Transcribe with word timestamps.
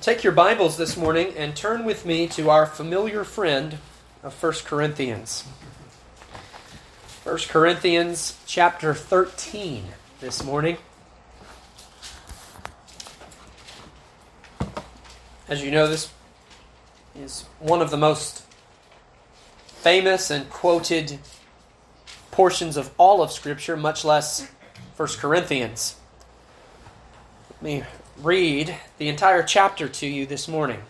Take 0.00 0.22
your 0.22 0.32
Bibles 0.32 0.76
this 0.76 0.96
morning 0.96 1.32
and 1.36 1.56
turn 1.56 1.84
with 1.84 2.04
me 2.04 2.26
to 2.28 2.50
our 2.50 2.66
familiar 2.66 3.24
friend 3.24 3.78
of 4.22 4.40
1 4.40 4.52
Corinthians. 4.64 5.42
1 7.24 7.38
Corinthians 7.48 8.38
chapter 8.46 8.94
13 8.94 9.84
this 10.20 10.44
morning. 10.44 10.76
As 15.48 15.62
you 15.62 15.70
know, 15.70 15.86
this 15.88 16.12
is 17.18 17.42
one 17.58 17.80
of 17.80 17.90
the 17.90 17.96
most 17.96 18.42
famous 19.66 20.30
and 20.30 20.50
quoted 20.50 21.18
portions 22.30 22.76
of 22.76 22.92
all 22.98 23.22
of 23.22 23.32
Scripture, 23.32 23.76
much 23.76 24.04
less 24.04 24.48
1 24.96 25.08
Corinthians. 25.18 25.96
Let 27.50 27.62
me 27.62 27.84
read 28.22 28.76
the 28.98 29.08
entire 29.08 29.42
chapter 29.42 29.88
to 29.88 30.06
you 30.06 30.26
this 30.26 30.48
morning. 30.48 30.82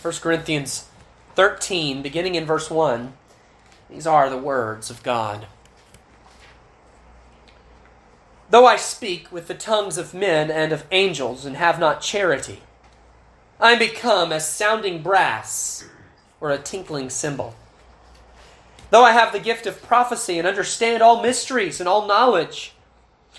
1 0.00 0.14
Corinthians 0.14 0.88
13, 1.34 2.02
beginning 2.02 2.34
in 2.34 2.46
verse 2.46 2.70
1. 2.70 3.12
These 3.90 4.06
are 4.06 4.30
the 4.30 4.38
words 4.38 4.90
of 4.90 5.02
God. 5.02 5.46
Though 8.50 8.66
I 8.66 8.76
speak 8.76 9.30
with 9.30 9.48
the 9.48 9.54
tongues 9.54 9.98
of 9.98 10.14
men 10.14 10.50
and 10.50 10.72
of 10.72 10.84
angels 10.90 11.44
and 11.44 11.56
have 11.56 11.78
not 11.78 12.00
charity, 12.00 12.62
I 13.60 13.72
am 13.72 13.78
become 13.78 14.32
as 14.32 14.48
sounding 14.48 15.02
brass 15.02 15.88
or 16.40 16.50
a 16.50 16.58
tinkling 16.58 17.10
cymbal. 17.10 17.54
Though 18.90 19.04
I 19.04 19.12
have 19.12 19.32
the 19.32 19.40
gift 19.40 19.66
of 19.66 19.82
prophecy 19.82 20.38
and 20.38 20.46
understand 20.46 21.02
all 21.02 21.22
mysteries 21.22 21.80
and 21.80 21.88
all 21.88 22.06
knowledge, 22.06 22.73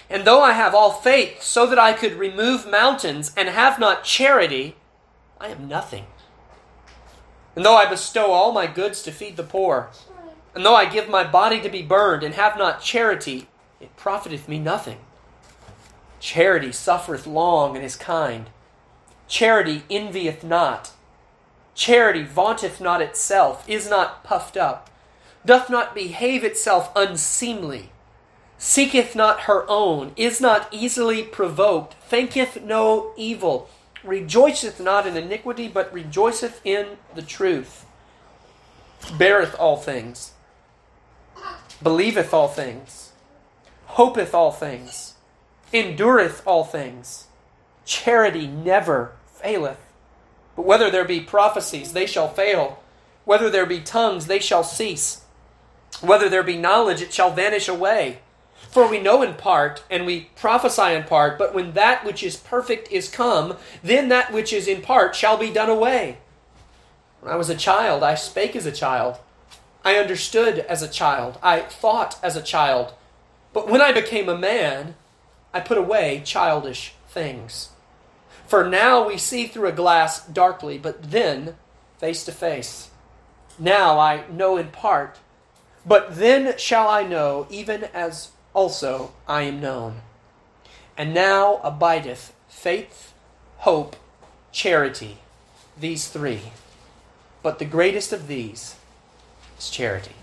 and 0.09 0.25
though 0.25 0.41
I 0.41 0.51
have 0.51 0.75
all 0.75 0.91
faith 0.91 1.41
so 1.41 1.65
that 1.65 1.79
I 1.79 1.93
could 1.93 2.13
remove 2.13 2.69
mountains 2.69 3.31
and 3.35 3.49
have 3.49 3.79
not 3.79 4.03
charity, 4.03 4.75
I 5.39 5.47
am 5.47 5.67
nothing. 5.67 6.05
And 7.55 7.65
though 7.65 7.75
I 7.75 7.89
bestow 7.89 8.31
all 8.31 8.51
my 8.51 8.67
goods 8.67 9.01
to 9.03 9.11
feed 9.11 9.37
the 9.37 9.43
poor, 9.43 9.89
and 10.53 10.65
though 10.65 10.75
I 10.75 10.85
give 10.85 11.09
my 11.09 11.23
body 11.23 11.59
to 11.61 11.69
be 11.69 11.81
burned 11.81 12.23
and 12.23 12.35
have 12.35 12.57
not 12.57 12.81
charity, 12.81 13.47
it 13.79 13.95
profiteth 13.97 14.47
me 14.47 14.59
nothing. 14.59 14.99
Charity 16.19 16.71
suffereth 16.71 17.27
long 17.27 17.75
and 17.75 17.83
is 17.83 17.95
kind. 17.95 18.49
Charity 19.27 19.83
envieth 19.89 20.43
not. 20.43 20.91
Charity 21.73 22.23
vaunteth 22.23 22.79
not 22.79 23.01
itself, 23.01 23.67
is 23.67 23.89
not 23.89 24.23
puffed 24.23 24.55
up, 24.55 24.89
doth 25.45 25.69
not 25.69 25.93
behave 25.93 26.43
itself 26.43 26.91
unseemly 26.95 27.91
seeketh 28.57 29.15
not 29.15 29.41
her 29.41 29.65
own, 29.69 30.11
is 30.15 30.39
not 30.39 30.67
easily 30.71 31.23
provoked, 31.23 31.95
thinketh 32.07 32.61
no 32.61 33.13
evil, 33.17 33.69
rejoiceth 34.03 34.79
not 34.79 35.05
in 35.05 35.17
iniquity, 35.17 35.67
but 35.67 35.93
rejoiceth 35.93 36.61
in 36.63 36.97
the 37.13 37.21
truth, 37.21 37.85
beareth 39.17 39.55
all 39.59 39.77
things, 39.77 40.33
believeth 41.81 42.33
all 42.33 42.47
things, 42.47 43.11
hopeth 43.85 44.33
all 44.33 44.51
things, 44.51 45.15
endureth 45.73 46.41
all 46.45 46.63
things. 46.63 47.27
Charity 47.85 48.47
never 48.47 49.11
faileth. 49.27 49.77
But 50.55 50.65
whether 50.65 50.89
there 50.89 51.05
be 51.05 51.19
prophecies, 51.19 51.93
they 51.93 52.07
shall 52.07 52.29
fail. 52.29 52.81
Whether 53.25 53.49
there 53.49 53.65
be 53.65 53.81
tongues, 53.81 54.27
they 54.27 54.39
shall 54.39 54.63
cease. 54.63 55.23
Whether 56.01 56.29
there 56.29 56.43
be 56.43 56.57
knowledge, 56.57 57.01
it 57.01 57.13
shall 57.13 57.31
vanish 57.31 57.67
away. 57.67 58.19
For 58.69 58.87
we 58.89 58.99
know 58.99 59.21
in 59.21 59.35
part, 59.35 59.83
and 59.89 60.05
we 60.05 60.29
prophesy 60.35 60.93
in 60.93 61.03
part, 61.03 61.37
but 61.37 61.53
when 61.53 61.73
that 61.73 62.03
which 62.03 62.23
is 62.23 62.35
perfect 62.35 62.91
is 62.91 63.09
come, 63.09 63.57
then 63.83 64.09
that 64.09 64.33
which 64.33 64.51
is 64.51 64.67
in 64.67 64.81
part 64.81 65.15
shall 65.15 65.37
be 65.37 65.51
done 65.51 65.69
away. 65.69 66.17
When 67.21 67.31
I 67.33 67.37
was 67.37 67.49
a 67.49 67.55
child, 67.55 68.03
I 68.03 68.15
spake 68.15 68.55
as 68.55 68.65
a 68.65 68.71
child. 68.71 69.17
I 69.83 69.95
understood 69.95 70.59
as 70.59 70.81
a 70.81 70.87
child. 70.87 71.37
I 71.41 71.61
thought 71.61 72.19
as 72.21 72.35
a 72.35 72.41
child. 72.41 72.93
But 73.53 73.69
when 73.69 73.81
I 73.81 73.91
became 73.91 74.27
a 74.27 74.37
man, 74.37 74.95
I 75.53 75.61
put 75.61 75.77
away 75.77 76.21
childish 76.25 76.93
things. 77.07 77.69
For 78.45 78.67
now 78.67 79.07
we 79.07 79.17
see 79.17 79.47
through 79.47 79.69
a 79.69 79.71
glass 79.71 80.25
darkly, 80.27 80.77
but 80.77 81.11
then 81.11 81.55
face 81.97 82.25
to 82.25 82.31
face. 82.31 82.89
Now 83.57 83.97
I 83.97 84.27
know 84.29 84.57
in 84.57 84.67
part, 84.67 85.17
but 85.85 86.17
then 86.17 86.57
shall 86.57 86.89
I 86.89 87.03
know, 87.03 87.47
even 87.49 87.85
as 87.85 88.31
also 88.55 89.11
I 89.27 89.43
am 89.43 89.61
known. 89.61 90.01
And 90.97 91.13
now 91.13 91.59
abideth 91.63 92.33
faith, 92.47 93.13
hope, 93.57 93.95
charity, 94.51 95.17
these 95.77 96.07
three. 96.07 96.41
But 97.43 97.59
the 97.59 97.65
greatest 97.65 98.11
of 98.13 98.27
these 98.27 98.75
is 99.59 99.69
charity. 99.69 100.15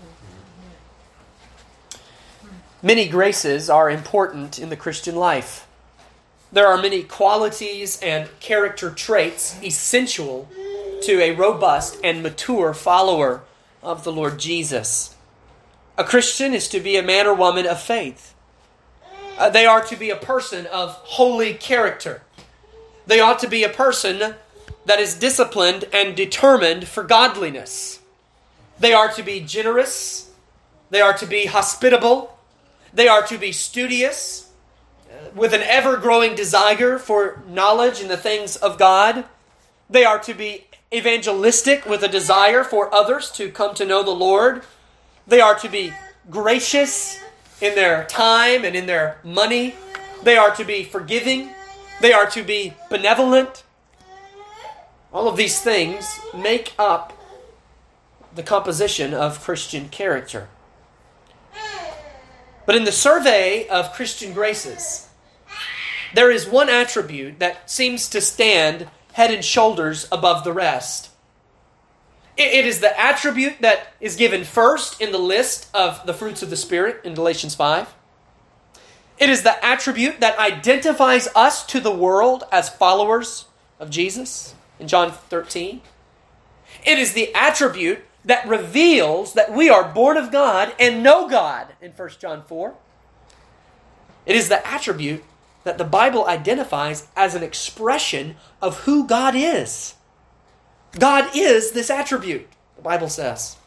Many 2.81 3.07
graces 3.07 3.69
are 3.69 3.89
important 3.89 4.59
in 4.59 4.69
the 4.69 4.75
Christian 4.75 5.15
life. 5.15 5.67
There 6.51 6.67
are 6.67 6.77
many 6.77 7.03
qualities 7.03 7.97
and 8.01 8.29
character 8.39 8.89
traits 8.89 9.57
essential 9.63 10.49
to 11.03 11.21
a 11.21 11.31
robust 11.35 11.97
and 12.03 12.21
mature 12.21 12.73
follower 12.73 13.43
of 13.81 14.03
the 14.03 14.11
Lord 14.11 14.37
Jesus. 14.37 15.15
A 15.97 16.03
Christian 16.03 16.53
is 16.53 16.67
to 16.69 16.79
be 16.79 16.97
a 16.97 17.03
man 17.03 17.27
or 17.27 17.35
woman 17.35 17.67
of 17.67 17.79
faith. 17.79 18.33
Uh, 19.37 19.49
they 19.49 19.65
are 19.65 19.83
to 19.85 19.95
be 19.95 20.09
a 20.09 20.15
person 20.15 20.65
of 20.67 20.91
holy 20.91 21.53
character. 21.53 22.23
They 23.05 23.19
ought 23.19 23.39
to 23.39 23.47
be 23.47 23.63
a 23.63 23.69
person 23.69 24.35
that 24.85 24.99
is 24.99 25.13
disciplined 25.13 25.85
and 25.93 26.15
determined 26.15 26.87
for 26.87 27.03
godliness. 27.03 27.99
They 28.79 28.93
are 28.93 29.11
to 29.13 29.23
be 29.23 29.39
generous. 29.39 30.31
They 30.89 31.01
are 31.01 31.13
to 31.17 31.25
be 31.25 31.45
hospitable. 31.45 32.37
They 32.93 33.07
are 33.07 33.25
to 33.27 33.37
be 33.37 33.51
studious 33.51 34.51
uh, 35.09 35.29
with 35.35 35.53
an 35.53 35.61
ever 35.61 35.97
growing 35.97 36.35
desire 36.35 36.97
for 36.97 37.43
knowledge 37.47 38.01
in 38.01 38.07
the 38.07 38.17
things 38.17 38.55
of 38.55 38.77
God. 38.77 39.25
They 39.89 40.05
are 40.05 40.19
to 40.19 40.33
be 40.33 40.65
evangelistic 40.93 41.85
with 41.85 42.03
a 42.03 42.07
desire 42.07 42.63
for 42.63 42.93
others 42.93 43.31
to 43.31 43.49
come 43.49 43.75
to 43.75 43.85
know 43.85 44.03
the 44.03 44.11
Lord. 44.11 44.63
They 45.27 45.41
are 45.41 45.55
to 45.59 45.69
be 45.69 45.93
gracious 46.29 47.19
in 47.61 47.75
their 47.75 48.05
time 48.05 48.65
and 48.65 48.75
in 48.75 48.85
their 48.85 49.19
money. 49.23 49.75
They 50.23 50.37
are 50.37 50.53
to 50.55 50.63
be 50.63 50.83
forgiving. 50.83 51.49
They 52.01 52.13
are 52.13 52.29
to 52.31 52.43
be 52.43 52.73
benevolent. 52.89 53.63
All 55.13 55.27
of 55.27 55.37
these 55.37 55.61
things 55.61 56.19
make 56.33 56.73
up 56.77 57.13
the 58.35 58.43
composition 58.43 59.13
of 59.13 59.41
Christian 59.41 59.89
character. 59.89 60.49
But 62.65 62.75
in 62.75 62.83
the 62.83 62.91
survey 62.91 63.67
of 63.67 63.93
Christian 63.93 64.33
graces, 64.33 65.07
there 66.13 66.31
is 66.31 66.47
one 66.47 66.69
attribute 66.69 67.39
that 67.39 67.69
seems 67.69 68.09
to 68.09 68.21
stand 68.21 68.87
head 69.13 69.31
and 69.31 69.43
shoulders 69.43 70.07
above 70.11 70.43
the 70.43 70.53
rest. 70.53 71.09
It 72.35 72.65
is 72.65 72.79
the 72.79 72.99
attribute 72.99 73.61
that 73.61 73.93
is 73.99 74.15
given 74.15 74.43
first 74.43 74.99
in 74.99 75.11
the 75.11 75.19
list 75.19 75.69
of 75.73 76.03
the 76.05 76.13
fruits 76.13 76.41
of 76.41 76.49
the 76.49 76.57
Spirit 76.57 77.01
in 77.03 77.13
Galatians 77.13 77.53
5. 77.53 77.93
It 79.19 79.29
is 79.29 79.43
the 79.43 79.63
attribute 79.63 80.19
that 80.19 80.39
identifies 80.39 81.27
us 81.35 81.65
to 81.67 81.79
the 81.79 81.91
world 81.91 82.43
as 82.51 82.69
followers 82.69 83.45
of 83.79 83.91
Jesus 83.91 84.55
in 84.79 84.87
John 84.87 85.11
13. 85.11 85.81
It 86.85 86.97
is 86.97 87.13
the 87.13 87.33
attribute 87.35 87.99
that 88.25 88.47
reveals 88.47 89.33
that 89.33 89.53
we 89.53 89.69
are 89.69 89.93
born 89.93 90.17
of 90.17 90.31
God 90.31 90.73
and 90.79 91.03
know 91.03 91.29
God 91.29 91.73
in 91.81 91.91
1 91.91 92.09
John 92.19 92.43
4. 92.43 92.73
It 94.25 94.35
is 94.35 94.49
the 94.49 94.65
attribute 94.65 95.23
that 95.63 95.77
the 95.77 95.83
Bible 95.83 96.25
identifies 96.25 97.07
as 97.15 97.35
an 97.35 97.43
expression 97.43 98.35
of 98.61 98.79
who 98.81 99.05
God 99.05 99.35
is. 99.35 99.95
God 100.97 101.35
is 101.35 101.71
this 101.71 101.89
attribute, 101.89 102.47
the 102.75 102.81
Bible 102.81 103.09
says. 103.09 103.57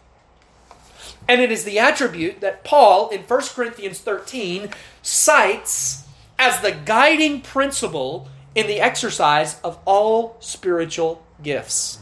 And 1.29 1.41
it 1.41 1.51
is 1.51 1.65
the 1.65 1.79
attribute 1.79 2.41
that 2.41 2.63
Paul 2.63 3.09
in 3.09 3.23
1 3.23 3.41
Corinthians 3.55 3.99
13 3.99 4.71
cites 5.03 6.05
as 6.39 6.61
the 6.61 6.73
guiding 6.73 7.41
principle 7.41 8.29
in 8.55 8.67
the 8.67 8.81
exercise 8.81 9.61
of 9.63 9.79
all 9.85 10.37
spiritual 10.41 11.25
gifts. 11.43 11.99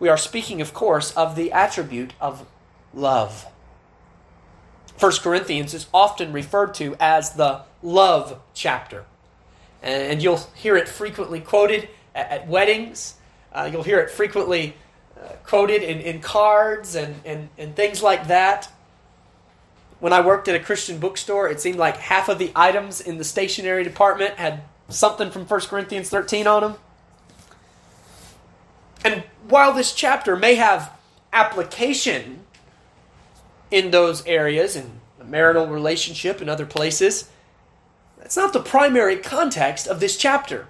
We 0.00 0.08
are 0.08 0.16
speaking, 0.16 0.60
of 0.60 0.74
course, 0.74 1.12
of 1.12 1.36
the 1.36 1.52
attribute 1.52 2.14
of 2.20 2.46
love. 2.92 3.46
1 4.98 5.12
Corinthians 5.22 5.72
is 5.72 5.86
often 5.94 6.32
referred 6.32 6.74
to 6.74 6.96
as 6.98 7.34
the 7.34 7.62
love 7.82 8.40
chapter. 8.54 9.04
And 9.80 10.22
you'll 10.22 10.46
hear 10.54 10.76
it 10.76 10.88
frequently 10.88 11.40
quoted 11.40 11.88
at 12.14 12.48
weddings 12.48 13.14
uh, 13.54 13.68
you'll 13.70 13.82
hear 13.82 14.00
it 14.00 14.10
frequently 14.10 14.74
uh, 15.20 15.28
quoted 15.44 15.82
in, 15.82 16.00
in 16.00 16.20
cards 16.20 16.94
and, 16.94 17.14
and, 17.24 17.48
and 17.58 17.76
things 17.76 18.02
like 18.02 18.28
that. 18.28 18.70
When 20.00 20.12
I 20.12 20.20
worked 20.20 20.48
at 20.48 20.54
a 20.54 20.60
Christian 20.60 20.98
bookstore, 20.98 21.48
it 21.48 21.60
seemed 21.60 21.78
like 21.78 21.96
half 21.96 22.28
of 22.28 22.38
the 22.38 22.50
items 22.56 23.00
in 23.00 23.18
the 23.18 23.24
stationery 23.24 23.84
department 23.84 24.34
had 24.34 24.62
something 24.88 25.30
from 25.30 25.46
1 25.46 25.60
Corinthians 25.62 26.08
13 26.08 26.46
on 26.46 26.62
them. 26.62 26.74
And 29.04 29.24
while 29.48 29.72
this 29.72 29.92
chapter 29.92 30.36
may 30.36 30.54
have 30.56 30.92
application 31.32 32.40
in 33.70 33.90
those 33.90 34.24
areas, 34.26 34.76
in 34.76 35.00
a 35.20 35.24
marital 35.24 35.66
relationship 35.66 36.40
and 36.40 36.50
other 36.50 36.66
places, 36.66 37.30
that's 38.18 38.36
not 38.36 38.52
the 38.52 38.60
primary 38.60 39.16
context 39.16 39.86
of 39.86 40.00
this 40.00 40.16
chapter. 40.16 40.66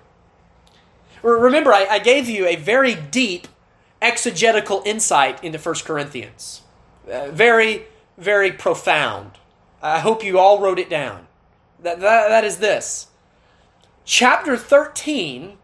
Remember, 1.22 1.72
I, 1.72 1.86
I 1.86 1.98
gave 1.98 2.28
you 2.28 2.46
a 2.46 2.56
very 2.56 2.94
deep 2.94 3.46
exegetical 4.00 4.82
insight 4.84 5.42
into 5.44 5.58
1 5.58 5.74
Corinthians. 5.84 6.62
Uh, 7.10 7.30
very, 7.30 7.84
very 8.19 8.52
profound. 8.52 9.32
I 9.80 10.00
hope 10.00 10.24
you 10.24 10.38
all 10.38 10.60
wrote 10.60 10.78
it 10.78 10.90
down. 10.90 11.26
That, 11.80 12.00
that, 12.00 12.28
that 12.28 12.44
is 12.44 12.58
this. 12.58 13.08
Chapter 14.04 14.56
13 14.56 15.58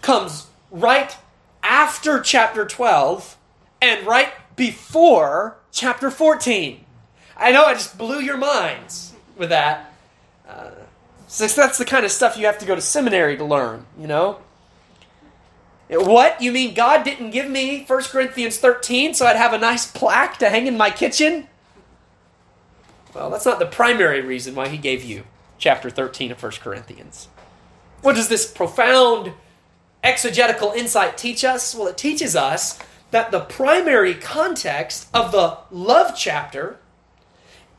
comes 0.00 0.46
right 0.70 1.16
after 1.62 2.20
chapter 2.20 2.64
12 2.64 3.36
and 3.82 4.06
right 4.06 4.32
before 4.56 5.58
chapter 5.72 6.10
14. 6.10 6.84
I 7.36 7.52
know 7.52 7.64
I 7.64 7.74
just 7.74 7.98
blew 7.98 8.20
your 8.20 8.38
minds 8.38 9.12
with 9.36 9.50
that. 9.50 9.92
Uh, 10.48 10.70
so 11.28 11.46
that's 11.48 11.76
the 11.76 11.84
kind 11.84 12.04
of 12.04 12.10
stuff 12.10 12.38
you 12.38 12.46
have 12.46 12.58
to 12.58 12.66
go 12.66 12.74
to 12.74 12.80
seminary 12.80 13.36
to 13.36 13.44
learn, 13.44 13.84
you 13.98 14.06
know? 14.06 14.38
What? 15.88 16.40
You 16.40 16.52
mean 16.52 16.74
God 16.74 17.04
didn't 17.04 17.30
give 17.30 17.48
me 17.48 17.84
1 17.84 18.02
Corinthians 18.04 18.58
13 18.58 19.14
so 19.14 19.26
I'd 19.26 19.36
have 19.36 19.52
a 19.52 19.58
nice 19.58 19.90
plaque 19.90 20.38
to 20.38 20.50
hang 20.50 20.66
in 20.66 20.76
my 20.76 20.90
kitchen? 20.90 21.48
Well, 23.14 23.30
that's 23.30 23.46
not 23.46 23.58
the 23.58 23.66
primary 23.66 24.20
reason 24.20 24.54
why 24.54 24.68
he 24.68 24.76
gave 24.76 25.04
you 25.04 25.24
chapter 25.58 25.88
13 25.88 26.32
of 26.32 26.42
1 26.42 26.52
Corinthians. 26.60 27.28
What 28.02 28.16
does 28.16 28.28
this 28.28 28.50
profound 28.50 29.32
exegetical 30.02 30.72
insight 30.72 31.16
teach 31.16 31.44
us? 31.44 31.74
Well, 31.74 31.86
it 31.88 31.96
teaches 31.96 32.36
us 32.36 32.78
that 33.10 33.30
the 33.30 33.40
primary 33.40 34.14
context 34.14 35.08
of 35.14 35.32
the 35.32 35.58
love 35.70 36.14
chapter 36.16 36.78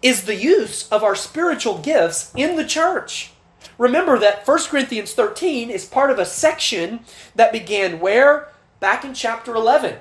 is 0.02 0.24
the 0.24 0.36
use 0.36 0.88
of 0.90 1.04
our 1.04 1.16
spiritual 1.16 1.78
gifts 1.78 2.32
in 2.36 2.56
the 2.56 2.66
church. 2.66 3.32
Remember 3.78 4.18
that 4.20 4.48
1 4.48 4.60
Corinthians 4.66 5.14
13 5.14 5.70
is 5.70 5.86
part 5.86 6.10
of 6.10 6.20
a 6.20 6.26
section 6.26 7.02
that 7.36 7.52
began 7.52 8.00
where? 8.00 8.50
Back 8.80 9.04
in 9.06 9.14
chapter 9.14 9.54
11 9.56 9.98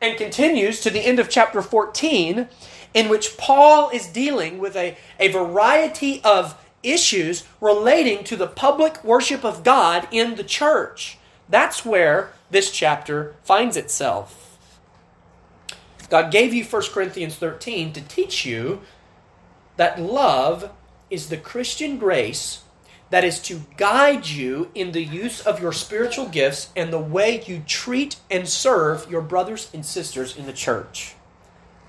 and 0.00 0.16
continues 0.16 0.80
to 0.80 0.90
the 0.90 1.00
end 1.00 1.18
of 1.18 1.28
chapter 1.28 1.60
14, 1.60 2.48
in 2.94 3.08
which 3.08 3.36
Paul 3.36 3.90
is 3.90 4.06
dealing 4.06 4.58
with 4.58 4.74
a, 4.74 4.96
a 5.18 5.28
variety 5.28 6.22
of 6.24 6.56
issues 6.82 7.44
relating 7.60 8.24
to 8.24 8.36
the 8.36 8.46
public 8.46 9.04
worship 9.04 9.44
of 9.44 9.62
God 9.62 10.08
in 10.10 10.36
the 10.36 10.44
church. 10.44 11.18
That's 11.48 11.84
where 11.84 12.32
this 12.50 12.70
chapter 12.70 13.34
finds 13.42 13.76
itself. 13.76 14.58
God 16.08 16.32
gave 16.32 16.52
you 16.52 16.64
1 16.64 16.82
Corinthians 16.92 17.36
13 17.36 17.92
to 17.92 18.00
teach 18.00 18.44
you 18.44 18.80
that 19.76 20.00
love 20.00 20.70
is 21.08 21.28
the 21.28 21.36
Christian 21.36 21.98
grace 21.98 22.62
that 23.10 23.24
is 23.24 23.40
to 23.40 23.62
guide 23.76 24.26
you 24.28 24.70
in 24.74 24.92
the 24.92 25.02
use 25.02 25.40
of 25.40 25.60
your 25.60 25.72
spiritual 25.72 26.26
gifts 26.26 26.70
and 26.76 26.92
the 26.92 26.98
way 26.98 27.42
you 27.44 27.62
treat 27.66 28.16
and 28.30 28.48
serve 28.48 29.10
your 29.10 29.20
brothers 29.20 29.68
and 29.74 29.84
sisters 29.84 30.36
in 30.36 30.46
the 30.46 30.52
church. 30.52 31.14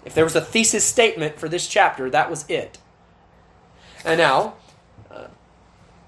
If 0.04 0.16
there 0.16 0.24
was 0.24 0.36
a 0.36 0.42
thesis 0.42 0.84
statement 0.84 1.40
for 1.40 1.48
this 1.48 1.68
chapter, 1.68 2.10
that 2.10 2.30
was 2.30 2.50
it. 2.50 2.80
And 4.04 4.18
now, 4.18 4.56
uh, 5.12 5.28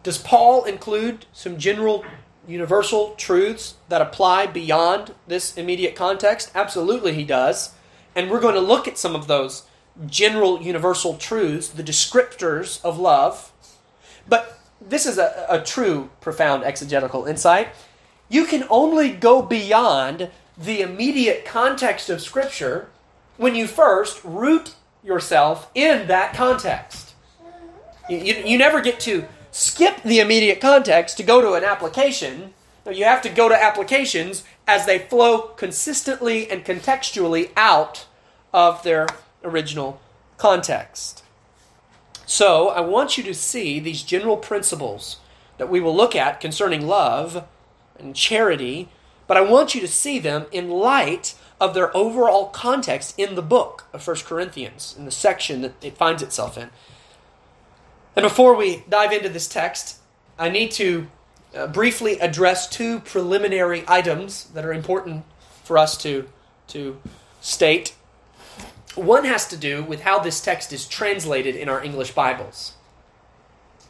does 0.01 0.17
Paul 0.17 0.63
include 0.63 1.27
some 1.31 1.59
general 1.59 2.03
universal 2.47 3.13
truths 3.15 3.75
that 3.89 4.01
apply 4.01 4.47
beyond 4.47 5.13
this 5.27 5.55
immediate 5.55 5.95
context? 5.95 6.51
Absolutely, 6.55 7.13
he 7.13 7.23
does. 7.23 7.73
And 8.15 8.31
we're 8.31 8.41
going 8.41 8.55
to 8.55 8.61
look 8.61 8.87
at 8.87 8.97
some 8.97 9.15
of 9.15 9.27
those 9.27 9.63
general 10.07 10.59
universal 10.59 11.15
truths, 11.17 11.67
the 11.67 11.83
descriptors 11.83 12.83
of 12.83 12.97
love. 12.97 13.51
But 14.27 14.59
this 14.89 15.05
is 15.05 15.17
a, 15.17 15.45
a 15.49 15.61
true 15.61 16.09
profound 16.21 16.63
exegetical 16.63 17.25
insight. 17.25 17.69
You 18.29 18.45
can 18.45 18.65
only 18.69 19.11
go 19.11 19.41
beyond 19.41 20.29
the 20.57 20.81
immediate 20.81 21.45
context 21.45 22.09
of 22.09 22.21
Scripture 22.21 22.89
when 23.37 23.55
you 23.55 23.67
first 23.67 24.23
root 24.23 24.75
yourself 25.03 25.69
in 25.75 26.07
that 26.07 26.33
context. 26.33 27.13
You, 28.09 28.17
you, 28.17 28.33
you, 28.45 28.57
never 28.57 28.81
get 28.81 28.99
to 29.01 29.25
skip 29.51 30.01
the 30.03 30.19
immediate 30.19 30.61
context 30.61 31.17
to 31.17 31.23
go 31.23 31.41
to 31.41 31.53
an 31.53 31.63
application. 31.63 32.53
You 32.89 33.05
have 33.05 33.21
to 33.23 33.29
go 33.29 33.49
to 33.49 33.55
applications 33.55 34.43
as 34.67 34.85
they 34.85 34.99
flow 34.99 35.41
consistently 35.41 36.49
and 36.49 36.65
contextually 36.65 37.51
out 37.55 38.05
of 38.53 38.83
their 38.83 39.07
original 39.43 39.99
context. 40.37 41.22
So, 42.33 42.69
I 42.69 42.81
want 42.81 43.15
you 43.15 43.23
to 43.25 43.33
see 43.35 43.79
these 43.79 44.01
general 44.01 44.37
principles 44.37 45.17
that 45.59 45.69
we 45.69 45.79
will 45.79 45.95
look 45.95 46.15
at 46.15 46.41
concerning 46.41 46.87
love 46.87 47.45
and 47.99 48.15
charity, 48.15 48.89
but 49.27 49.37
I 49.37 49.41
want 49.41 49.75
you 49.75 49.81
to 49.81 49.87
see 49.87 50.17
them 50.17 50.47
in 50.51 50.67
light 50.67 51.35
of 51.61 51.75
their 51.75 51.95
overall 51.95 52.47
context 52.47 53.13
in 53.19 53.35
the 53.35 53.43
book 53.43 53.85
of 53.93 54.07
1 54.07 54.15
Corinthians, 54.25 54.95
in 54.97 55.05
the 55.05 55.11
section 55.11 55.61
that 55.61 55.75
it 55.85 55.95
finds 55.95 56.23
itself 56.23 56.57
in. 56.57 56.71
And 58.15 58.23
before 58.23 58.55
we 58.55 58.83
dive 58.89 59.11
into 59.11 59.29
this 59.29 59.47
text, 59.47 59.99
I 60.39 60.49
need 60.49 60.71
to 60.71 61.05
uh, 61.55 61.67
briefly 61.67 62.19
address 62.19 62.67
two 62.67 63.01
preliminary 63.01 63.83
items 63.87 64.45
that 64.55 64.65
are 64.65 64.73
important 64.73 65.23
for 65.63 65.77
us 65.77 65.95
to, 65.97 66.27
to 66.69 66.99
state 67.41 67.93
one 68.95 69.25
has 69.25 69.47
to 69.47 69.57
do 69.57 69.83
with 69.83 70.01
how 70.01 70.19
this 70.19 70.41
text 70.41 70.71
is 70.71 70.87
translated 70.87 71.55
in 71.55 71.69
our 71.69 71.83
English 71.83 72.11
Bibles. 72.11 72.73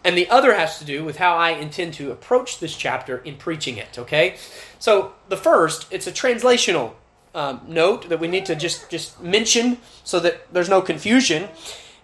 And 0.03 0.17
the 0.17 0.29
other 0.29 0.53
has 0.53 0.79
to 0.79 0.85
do 0.85 1.03
with 1.03 1.17
how 1.17 1.35
I 1.37 1.51
intend 1.51 1.93
to 1.95 2.11
approach 2.11 2.59
this 2.59 2.75
chapter 2.75 3.17
in 3.19 3.37
preaching 3.37 3.77
it, 3.77 3.97
okay? 3.97 4.35
So, 4.79 5.13
the 5.29 5.37
first, 5.37 5.87
it's 5.91 6.07
a 6.07 6.11
translational 6.11 6.93
um, 7.33 7.61
note 7.67 8.09
that 8.09 8.19
we 8.19 8.27
need 8.27 8.45
to 8.47 8.55
just, 8.55 8.89
just 8.89 9.21
mention 9.21 9.77
so 10.03 10.19
that 10.19 10.53
there's 10.53 10.69
no 10.69 10.81
confusion. 10.81 11.47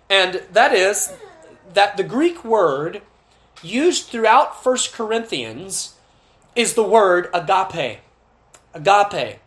And 0.09 0.43
that 0.53 0.73
is 0.73 1.13
that 1.73 1.97
the 1.97 2.03
Greek 2.03 2.43
word 2.43 3.01
used 3.61 4.07
throughout 4.07 4.65
1 4.65 4.77
Corinthians 4.93 5.95
is 6.55 6.73
the 6.73 6.83
word 6.83 7.29
agape. 7.33 7.99
Agape 8.73 9.39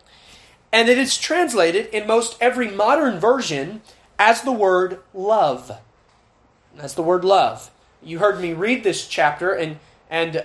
and 0.73 0.89
it 0.89 0.97
is 0.97 1.17
translated 1.17 1.85
in 1.93 2.07
most 2.07 2.35
every 2.41 2.69
modern 2.69 3.19
version 3.19 3.81
as 4.17 4.41
the 4.41 4.51
word 4.51 4.99
love. 5.13 5.71
That's 6.75 6.95
the 6.95 7.03
word 7.03 7.23
love. 7.23 7.69
You 8.01 8.17
heard 8.19 8.41
me 8.41 8.53
read 8.53 8.83
this 8.83 9.07
chapter, 9.07 9.53
and 9.53 9.77
and 10.09 10.43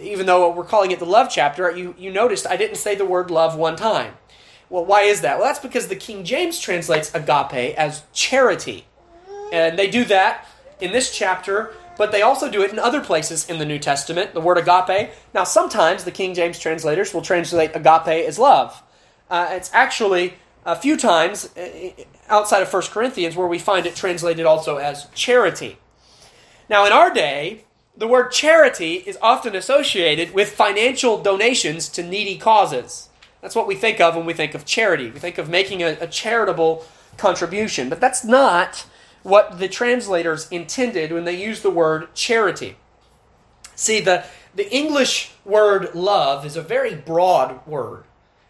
even 0.00 0.26
though 0.26 0.50
we're 0.50 0.64
calling 0.64 0.90
it 0.90 0.98
the 0.98 1.06
love 1.06 1.28
chapter, 1.30 1.70
you, 1.70 1.94
you 1.96 2.10
noticed 2.10 2.46
I 2.46 2.56
didn't 2.56 2.76
say 2.76 2.94
the 2.94 3.04
word 3.04 3.30
love 3.30 3.56
one 3.56 3.76
time. 3.76 4.14
Well, 4.68 4.84
why 4.84 5.02
is 5.02 5.22
that? 5.22 5.38
Well, 5.38 5.46
that's 5.46 5.60
because 5.60 5.88
the 5.88 5.96
King 5.96 6.24
James 6.24 6.60
translates 6.60 7.14
agape 7.14 7.74
as 7.78 8.02
charity. 8.12 8.84
And 9.50 9.78
they 9.78 9.88
do 9.88 10.04
that 10.06 10.46
in 10.80 10.92
this 10.92 11.16
chapter, 11.16 11.72
but 11.96 12.12
they 12.12 12.20
also 12.20 12.50
do 12.50 12.62
it 12.62 12.70
in 12.70 12.78
other 12.78 13.00
places 13.00 13.48
in 13.48 13.58
the 13.58 13.64
New 13.64 13.78
Testament, 13.78 14.34
the 14.34 14.40
word 14.40 14.58
agape. 14.58 15.10
Now, 15.32 15.44
sometimes 15.44 16.04
the 16.04 16.10
King 16.10 16.34
James 16.34 16.58
translators 16.58 17.14
will 17.14 17.22
translate 17.22 17.74
agape 17.74 18.26
as 18.28 18.38
love. 18.38 18.82
Uh, 19.30 19.48
it's 19.50 19.72
actually 19.72 20.34
a 20.64 20.76
few 20.76 20.96
times 20.96 21.56
uh, 21.56 21.90
outside 22.28 22.62
of 22.62 22.72
1 22.72 22.82
Corinthians 22.84 23.36
where 23.36 23.46
we 23.46 23.58
find 23.58 23.86
it 23.86 23.94
translated 23.94 24.46
also 24.46 24.76
as 24.76 25.06
charity. 25.14 25.78
Now, 26.68 26.86
in 26.86 26.92
our 26.92 27.12
day, 27.12 27.64
the 27.96 28.06
word 28.06 28.30
charity 28.30 28.94
is 28.94 29.18
often 29.20 29.56
associated 29.56 30.34
with 30.34 30.50
financial 30.50 31.20
donations 31.22 31.88
to 31.90 32.02
needy 32.02 32.36
causes. 32.36 33.08
That's 33.40 33.56
what 33.56 33.66
we 33.66 33.74
think 33.74 34.00
of 34.00 34.16
when 34.16 34.26
we 34.26 34.34
think 34.34 34.54
of 34.54 34.64
charity. 34.64 35.10
We 35.10 35.18
think 35.18 35.38
of 35.38 35.48
making 35.48 35.82
a, 35.82 35.96
a 36.00 36.06
charitable 36.06 36.84
contribution. 37.16 37.88
But 37.88 38.00
that's 38.00 38.24
not 38.24 38.86
what 39.22 39.58
the 39.58 39.68
translators 39.68 40.48
intended 40.50 41.12
when 41.12 41.24
they 41.24 41.40
used 41.40 41.62
the 41.62 41.70
word 41.70 42.14
charity. 42.14 42.76
See, 43.74 44.00
the, 44.00 44.24
the 44.54 44.72
English 44.74 45.32
word 45.44 45.94
love 45.94 46.44
is 46.44 46.56
a 46.56 46.62
very 46.62 46.94
broad 46.94 47.66
word 47.66 48.04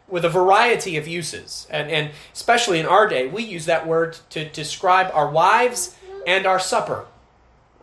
with 0.08 0.24
a 0.24 0.28
variety 0.28 0.96
of 0.96 1.06
uses. 1.06 1.66
And, 1.70 1.90
and 1.90 2.10
especially 2.32 2.80
in 2.80 2.86
our 2.86 3.06
day, 3.06 3.26
we 3.26 3.42
use 3.42 3.66
that 3.66 3.86
word 3.86 4.18
to 4.30 4.48
describe 4.48 5.10
our 5.12 5.30
wives 5.30 5.96
and 6.26 6.46
our 6.46 6.58
supper. 6.58 7.06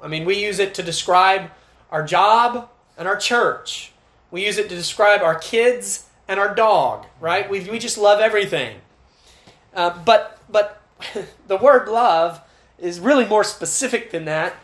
I 0.02 0.08
mean, 0.08 0.26
we 0.26 0.44
use 0.44 0.60
it 0.60 0.74
to 0.76 0.84
describe 0.84 1.52
our 1.92 2.04
job 2.04 2.70
and 2.98 3.08
our 3.08 3.18
church. 3.18 3.92
We 4.32 4.46
use 4.46 4.58
it 4.58 4.70
to 4.70 4.76
describe 4.76 5.22
our 5.22 5.36
kids 5.36 6.08
and 6.28 6.40
our 6.40 6.54
dog, 6.54 7.06
right? 7.20 7.50
We, 7.50 7.62
we 7.70 7.80
just 7.80 7.98
love 7.98 8.20
everything. 8.20 8.82
Uh, 9.74 9.98
but 10.04 10.40
but 10.50 10.82
the 11.48 11.58
word 11.58 11.88
love 11.88 12.42
is 12.78 13.00
really 13.00 13.26
more 13.26 13.44
specific 13.44 14.12
than 14.12 14.26
that, 14.26 14.56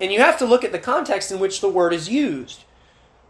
and 0.00 0.12
you 0.12 0.20
have 0.20 0.38
to 0.38 0.44
look 0.44 0.64
at 0.64 0.72
the 0.72 0.78
context 0.78 1.30
in 1.32 1.38
which 1.38 1.60
the 1.60 1.68
word 1.68 1.92
is 1.92 2.08
used. 2.08 2.64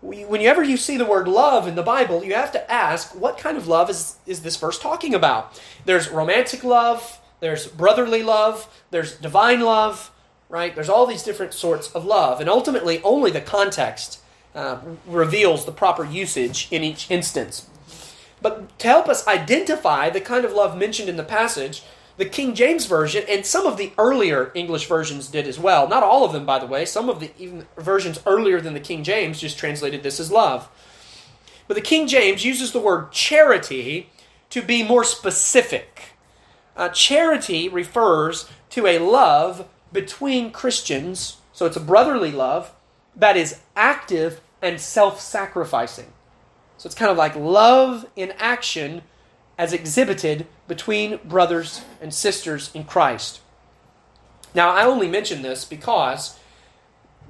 Whenever 0.02 0.62
you 0.62 0.76
see 0.76 0.96
the 0.96 1.04
word 1.04 1.28
love 1.28 1.68
in 1.68 1.76
the 1.76 1.82
Bible, 1.82 2.24
you 2.24 2.34
have 2.34 2.52
to 2.52 2.70
ask, 2.70 3.14
what 3.18 3.38
kind 3.38 3.56
of 3.56 3.68
love 3.68 3.88
is, 3.88 4.16
is 4.26 4.42
this 4.42 4.56
verse 4.56 4.78
talking 4.78 5.14
about? 5.14 5.60
There's 5.84 6.10
romantic 6.10 6.64
love, 6.64 7.20
there's 7.40 7.68
brotherly 7.68 8.22
love, 8.22 8.68
there's 8.90 9.16
divine 9.16 9.60
love, 9.60 10.10
right? 10.48 10.74
There's 10.74 10.88
all 10.88 11.06
these 11.06 11.22
different 11.22 11.54
sorts 11.54 11.90
of 11.92 12.04
love. 12.04 12.40
And 12.40 12.50
ultimately, 12.50 13.00
only 13.02 13.30
the 13.30 13.40
context 13.40 14.20
uh, 14.54 14.78
reveals 15.06 15.64
the 15.64 15.72
proper 15.72 16.04
usage 16.04 16.68
in 16.70 16.82
each 16.82 17.10
instance. 17.10 17.68
But 18.42 18.76
to 18.80 18.88
help 18.88 19.08
us 19.08 19.26
identify 19.26 20.10
the 20.10 20.20
kind 20.20 20.44
of 20.44 20.52
love 20.52 20.76
mentioned 20.76 21.08
in 21.08 21.16
the 21.16 21.22
passage, 21.22 21.84
the 22.22 22.28
King 22.28 22.54
James 22.54 22.86
Version 22.86 23.24
and 23.28 23.44
some 23.44 23.66
of 23.66 23.76
the 23.76 23.90
earlier 23.98 24.52
English 24.54 24.86
versions 24.86 25.26
did 25.26 25.48
as 25.48 25.58
well. 25.58 25.88
Not 25.88 26.04
all 26.04 26.24
of 26.24 26.32
them, 26.32 26.46
by 26.46 26.60
the 26.60 26.66
way. 26.66 26.84
Some 26.84 27.08
of 27.08 27.18
the 27.18 27.32
even 27.36 27.66
versions 27.76 28.20
earlier 28.24 28.60
than 28.60 28.74
the 28.74 28.80
King 28.80 29.02
James 29.02 29.40
just 29.40 29.58
translated 29.58 30.04
this 30.04 30.20
as 30.20 30.30
love. 30.30 30.68
But 31.66 31.74
the 31.74 31.80
King 31.80 32.06
James 32.06 32.44
uses 32.44 32.70
the 32.70 32.78
word 32.78 33.10
charity 33.10 34.08
to 34.50 34.62
be 34.62 34.84
more 34.84 35.02
specific. 35.02 36.14
Uh, 36.76 36.90
charity 36.90 37.68
refers 37.68 38.48
to 38.70 38.86
a 38.86 39.00
love 39.00 39.68
between 39.92 40.52
Christians, 40.52 41.38
so 41.52 41.66
it's 41.66 41.76
a 41.76 41.80
brotherly 41.80 42.30
love 42.30 42.72
that 43.16 43.36
is 43.36 43.62
active 43.74 44.40
and 44.62 44.80
self 44.80 45.20
sacrificing. 45.20 46.12
So 46.76 46.86
it's 46.86 46.94
kind 46.94 47.10
of 47.10 47.16
like 47.16 47.34
love 47.34 48.06
in 48.14 48.32
action 48.38 49.02
as 49.58 49.72
exhibited 49.72 50.46
between 50.72 51.18
brothers 51.22 51.84
and 52.00 52.14
sisters 52.14 52.70
in 52.72 52.82
Christ. 52.82 53.42
Now, 54.54 54.70
I 54.70 54.86
only 54.86 55.06
mention 55.06 55.42
this 55.42 55.66
because 55.66 56.38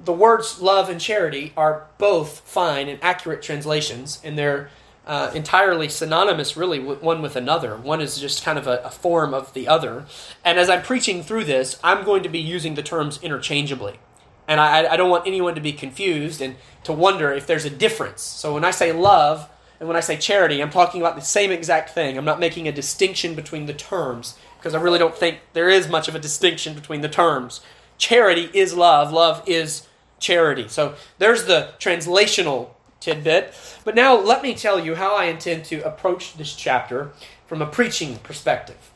the 0.01 0.13
words 0.13 0.61
love 0.61 0.87
and 0.87 1.01
charity 1.01 1.51
are 1.57 1.87
both 1.97 2.39
fine 2.45 2.87
and 2.87 3.03
accurate 3.03 3.41
translations, 3.41 4.21
and 4.23 4.37
they're 4.37 4.69
uh, 5.05 5.29
entirely 5.35 5.89
synonymous, 5.89 6.55
really, 6.55 6.79
one 6.79 7.21
with 7.21 7.35
another. 7.35 7.75
One 7.75 7.99
is 7.99 8.17
just 8.17 8.45
kind 8.45 8.57
of 8.57 8.65
a, 8.65 8.77
a, 8.85 8.89
form 8.89 9.33
of 9.33 9.53
the 9.53 9.67
other. 9.67 10.05
And 10.45 10.57
as 10.57 10.69
I'm 10.69 10.81
preaching 10.81 11.21
through 11.21 11.43
this, 11.43 11.77
I'm 11.83 12.05
going 12.05 12.23
to 12.23 12.29
be 12.29 12.39
using 12.39 12.75
the 12.75 12.81
terms 12.81 13.19
interchangeably. 13.21 13.99
And 14.47 14.61
I, 14.61 14.93
I 14.93 14.95
don't 14.95 15.09
want 15.09 15.27
anyone 15.27 15.55
to 15.55 15.61
be 15.61 15.73
confused 15.73 16.41
and 16.41 16.55
to 16.85 16.93
wonder 16.93 17.29
if 17.33 17.45
there's 17.45 17.65
a 17.65 17.69
difference. 17.69 18.21
So 18.21 18.53
when 18.53 18.63
I 18.63 18.71
say 18.71 18.93
love 18.93 19.49
and 19.83 19.87
when 19.89 19.97
I 19.97 19.99
say 19.99 20.15
charity, 20.15 20.63
I'm 20.63 20.69
talking 20.69 21.01
about 21.01 21.17
the 21.17 21.21
same 21.21 21.51
exact 21.51 21.89
thing. 21.89 22.17
I'm 22.17 22.23
not 22.23 22.39
making 22.39 22.69
a 22.69 22.71
distinction 22.71 23.35
between 23.35 23.65
the 23.65 23.73
terms 23.73 24.37
because 24.57 24.73
I 24.73 24.79
really 24.79 24.97
don't 24.97 25.13
think 25.13 25.39
there 25.51 25.67
is 25.67 25.89
much 25.89 26.07
of 26.07 26.15
a 26.15 26.19
distinction 26.19 26.73
between 26.73 27.01
the 27.01 27.09
terms. 27.09 27.59
Charity 27.97 28.49
is 28.53 28.73
love, 28.73 29.11
love 29.11 29.43
is 29.45 29.85
charity. 30.21 30.69
So 30.69 30.95
there's 31.17 31.47
the 31.47 31.73
translational 31.79 32.69
tidbit. 33.01 33.53
But 33.83 33.93
now 33.93 34.17
let 34.17 34.41
me 34.41 34.55
tell 34.55 34.79
you 34.79 34.95
how 34.95 35.17
I 35.17 35.25
intend 35.25 35.65
to 35.65 35.81
approach 35.81 36.37
this 36.37 36.55
chapter 36.55 37.11
from 37.45 37.61
a 37.61 37.67
preaching 37.67 38.19
perspective. 38.19 38.89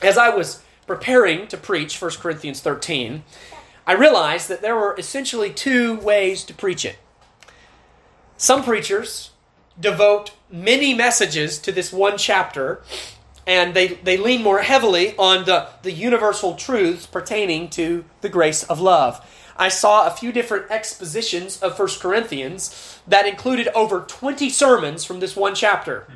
As 0.00 0.16
I 0.16 0.30
was 0.30 0.62
preparing 0.86 1.48
to 1.48 1.58
preach 1.58 2.00
1 2.00 2.12
Corinthians 2.12 2.60
13, 2.60 3.24
I 3.86 3.92
realized 3.92 4.48
that 4.48 4.62
there 4.62 4.74
were 4.74 4.96
essentially 4.96 5.52
two 5.52 5.96
ways 5.96 6.44
to 6.44 6.54
preach 6.54 6.86
it. 6.86 6.96
Some 8.38 8.64
preachers 8.64 9.32
devote 9.78 10.32
many 10.50 10.94
messages 10.94 11.58
to 11.58 11.72
this 11.72 11.92
one 11.92 12.18
chapter, 12.18 12.82
and 13.46 13.74
they, 13.74 13.88
they 13.88 14.16
lean 14.16 14.42
more 14.42 14.60
heavily 14.60 15.14
on 15.16 15.44
the, 15.44 15.68
the 15.82 15.92
universal 15.92 16.54
truths 16.54 17.06
pertaining 17.06 17.68
to 17.70 18.04
the 18.20 18.28
grace 18.28 18.64
of 18.64 18.80
love. 18.80 19.24
I 19.58 19.68
saw 19.68 20.06
a 20.06 20.10
few 20.10 20.32
different 20.32 20.70
expositions 20.70 21.62
of 21.62 21.78
1 21.78 21.88
Corinthians 22.00 23.00
that 23.06 23.26
included 23.26 23.68
over 23.68 24.00
20 24.00 24.50
sermons 24.50 25.04
from 25.04 25.20
this 25.20 25.34
one 25.34 25.54
chapter. 25.54 26.06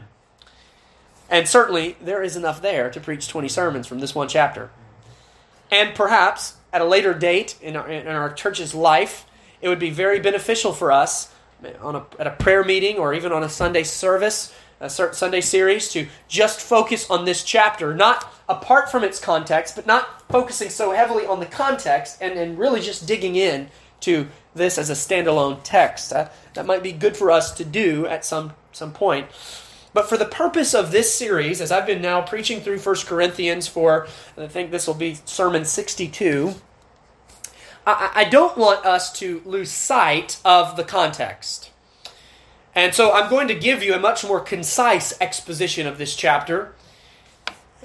And 1.29 1.49
certainly, 1.49 1.97
there 2.03 2.23
is 2.23 2.37
enough 2.37 2.61
there 2.61 2.91
to 2.91 3.01
preach 3.01 3.29
20 3.29 3.49
sermons 3.49 3.87
from 3.87 4.01
this 4.01 4.15
one 4.15 4.29
chapter. 4.29 4.71
And 5.71 5.95
perhaps 5.95 6.57
at 6.73 6.83
a 6.83 6.85
later 6.85 7.15
date 7.15 7.57
in 7.63 7.77
our, 7.77 7.89
in 7.89 8.09
our 8.09 8.33
church's 8.33 8.75
life, 8.75 9.25
it 9.63 9.69
would 9.69 9.79
be 9.79 9.91
very 9.91 10.21
beneficial 10.21 10.73
for 10.73 10.91
us 10.91 11.33
on 11.81 11.97
a, 11.97 12.07
at 12.19 12.27
a 12.27 12.33
prayer 12.33 12.65
meeting 12.65 12.97
or 12.97 13.15
even 13.15 13.33
on 13.33 13.43
a 13.43 13.49
Sunday 13.49 13.83
service, 13.83 14.55
a 14.81 14.89
Sunday 14.89 15.41
series, 15.41 15.91
to 15.93 16.07
just 16.29 16.61
focus 16.61 17.11
on 17.11 17.25
this 17.25 17.45
chapter, 17.45 17.95
not 17.95 18.33
apart 18.49 18.91
from 18.91 19.05
its 19.05 19.19
context, 19.19 19.77
but 19.77 19.87
not 19.87 20.29
focusing 20.31 20.71
so 20.71 20.93
heavily 20.93 21.27
on 21.27 21.41
the 21.41 21.47
context 21.47 22.19
and, 22.21 22.39
and 22.39 22.59
really 22.59 22.81
just 22.81 23.07
digging 23.07 23.37
in 23.37 23.69
to 24.01 24.29
this 24.55 24.79
as 24.79 24.91
a 24.91 24.95
standalone 24.95 25.61
text. 25.63 26.13
Uh, 26.13 26.29
that 26.55 26.67
might 26.67 26.83
be 26.83 26.93
good 26.93 27.17
for 27.17 27.31
us 27.31 27.53
to 27.53 27.65
do 27.65 28.07
at 28.07 28.25
some, 28.25 28.53
some 28.73 28.93
point. 28.93 29.29
But 29.93 30.09
for 30.09 30.17
the 30.17 30.25
purpose 30.25 30.75
of 30.75 30.93
this 30.93 31.13
series, 31.15 31.61
as 31.61 31.73
I've 31.73 31.87
been 31.87 32.03
now 32.03 32.23
preaching 32.23 32.61
through 32.61 32.79
1 32.79 32.97
Corinthians 33.07 33.67
for, 33.67 34.07
I 34.39 34.47
think 34.47 34.71
this 34.71 34.87
will 34.87 34.95
be 34.95 35.19
sermon 35.25 35.65
62, 35.65 36.55
I, 37.87 38.11
I 38.15 38.25
don't 38.25 38.57
want 38.57 38.85
us 38.85 39.13
to 39.21 39.43
lose 39.45 39.71
sight 39.71 40.39
of 40.45 40.77
the 40.77 40.85
context. 40.85 41.71
And 42.75 42.95
so 42.95 43.13
I'm 43.13 43.29
going 43.29 43.49
to 43.49 43.55
give 43.55 43.83
you 43.83 43.95
a 43.95 43.99
much 43.99 44.25
more 44.25 44.41
concise 44.41 45.19
exposition 45.21 45.87
of 45.87 45.99
this 45.99 46.15
chapter. 46.15 46.73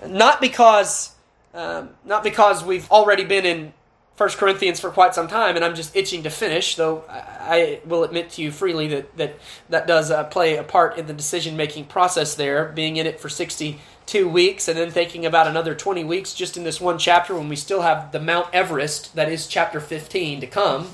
Not 0.06 0.42
because, 0.42 1.16
um, 1.54 1.90
not 2.04 2.24
because 2.24 2.64
we've 2.64 2.90
already 2.92 3.24
been 3.24 3.46
in 3.46 3.74
1 4.18 4.30
Corinthians 4.32 4.80
for 4.80 4.92
quite 4.92 5.14
some 5.14 5.28
time, 5.28 5.58
and 5.58 5.66
I'm 5.66 5.76
just 5.76 5.94
itching 5.96 6.24
to 6.24 6.30
finish, 6.30 6.76
though 6.76 7.04
I 7.10 7.82
will 7.86 8.06
admit 8.06 8.30
to 8.32 8.42
you 8.42 8.52
freely 8.52 8.88
that 8.88 9.18
that, 9.18 9.38
that 9.70 9.88
does 9.88 10.10
uh, 10.10 10.24
play 10.26 10.56
a 10.56 10.64
part 10.64 10.98
in 10.98 11.08
the 11.08 11.14
decision 11.14 11.58
making 11.58 11.86
process 11.86 12.36
there, 12.36 12.70
being 12.70 12.96
in 12.96 13.08
it 13.08 13.20
for 13.20 13.28
62 14.06 14.30
weeks 14.30 14.68
and 14.68 14.78
then 14.78 14.92
thinking 14.92 15.26
about 15.26 15.48
another 15.48 15.74
20 15.74 16.04
weeks 16.04 16.34
just 16.34 16.58
in 16.58 16.64
this 16.64 16.80
one 16.80 17.00
chapter 17.00 17.34
when 17.34 17.50
we 17.50 17.56
still 17.56 17.82
have 17.82 18.12
the 18.12 18.20
Mount 18.20 18.48
Everest, 18.54 19.16
that 19.16 19.32
is 19.32 19.48
chapter 19.48 19.80
15, 19.80 20.42
to 20.42 20.48
come. 20.48 20.88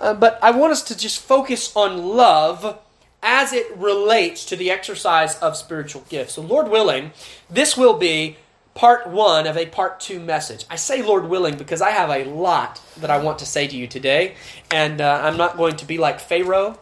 Uh, 0.00 0.12
but 0.12 0.36
I 0.42 0.50
want 0.50 0.72
us 0.72 0.82
to 0.84 0.96
just 0.96 1.20
focus 1.20 1.74
on 1.76 2.16
love 2.16 2.78
as 3.22 3.52
it 3.52 3.76
relates 3.76 4.44
to 4.46 4.56
the 4.56 4.68
exercise 4.70 5.38
of 5.38 5.56
spiritual 5.56 6.04
gifts. 6.08 6.34
So, 6.34 6.42
Lord 6.42 6.68
willing, 6.68 7.12
this 7.48 7.76
will 7.76 7.96
be 7.96 8.36
part 8.74 9.06
one 9.06 9.46
of 9.46 9.56
a 9.56 9.66
part 9.66 10.00
two 10.00 10.18
message. 10.18 10.64
I 10.68 10.76
say 10.76 11.02
Lord 11.02 11.28
willing 11.28 11.56
because 11.56 11.80
I 11.80 11.90
have 11.90 12.10
a 12.10 12.24
lot 12.24 12.80
that 12.96 13.10
I 13.10 13.18
want 13.18 13.38
to 13.40 13.46
say 13.46 13.68
to 13.68 13.76
you 13.76 13.86
today, 13.86 14.34
and 14.72 15.00
uh, 15.00 15.20
I'm 15.22 15.36
not 15.36 15.56
going 15.56 15.76
to 15.76 15.86
be 15.86 15.98
like 15.98 16.18
Pharaoh. 16.18 16.80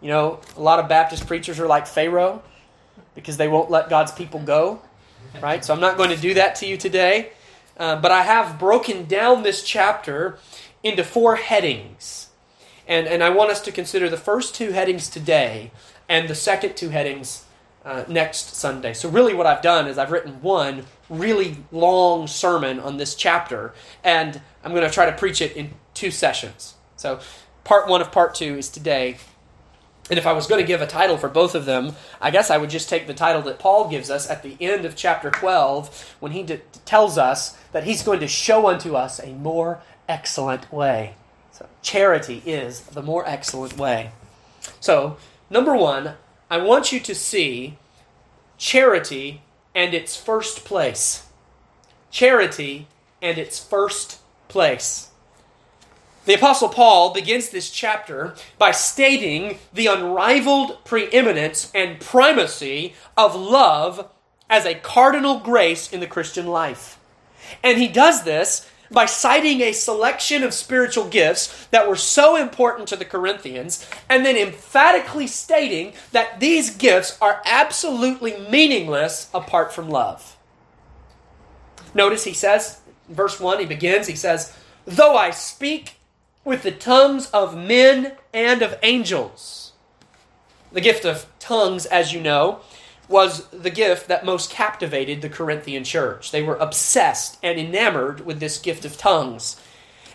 You 0.00 0.08
know, 0.08 0.40
a 0.56 0.60
lot 0.60 0.78
of 0.78 0.88
Baptist 0.88 1.26
preachers 1.26 1.58
are 1.58 1.66
like 1.66 1.88
Pharaoh 1.88 2.42
because 3.16 3.36
they 3.36 3.48
won't 3.48 3.68
let 3.68 3.90
God's 3.90 4.12
people 4.12 4.38
go, 4.38 4.80
right? 5.42 5.64
So 5.64 5.74
I'm 5.74 5.80
not 5.80 5.96
going 5.96 6.10
to 6.10 6.16
do 6.16 6.34
that 6.34 6.54
to 6.56 6.66
you 6.66 6.76
today. 6.76 7.32
Uh, 7.76 7.96
but 7.96 8.10
I 8.10 8.22
have 8.22 8.58
broken 8.58 9.04
down 9.04 9.42
this 9.42 9.62
chapter 9.62 10.38
into 10.82 11.04
four 11.04 11.36
headings. 11.36 12.28
And, 12.88 13.06
and 13.06 13.22
I 13.22 13.30
want 13.30 13.50
us 13.50 13.60
to 13.62 13.72
consider 13.72 14.08
the 14.08 14.16
first 14.16 14.54
two 14.54 14.70
headings 14.72 15.10
today 15.10 15.72
and 16.08 16.28
the 16.28 16.34
second 16.34 16.76
two 16.76 16.90
headings 16.90 17.44
uh, 17.84 18.04
next 18.08 18.54
Sunday. 18.54 18.92
So, 18.94 19.08
really, 19.08 19.34
what 19.34 19.46
I've 19.46 19.62
done 19.62 19.86
is 19.86 19.98
I've 19.98 20.10
written 20.10 20.40
one 20.42 20.86
really 21.08 21.58
long 21.70 22.26
sermon 22.26 22.80
on 22.80 22.96
this 22.96 23.14
chapter, 23.14 23.74
and 24.02 24.40
I'm 24.64 24.72
going 24.72 24.82
to 24.82 24.90
try 24.90 25.06
to 25.06 25.16
preach 25.16 25.40
it 25.40 25.56
in 25.56 25.70
two 25.94 26.10
sessions. 26.10 26.74
So, 26.96 27.20
part 27.62 27.88
one 27.88 28.00
of 28.00 28.10
part 28.10 28.34
two 28.34 28.56
is 28.56 28.68
today. 28.68 29.18
And 30.08 30.18
if 30.18 30.26
I 30.26 30.32
was 30.32 30.46
going 30.46 30.60
to 30.60 30.66
give 30.66 30.80
a 30.80 30.86
title 30.86 31.16
for 31.16 31.28
both 31.28 31.54
of 31.54 31.64
them, 31.64 31.94
I 32.20 32.30
guess 32.30 32.50
I 32.50 32.58
would 32.58 32.70
just 32.70 32.88
take 32.88 33.06
the 33.06 33.14
title 33.14 33.42
that 33.42 33.58
Paul 33.58 33.88
gives 33.88 34.08
us 34.08 34.30
at 34.30 34.42
the 34.42 34.56
end 34.60 34.84
of 34.84 34.94
chapter 34.94 35.30
12 35.30 36.16
when 36.20 36.32
he 36.32 36.44
d- 36.44 36.60
tells 36.84 37.18
us 37.18 37.56
that 37.72 37.84
he's 37.84 38.04
going 38.04 38.20
to 38.20 38.28
show 38.28 38.68
unto 38.68 38.94
us 38.94 39.18
a 39.18 39.32
more 39.32 39.80
excellent 40.08 40.72
way. 40.72 41.14
So, 41.50 41.66
charity 41.82 42.42
is 42.46 42.82
the 42.82 43.02
more 43.02 43.26
excellent 43.26 43.76
way. 43.76 44.12
So, 44.78 45.16
number 45.50 45.74
one, 45.74 46.14
I 46.50 46.58
want 46.58 46.92
you 46.92 47.00
to 47.00 47.14
see 47.14 47.76
charity 48.58 49.42
and 49.74 49.92
its 49.92 50.16
first 50.16 50.64
place. 50.64 51.26
Charity 52.10 52.86
and 53.20 53.38
its 53.38 53.62
first 53.62 54.20
place. 54.48 55.10
The 56.26 56.34
Apostle 56.34 56.68
Paul 56.68 57.14
begins 57.14 57.50
this 57.50 57.70
chapter 57.70 58.34
by 58.58 58.72
stating 58.72 59.60
the 59.72 59.86
unrivaled 59.86 60.84
preeminence 60.84 61.70
and 61.72 62.00
primacy 62.00 62.94
of 63.16 63.36
love 63.36 64.10
as 64.50 64.66
a 64.66 64.74
cardinal 64.74 65.38
grace 65.38 65.92
in 65.92 66.00
the 66.00 66.06
Christian 66.08 66.48
life. 66.48 66.98
And 67.62 67.78
he 67.78 67.86
does 67.86 68.24
this 68.24 68.68
by 68.90 69.06
citing 69.06 69.60
a 69.60 69.70
selection 69.70 70.42
of 70.42 70.52
spiritual 70.52 71.08
gifts 71.08 71.66
that 71.66 71.88
were 71.88 71.96
so 71.96 72.34
important 72.34 72.88
to 72.88 72.96
the 72.96 73.04
Corinthians, 73.04 73.88
and 74.08 74.26
then 74.26 74.36
emphatically 74.36 75.28
stating 75.28 75.92
that 76.10 76.40
these 76.40 76.76
gifts 76.76 77.16
are 77.20 77.40
absolutely 77.44 78.36
meaningless 78.48 79.30
apart 79.32 79.72
from 79.72 79.88
love. 79.88 80.36
Notice 81.94 82.24
he 82.24 82.32
says, 82.32 82.80
verse 83.08 83.38
1, 83.38 83.60
he 83.60 83.66
begins, 83.66 84.08
he 84.08 84.16
says, 84.16 84.56
Though 84.84 85.16
I 85.16 85.30
speak 85.30 85.95
with 86.46 86.62
the 86.62 86.70
tongues 86.70 87.28
of 87.32 87.56
men 87.56 88.12
and 88.32 88.62
of 88.62 88.78
angels. 88.84 89.72
The 90.70 90.80
gift 90.80 91.04
of 91.04 91.26
tongues, 91.40 91.86
as 91.86 92.12
you 92.12 92.20
know, 92.20 92.60
was 93.08 93.48
the 93.48 93.68
gift 93.68 94.06
that 94.06 94.24
most 94.24 94.48
captivated 94.48 95.22
the 95.22 95.28
Corinthian 95.28 95.82
church. 95.82 96.30
They 96.30 96.42
were 96.42 96.54
obsessed 96.56 97.38
and 97.42 97.58
enamored 97.58 98.24
with 98.24 98.38
this 98.38 98.58
gift 98.58 98.84
of 98.84 98.96
tongues. 98.96 99.60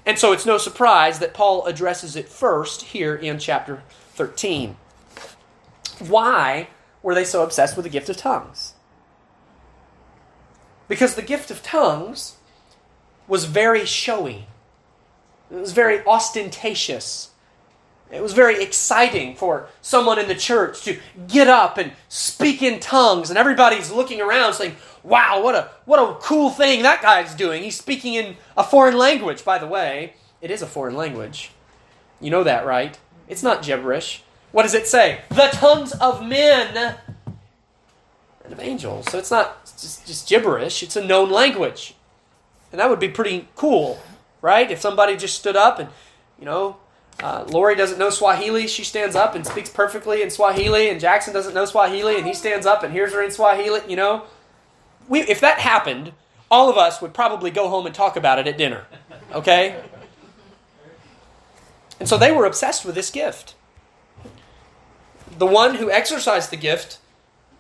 And 0.06 0.18
so 0.18 0.32
it's 0.32 0.46
no 0.46 0.58
surprise 0.58 1.20
that 1.20 1.34
Paul 1.34 1.66
addresses 1.66 2.16
it 2.16 2.30
first 2.30 2.82
here 2.82 3.14
in 3.14 3.38
chapter 3.38 3.84
13. 4.14 4.78
Why 6.00 6.70
were 7.04 7.14
they 7.14 7.26
so 7.26 7.44
obsessed 7.44 7.76
with 7.76 7.84
the 7.84 7.90
gift 7.92 8.08
of 8.08 8.16
tongues? 8.16 8.74
Because 10.88 11.16
the 11.16 11.22
gift 11.22 11.52
of 11.52 11.62
tongues 11.62 12.38
was 13.28 13.46
very 13.46 13.86
showy, 13.86 14.48
it 15.52 15.56
was 15.56 15.72
very 15.74 16.06
ostentatious. 16.06 17.30
It 18.12 18.22
was 18.22 18.34
very 18.34 18.62
exciting 18.62 19.36
for 19.36 19.68
someone 19.82 20.20
in 20.20 20.28
the 20.28 20.36
church 20.36 20.84
to 20.84 21.00
get 21.28 21.48
up 21.48 21.78
and 21.78 21.94
speak 22.10 22.62
in 22.62 22.80
tongues, 22.80 23.30
and 23.30 23.38
everybody's 23.38 23.92
looking 23.92 24.22
around 24.22 24.54
saying, 24.54 24.76
Wow, 25.04 25.42
what 25.42 25.56
a, 25.56 25.70
what 25.86 25.98
a 25.98 26.20
cool 26.20 26.52
thing 26.52 26.84
that 26.84 27.02
guy's 27.02 27.34
doing. 27.34 27.64
He's 27.64 27.78
speaking 27.78 28.14
in 28.14 28.38
a 28.56 28.64
foreign 28.64 28.98
language. 28.98 29.44
By 29.44 29.58
the 29.58 29.66
way, 29.66 30.14
it 30.42 30.52
is 30.52 30.62
a 30.62 30.68
foreign 30.68 30.96
language. 30.96 31.52
You 32.20 32.30
know 32.30 32.44
that, 32.44 32.66
right? 32.66 33.00
It's 33.28 33.42
not 33.42 33.64
gibberish. 33.64 34.24
What 34.52 34.64
does 34.64 34.74
it 34.74 34.88
say? 34.88 35.22
The 35.30 35.48
tongues 35.54 35.94
of 35.94 36.24
men 36.24 36.98
and 38.44 38.54
of 38.54 38.60
angels. 38.60 39.10
So 39.10 39.18
it's 39.18 39.32
not 39.32 39.66
just, 39.66 40.06
just 40.06 40.28
gibberish, 40.30 40.84
it's 40.84 40.96
a 40.96 41.04
known 41.04 41.32
language. 41.32 41.96
And 42.72 42.80
that 42.80 42.90
would 42.90 43.00
be 43.00 43.10
pretty 43.10 43.48
cool, 43.56 44.00
right? 44.42 44.70
If 44.70 44.82
somebody 44.82 45.16
just 45.16 45.36
stood 45.36 45.56
up 45.56 45.80
and, 45.80 45.90
you 46.40 46.46
know, 46.46 46.78
uh, 47.22 47.46
Lori 47.48 47.76
doesn't 47.76 48.00
know 48.00 48.10
Swahili. 48.10 48.68
She 48.68 48.84
stands 48.84 49.16
up 49.16 49.36
and 49.36 49.46
speaks 49.46 49.70
perfectly 49.70 50.22
in 50.22 50.30
Swahili, 50.30 50.90
and 50.90 51.00
Jackson 51.00 51.34
doesn't 51.34 51.54
know 51.54 51.66
Swahili, 51.66 52.18
and 52.18 52.26
he 52.26 52.34
stands 52.34 52.66
up 52.66 52.84
and 52.84 52.92
hears 52.92 53.14
her 53.14 53.22
in 53.22 53.32
Swahili. 53.32 53.82
You 53.88 53.96
know, 53.96 54.24
we, 55.08 55.22
if 55.22 55.40
that 55.42 55.60
happened, 55.60 56.14
all 56.50 56.70
of 56.70 56.78
us 56.78 57.02
would 57.02 57.14
probably 57.14 57.52
go 57.52 57.70
home 57.70 57.86
and 57.86 57.94
talk 57.94 58.16
about 58.16 58.40
it 58.40 58.48
at 58.48 58.58
dinner. 58.58 58.86
Okay? 59.34 59.82
And 62.00 62.10
so 62.10 62.18
they 62.18 62.32
were 62.32 62.46
obsessed 62.46 62.84
with 62.84 62.96
this 62.96 63.12
gift. 63.12 63.54
The 65.38 65.46
one 65.46 65.76
who 65.76 65.92
exercised 65.92 66.50
the 66.50 66.58
gift 66.58 66.98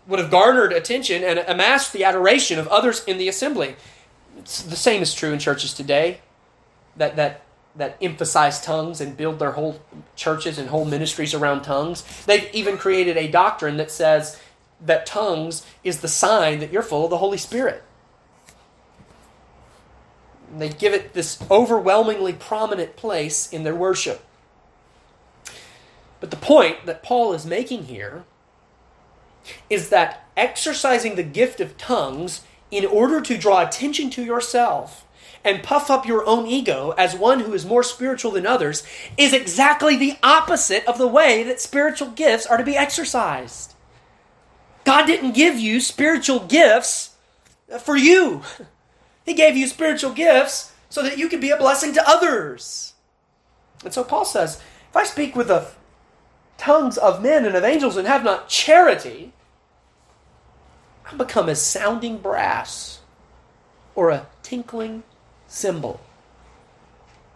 would 0.07 0.19
have 0.19 0.31
garnered 0.31 0.73
attention 0.73 1.23
and 1.23 1.39
amassed 1.39 1.93
the 1.93 2.03
adoration 2.03 2.57
of 2.57 2.67
others 2.67 3.03
in 3.05 3.17
the 3.17 3.29
assembly. 3.29 3.75
It's 4.39 4.63
the 4.63 4.75
same 4.75 5.01
is 5.01 5.13
true 5.13 5.31
in 5.31 5.39
churches 5.39 5.73
today. 5.73 6.21
That 6.97 7.15
that 7.15 7.43
that 7.75 7.97
emphasize 8.01 8.61
tongues 8.61 8.99
and 8.99 9.15
build 9.15 9.39
their 9.39 9.51
whole 9.51 9.79
churches 10.15 10.57
and 10.57 10.69
whole 10.69 10.85
ministries 10.85 11.33
around 11.33 11.61
tongues. 11.61 12.03
They've 12.25 12.49
even 12.53 12.77
created 12.77 13.17
a 13.17 13.29
doctrine 13.29 13.77
that 13.77 13.91
says 13.91 14.41
that 14.81 15.05
tongues 15.05 15.65
is 15.83 16.01
the 16.01 16.07
sign 16.07 16.59
that 16.59 16.71
you're 16.71 16.81
full 16.81 17.05
of 17.05 17.09
the 17.09 17.19
Holy 17.19 17.37
Spirit. 17.37 17.83
And 20.51 20.61
they 20.61 20.69
give 20.69 20.93
it 20.93 21.13
this 21.13 21.41
overwhelmingly 21.49 22.33
prominent 22.33 22.97
place 22.97 23.51
in 23.51 23.63
their 23.63 23.75
worship. 23.75 24.25
But 26.19 26.29
the 26.29 26.37
point 26.37 26.85
that 26.85 27.03
Paul 27.03 27.33
is 27.33 27.45
making 27.45 27.85
here 27.85 28.25
is 29.69 29.89
that 29.89 30.27
exercising 30.35 31.15
the 31.15 31.23
gift 31.23 31.59
of 31.61 31.77
tongues 31.77 32.41
in 32.69 32.85
order 32.85 33.21
to 33.21 33.37
draw 33.37 33.65
attention 33.65 34.09
to 34.11 34.23
yourself 34.23 35.05
and 35.43 35.63
puff 35.63 35.89
up 35.89 36.05
your 36.05 36.25
own 36.25 36.45
ego 36.45 36.93
as 36.97 37.15
one 37.15 37.41
who 37.41 37.53
is 37.53 37.65
more 37.65 37.83
spiritual 37.83 38.31
than 38.31 38.45
others 38.45 38.83
is 39.17 39.33
exactly 39.33 39.95
the 39.95 40.17
opposite 40.21 40.85
of 40.85 40.97
the 40.97 41.07
way 41.07 41.43
that 41.43 41.61
spiritual 41.61 42.09
gifts 42.09 42.45
are 42.45 42.57
to 42.57 42.63
be 42.63 42.77
exercised. 42.77 43.73
God 44.83 45.05
didn't 45.05 45.33
give 45.33 45.57
you 45.57 45.79
spiritual 45.79 46.39
gifts 46.39 47.15
for 47.79 47.95
you, 47.95 48.41
He 49.25 49.33
gave 49.33 49.55
you 49.55 49.67
spiritual 49.67 50.13
gifts 50.13 50.73
so 50.89 51.01
that 51.03 51.17
you 51.17 51.29
could 51.29 51.41
be 51.41 51.51
a 51.51 51.57
blessing 51.57 51.93
to 51.93 52.09
others. 52.09 52.93
And 53.83 53.93
so 53.93 54.03
Paul 54.03 54.25
says, 54.25 54.61
if 54.89 54.95
I 54.95 55.03
speak 55.03 55.35
with 55.35 55.47
the 55.47 55.67
tongues 56.57 56.97
of 56.97 57.23
men 57.23 57.45
and 57.45 57.55
of 57.55 57.63
angels 57.63 57.97
and 57.97 58.07
have 58.07 58.23
not 58.23 58.49
charity, 58.49 59.33
I 61.09 61.15
become 61.15 61.49
as 61.49 61.61
sounding 61.61 62.17
brass 62.17 62.99
or 63.95 64.09
a 64.09 64.27
tinkling 64.43 65.03
cymbal. 65.51 65.99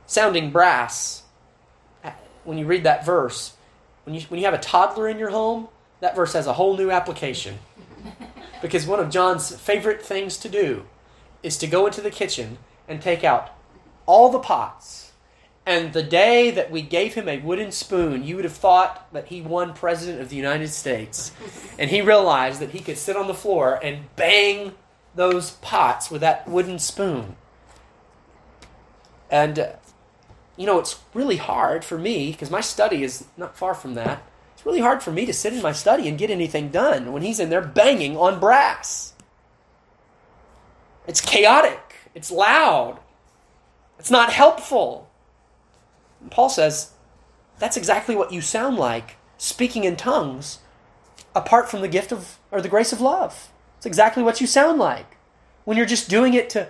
Sounding 0.07 0.51
brass. 0.51 1.23
When 2.43 2.57
you 2.57 2.65
read 2.65 2.83
that 2.83 3.05
verse, 3.05 3.55
when 4.03 4.15
you, 4.15 4.21
when 4.29 4.39
you 4.39 4.45
have 4.45 4.53
a 4.53 4.59
toddler 4.59 5.07
in 5.07 5.17
your 5.17 5.31
home, 5.31 5.67
that 5.99 6.15
verse 6.15 6.33
has 6.33 6.47
a 6.47 6.53
whole 6.53 6.77
new 6.77 6.91
application. 6.91 7.59
Because 8.61 8.87
one 8.87 8.99
of 8.99 9.11
John's 9.11 9.55
favorite 9.55 10.01
things 10.01 10.37
to 10.37 10.49
do 10.49 10.85
is 11.43 11.57
to 11.57 11.67
go 11.67 11.85
into 11.85 12.01
the 12.01 12.09
kitchen 12.09 12.57
and 12.87 12.99
take 12.99 13.23
out 13.23 13.51
all 14.07 14.29
the 14.31 14.39
pots. 14.39 15.11
And 15.67 15.93
the 15.93 16.01
day 16.01 16.49
that 16.51 16.71
we 16.71 16.81
gave 16.81 17.13
him 17.13 17.27
a 17.27 17.37
wooden 17.37 17.71
spoon, 17.71 18.23
you 18.23 18.37
would 18.37 18.45
have 18.45 18.55
thought 18.55 19.11
that 19.13 19.27
he 19.27 19.41
won 19.41 19.73
President 19.73 20.21
of 20.21 20.29
the 20.29 20.35
United 20.35 20.69
States. 20.69 21.31
And 21.77 21.91
he 21.91 22.01
realized 22.01 22.59
that 22.59 22.71
he 22.71 22.79
could 22.79 22.97
sit 22.97 23.15
on 23.15 23.27
the 23.27 23.35
floor 23.35 23.77
and 23.83 24.15
bang 24.15 24.71
those 25.13 25.51
pots 25.51 26.09
with 26.09 26.21
that 26.21 26.47
wooden 26.47 26.79
spoon. 26.79 27.35
And, 29.29 29.75
you 30.57 30.65
know, 30.65 30.79
it's 30.79 30.99
really 31.13 31.37
hard 31.37 31.83
for 31.83 31.97
me, 31.97 32.31
because 32.31 32.51
my 32.51 32.61
study 32.61 33.03
is 33.03 33.25
not 33.37 33.57
far 33.57 33.73
from 33.73 33.95
that. 33.95 34.23
It's 34.53 34.65
really 34.65 34.81
hard 34.81 35.03
for 35.03 35.11
me 35.11 35.25
to 35.25 35.33
sit 35.33 35.53
in 35.53 35.61
my 35.61 35.71
study 35.71 36.07
and 36.07 36.17
get 36.17 36.29
anything 36.29 36.69
done 36.69 37.11
when 37.11 37.21
he's 37.21 37.39
in 37.39 37.49
there 37.49 37.61
banging 37.61 38.15
on 38.15 38.39
brass. 38.39 39.13
It's 41.07 41.21
chaotic, 41.21 41.95
it's 42.15 42.31
loud, 42.31 42.99
it's 43.99 44.09
not 44.09 44.33
helpful. 44.33 45.09
And 46.21 46.31
Paul 46.31 46.49
says 46.49 46.91
that's 47.59 47.77
exactly 47.77 48.15
what 48.15 48.31
you 48.31 48.41
sound 48.41 48.77
like 48.77 49.17
speaking 49.37 49.83
in 49.83 49.97
tongues 49.97 50.59
apart 51.35 51.69
from 51.69 51.81
the 51.81 51.87
gift 51.87 52.11
of 52.11 52.39
or 52.49 52.61
the 52.61 52.69
grace 52.69 52.91
of 52.91 53.01
love. 53.01 53.51
It's 53.77 53.85
exactly 53.85 54.23
what 54.23 54.41
you 54.41 54.47
sound 54.47 54.79
like 54.79 55.17
when 55.63 55.77
you're 55.77 55.85
just 55.85 56.09
doing 56.09 56.33
it 56.33 56.49
to 56.51 56.69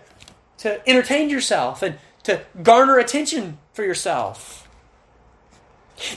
to 0.58 0.90
entertain 0.90 1.30
yourself 1.30 1.82
and 1.82 1.98
to 2.26 2.42
garner 2.62 2.98
attention 2.98 3.60
for 3.72 3.84
yourself. 3.84 4.68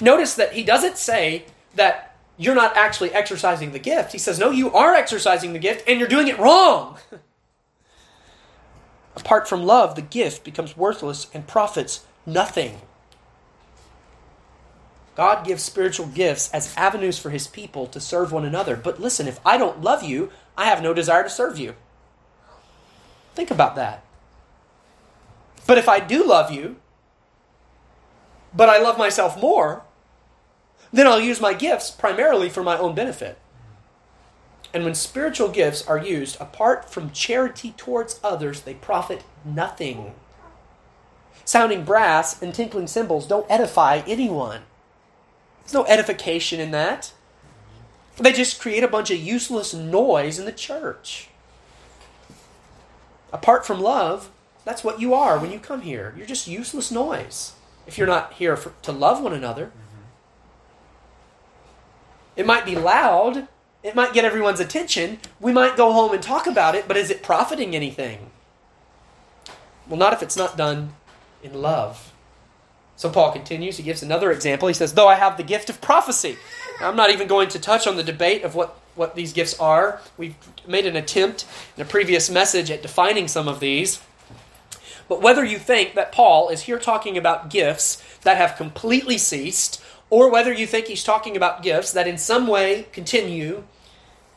Notice 0.01 0.35
that 0.35 0.55
he 0.55 0.65
doesn't 0.65 0.99
say 0.99 1.45
that 1.77 2.17
you're 2.37 2.55
not 2.55 2.77
actually 2.77 3.13
exercising 3.13 3.73
the 3.73 3.79
gift. 3.79 4.13
He 4.13 4.19
says, 4.19 4.39
no, 4.39 4.51
you 4.51 4.73
are 4.73 4.95
exercising 4.95 5.53
the 5.53 5.59
gift 5.59 5.85
and 5.87 5.99
you're 5.99 6.09
doing 6.09 6.29
it 6.29 6.39
wrong. 6.39 6.99
Apart 9.17 9.49
from 9.49 9.65
love, 9.65 9.97
the 9.97 10.03
gift 10.03 10.45
becomes 10.45 10.77
worthless 10.77 11.27
and 11.35 11.47
profits 11.47 12.07
nothing. 12.25 12.81
God 15.15 15.45
gives 15.45 15.65
spiritual 15.65 16.07
gifts 16.07 16.49
as 16.53 16.75
avenues 16.77 17.19
for 17.19 17.31
his 17.31 17.49
people 17.49 17.87
to 17.89 18.01
serve 18.01 18.33
one 18.33 18.45
another. 18.45 18.77
But 18.77 19.01
listen, 19.01 19.27
if 19.27 19.41
I 19.45 19.59
don't 19.59 19.83
love 19.83 20.05
you, 20.05 20.31
I 20.57 20.67
have 20.67 20.83
no 20.83 20.95
desire 20.95 21.25
to 21.25 21.31
serve 21.31 21.59
you. 21.59 21.75
Think 23.35 23.51
about 23.51 23.75
that. 23.75 24.05
But 25.69 25.77
if 25.77 25.87
I 25.87 26.01
do 26.01 26.25
love 26.25 26.51
you, 26.51 26.77
but 28.55 28.71
I 28.71 28.79
love 28.79 28.97
myself 28.97 29.39
more, 29.39 29.83
then 30.91 31.07
I'll 31.07 31.21
use 31.21 31.43
my 31.43 31.53
gifts 31.53 31.91
primarily 31.91 32.49
for 32.49 32.63
my 32.63 32.79
own 32.79 32.95
benefit. 32.95 33.39
And 34.73 34.83
when 34.83 34.95
spiritual 34.95 35.51
gifts 35.51 35.87
are 35.87 35.99
used 35.99 36.41
apart 36.41 36.89
from 36.89 37.11
charity 37.11 37.75
towards 37.77 38.19
others, 38.25 38.63
they 38.63 38.73
profit 38.73 39.25
nothing. 39.45 40.15
Sounding 41.45 41.85
brass 41.85 42.41
and 42.41 42.55
tinkling 42.55 42.87
cymbals 42.87 43.27
don't 43.27 43.51
edify 43.51 44.01
anyone. 44.07 44.63
There's 45.61 45.75
no 45.75 45.85
edification 45.85 46.61
in 46.61 46.71
that. 46.71 47.13
They 48.17 48.33
just 48.33 48.59
create 48.59 48.85
a 48.85 48.89
bunch 48.89 49.11
of 49.11 49.19
useless 49.19 49.75
noise 49.75 50.39
in 50.39 50.47
the 50.47 50.53
church. 50.53 51.29
Apart 53.35 53.67
from 53.67 53.83
love, 53.83 54.31
that's 54.69 54.85
what 54.85 55.01
you 55.01 55.15
are 55.15 55.39
when 55.39 55.51
you 55.51 55.59
come 55.59 55.81
here. 55.81 56.13
You're 56.15 56.27
just 56.27 56.47
useless 56.47 56.91
noise 56.91 57.55
if 57.87 57.97
you're 57.97 58.07
not 58.07 58.35
here 58.35 58.55
for, 58.55 58.75
to 58.83 58.93
love 58.93 59.23
one 59.23 59.33
another. 59.33 59.73
It 62.37 62.45
might 62.45 62.67
be 62.67 62.77
loud, 62.77 63.49
it 63.83 63.95
might 63.95 64.13
get 64.13 64.27
everyone's 64.27 64.61
attention. 64.61 65.21
We 65.41 65.55
might 65.55 65.79
go 65.79 65.91
home 65.95 66.13
and 66.13 66.23
talk 66.23 66.47
about 66.47 66.75
it, 66.75 66.87
but 66.87 66.99
is 66.99 67.09
it 67.09 67.23
profiting 67.23 67.75
anything? 67.75 68.31
Well, 69.89 69.99
not 69.99 70.13
if 70.13 70.23
it's 70.23 70.37
not 70.37 70.59
done 70.59 70.93
in 71.43 71.55
love. 71.55 72.13
So 72.95 73.09
Paul 73.09 73.33
continues, 73.33 73.79
he 73.79 73.83
gives 73.83 74.03
another 74.03 74.31
example. 74.31 74.69
He 74.69 74.75
says, 74.75 74.93
Though 74.93 75.09
I 75.09 75.15
have 75.15 75.39
the 75.39 75.45
gift 75.45 75.71
of 75.71 75.81
prophecy. 75.81 76.37
Now, 76.79 76.91
I'm 76.91 76.97
not 76.97 77.09
even 77.09 77.27
going 77.27 77.49
to 77.49 77.59
touch 77.59 77.87
on 77.87 77.97
the 77.97 78.05
debate 78.05 78.43
of 78.43 78.55
what, 78.55 78.79
what 78.97 79.15
these 79.15 79.33
gifts 79.33 79.59
are. 79.59 80.03
We've 80.19 80.37
made 80.67 80.85
an 80.85 80.95
attempt 80.95 81.47
in 81.75 81.83
a 81.83 81.87
previous 81.87 82.29
message 82.29 82.71
at 82.71 82.83
defining 82.83 83.29
some 83.29 83.49
of 83.49 83.61
these. 83.61 84.03
But 85.09 85.23
whether 85.23 85.45
you 85.45 85.59
think 85.59 85.95
that 85.95 86.13
Paul 86.13 86.49
is 86.51 86.63
here 86.63 86.79
talking 86.79 87.17
about 87.17 87.51
gifts 87.51 88.03
that 88.23 88.37
have 88.37 88.57
completely 88.57 89.19
ceased, 89.19 89.83
or 90.11 90.31
whether 90.31 90.53
you 90.53 90.67
think 90.67 90.87
he's 90.87 91.05
talking 91.05 91.37
about 91.37 91.63
gifts 91.63 91.93
that 91.93 92.07
in 92.07 92.19
some 92.19 92.47
way 92.47 92.87
continue, 92.93 93.65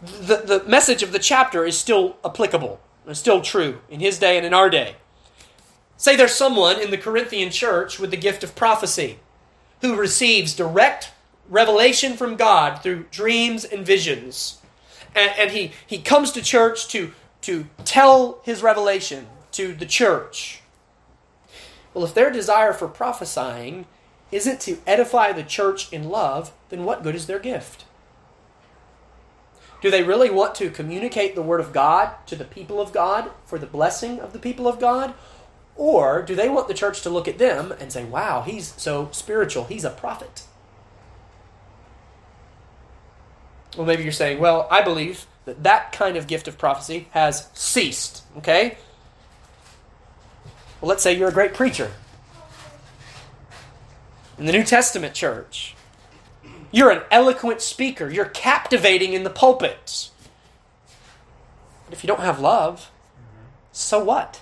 the, 0.01 0.37
the 0.37 0.63
message 0.67 1.03
of 1.03 1.11
the 1.11 1.19
chapter 1.19 1.65
is 1.65 1.77
still 1.77 2.17
applicable, 2.25 2.79
is 3.07 3.19
still 3.19 3.41
true 3.41 3.81
in 3.89 3.99
his 3.99 4.17
day 4.17 4.37
and 4.37 4.45
in 4.45 4.53
our 4.53 4.69
day. 4.69 4.95
Say 5.97 6.15
there's 6.15 6.33
someone 6.33 6.79
in 6.79 6.89
the 6.89 6.97
Corinthian 6.97 7.51
church 7.51 7.99
with 7.99 8.09
the 8.09 8.17
gift 8.17 8.43
of 8.43 8.55
prophecy 8.55 9.19
who 9.81 9.95
receives 9.95 10.55
direct 10.55 11.11
revelation 11.47 12.13
from 12.13 12.35
God 12.35 12.81
through 12.81 13.05
dreams 13.11 13.65
and 13.65 13.85
visions. 13.85 14.59
And, 15.13 15.31
and, 15.37 15.51
he, 15.51 15.73
he 15.85 15.99
comes 15.99 16.31
to 16.31 16.41
church 16.41 16.87
to, 16.89 17.11
to 17.41 17.67
tell 17.83 18.39
his 18.43 18.63
revelation 18.63 19.27
to 19.51 19.73
the 19.73 19.85
church. 19.85 20.60
Well, 21.93 22.05
if 22.05 22.13
their 22.13 22.31
desire 22.31 22.73
for 22.73 22.87
prophesying 22.87 23.85
isn't 24.31 24.61
to 24.61 24.77
edify 24.87 25.31
the 25.31 25.43
church 25.43 25.91
in 25.91 26.09
love, 26.09 26.53
then 26.69 26.85
what 26.85 27.03
good 27.03 27.15
is 27.15 27.27
their 27.27 27.39
gift? 27.39 27.85
Do 29.81 29.89
they 29.89 30.03
really 30.03 30.29
want 30.29 30.55
to 30.55 30.69
communicate 30.69 31.35
the 31.35 31.41
Word 31.41 31.59
of 31.59 31.73
God 31.73 32.13
to 32.27 32.35
the 32.35 32.45
people 32.45 32.79
of 32.79 32.93
God 32.93 33.31
for 33.45 33.57
the 33.57 33.65
blessing 33.65 34.19
of 34.19 34.31
the 34.31 34.39
people 34.39 34.67
of 34.67 34.79
God? 34.79 35.13
Or 35.75 36.21
do 36.21 36.35
they 36.35 36.49
want 36.49 36.67
the 36.67 36.73
church 36.73 37.01
to 37.01 37.09
look 37.09 37.27
at 37.27 37.39
them 37.39 37.73
and 37.79 37.91
say, 37.91 38.05
wow, 38.05 38.43
he's 38.43 38.73
so 38.77 39.09
spiritual, 39.11 39.65
he's 39.65 39.83
a 39.83 39.89
prophet? 39.89 40.43
Well, 43.75 43.87
maybe 43.87 44.03
you're 44.03 44.11
saying, 44.11 44.39
well, 44.39 44.67
I 44.69 44.81
believe 44.81 45.25
that 45.45 45.63
that 45.63 45.91
kind 45.91 46.15
of 46.15 46.27
gift 46.27 46.47
of 46.47 46.57
prophecy 46.57 47.07
has 47.11 47.49
ceased, 47.53 48.23
okay? 48.37 48.77
Well, 50.81 50.89
let's 50.89 51.03
say 51.03 51.15
you're 51.15 51.29
a 51.29 51.33
great 51.33 51.53
preacher 51.53 51.91
in 54.39 54.45
the 54.45 54.51
New 54.51 54.63
Testament 54.63 55.13
church. 55.13 55.75
You're 56.71 56.89
an 56.89 57.03
eloquent 57.11 57.61
speaker. 57.61 58.09
You're 58.09 58.25
captivating 58.25 59.13
in 59.13 59.23
the 59.23 59.29
pulpit. 59.29 60.09
But 61.85 61.93
if 61.93 62.03
you 62.03 62.07
don't 62.07 62.21
have 62.21 62.39
love, 62.39 62.89
so 63.71 64.03
what? 64.03 64.41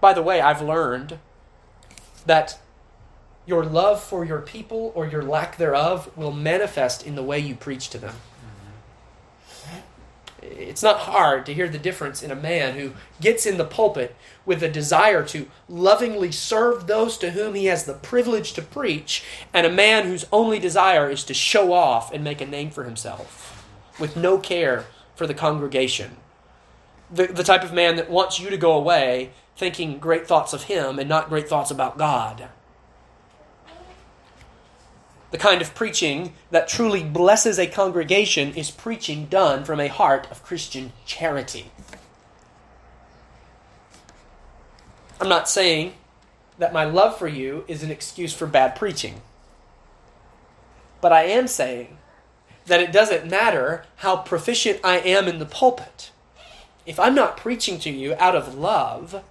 By 0.00 0.14
the 0.14 0.22
way, 0.22 0.40
I've 0.40 0.62
learned 0.62 1.18
that 2.24 2.58
your 3.44 3.64
love 3.64 4.02
for 4.02 4.24
your 4.24 4.40
people 4.40 4.92
or 4.94 5.06
your 5.06 5.22
lack 5.22 5.58
thereof 5.58 6.10
will 6.16 6.32
manifest 6.32 7.06
in 7.06 7.16
the 7.16 7.22
way 7.22 7.38
you 7.38 7.54
preach 7.54 7.90
to 7.90 7.98
them. 7.98 8.14
It's 10.42 10.82
not 10.82 11.00
hard 11.00 11.46
to 11.46 11.54
hear 11.54 11.68
the 11.68 11.78
difference 11.78 12.22
in 12.22 12.30
a 12.30 12.36
man 12.36 12.74
who 12.74 12.92
gets 13.20 13.46
in 13.46 13.58
the 13.58 13.64
pulpit 13.64 14.16
with 14.44 14.62
a 14.62 14.68
desire 14.68 15.24
to 15.26 15.48
lovingly 15.68 16.32
serve 16.32 16.86
those 16.86 17.16
to 17.18 17.30
whom 17.30 17.54
he 17.54 17.66
has 17.66 17.84
the 17.84 17.94
privilege 17.94 18.52
to 18.54 18.62
preach, 18.62 19.24
and 19.54 19.66
a 19.66 19.72
man 19.72 20.06
whose 20.06 20.26
only 20.32 20.58
desire 20.58 21.08
is 21.08 21.24
to 21.24 21.34
show 21.34 21.72
off 21.72 22.12
and 22.12 22.24
make 22.24 22.40
a 22.40 22.46
name 22.46 22.70
for 22.70 22.84
himself 22.84 23.66
with 23.98 24.16
no 24.16 24.38
care 24.38 24.86
for 25.14 25.26
the 25.26 25.34
congregation. 25.34 26.16
The, 27.10 27.26
the 27.26 27.44
type 27.44 27.62
of 27.62 27.72
man 27.72 27.96
that 27.96 28.10
wants 28.10 28.40
you 28.40 28.50
to 28.50 28.56
go 28.56 28.72
away 28.72 29.30
thinking 29.56 29.98
great 29.98 30.26
thoughts 30.26 30.52
of 30.52 30.64
him 30.64 30.98
and 30.98 31.08
not 31.08 31.28
great 31.28 31.48
thoughts 31.48 31.70
about 31.70 31.98
God 31.98 32.48
the 35.32 35.38
kind 35.38 35.62
of 35.62 35.74
preaching 35.74 36.34
that 36.50 36.68
truly 36.68 37.02
blesses 37.02 37.58
a 37.58 37.66
congregation 37.66 38.54
is 38.54 38.70
preaching 38.70 39.24
done 39.26 39.64
from 39.64 39.80
a 39.80 39.88
heart 39.88 40.30
of 40.30 40.44
Christian 40.44 40.92
charity. 41.06 41.72
I'm 45.18 45.30
not 45.30 45.48
saying 45.48 45.94
that 46.58 46.74
my 46.74 46.84
love 46.84 47.18
for 47.18 47.28
you 47.28 47.64
is 47.66 47.82
an 47.82 47.90
excuse 47.90 48.34
for 48.34 48.46
bad 48.46 48.76
preaching. 48.76 49.22
But 51.00 51.12
I 51.12 51.22
am 51.22 51.48
saying 51.48 51.96
that 52.66 52.80
it 52.80 52.92
doesn't 52.92 53.30
matter 53.30 53.86
how 53.96 54.18
proficient 54.18 54.80
I 54.84 54.98
am 54.98 55.28
in 55.28 55.38
the 55.38 55.46
pulpit. 55.46 56.10
If 56.84 57.00
I'm 57.00 57.14
not 57.14 57.38
preaching 57.38 57.78
to 57.80 57.90
you 57.90 58.14
out 58.18 58.36
of 58.36 58.54
love, 58.54 59.24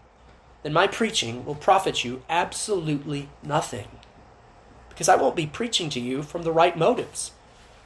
then 0.63 0.73
my 0.73 0.87
preaching 0.87 1.45
will 1.45 1.55
profit 1.55 2.03
you 2.03 2.23
absolutely 2.27 3.29
nothing 3.43 4.00
because 5.01 5.09
I 5.09 5.19
won't 5.19 5.35
be 5.35 5.47
preaching 5.47 5.89
to 5.89 5.99
you 5.99 6.21
from 6.21 6.43
the 6.43 6.51
right 6.51 6.77
motives. 6.77 7.31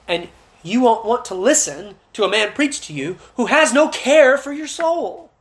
And 0.05 0.27
you 0.63 0.81
won't 0.81 1.05
want 1.05 1.23
to 1.25 1.33
listen 1.33 1.95
to 2.11 2.25
a 2.25 2.29
man 2.29 2.51
preach 2.51 2.85
to 2.87 2.93
you 2.93 3.15
who 3.37 3.45
has 3.45 3.71
no 3.71 3.87
care 3.87 4.37
for 4.37 4.51
your 4.51 4.67
soul. 4.67 5.31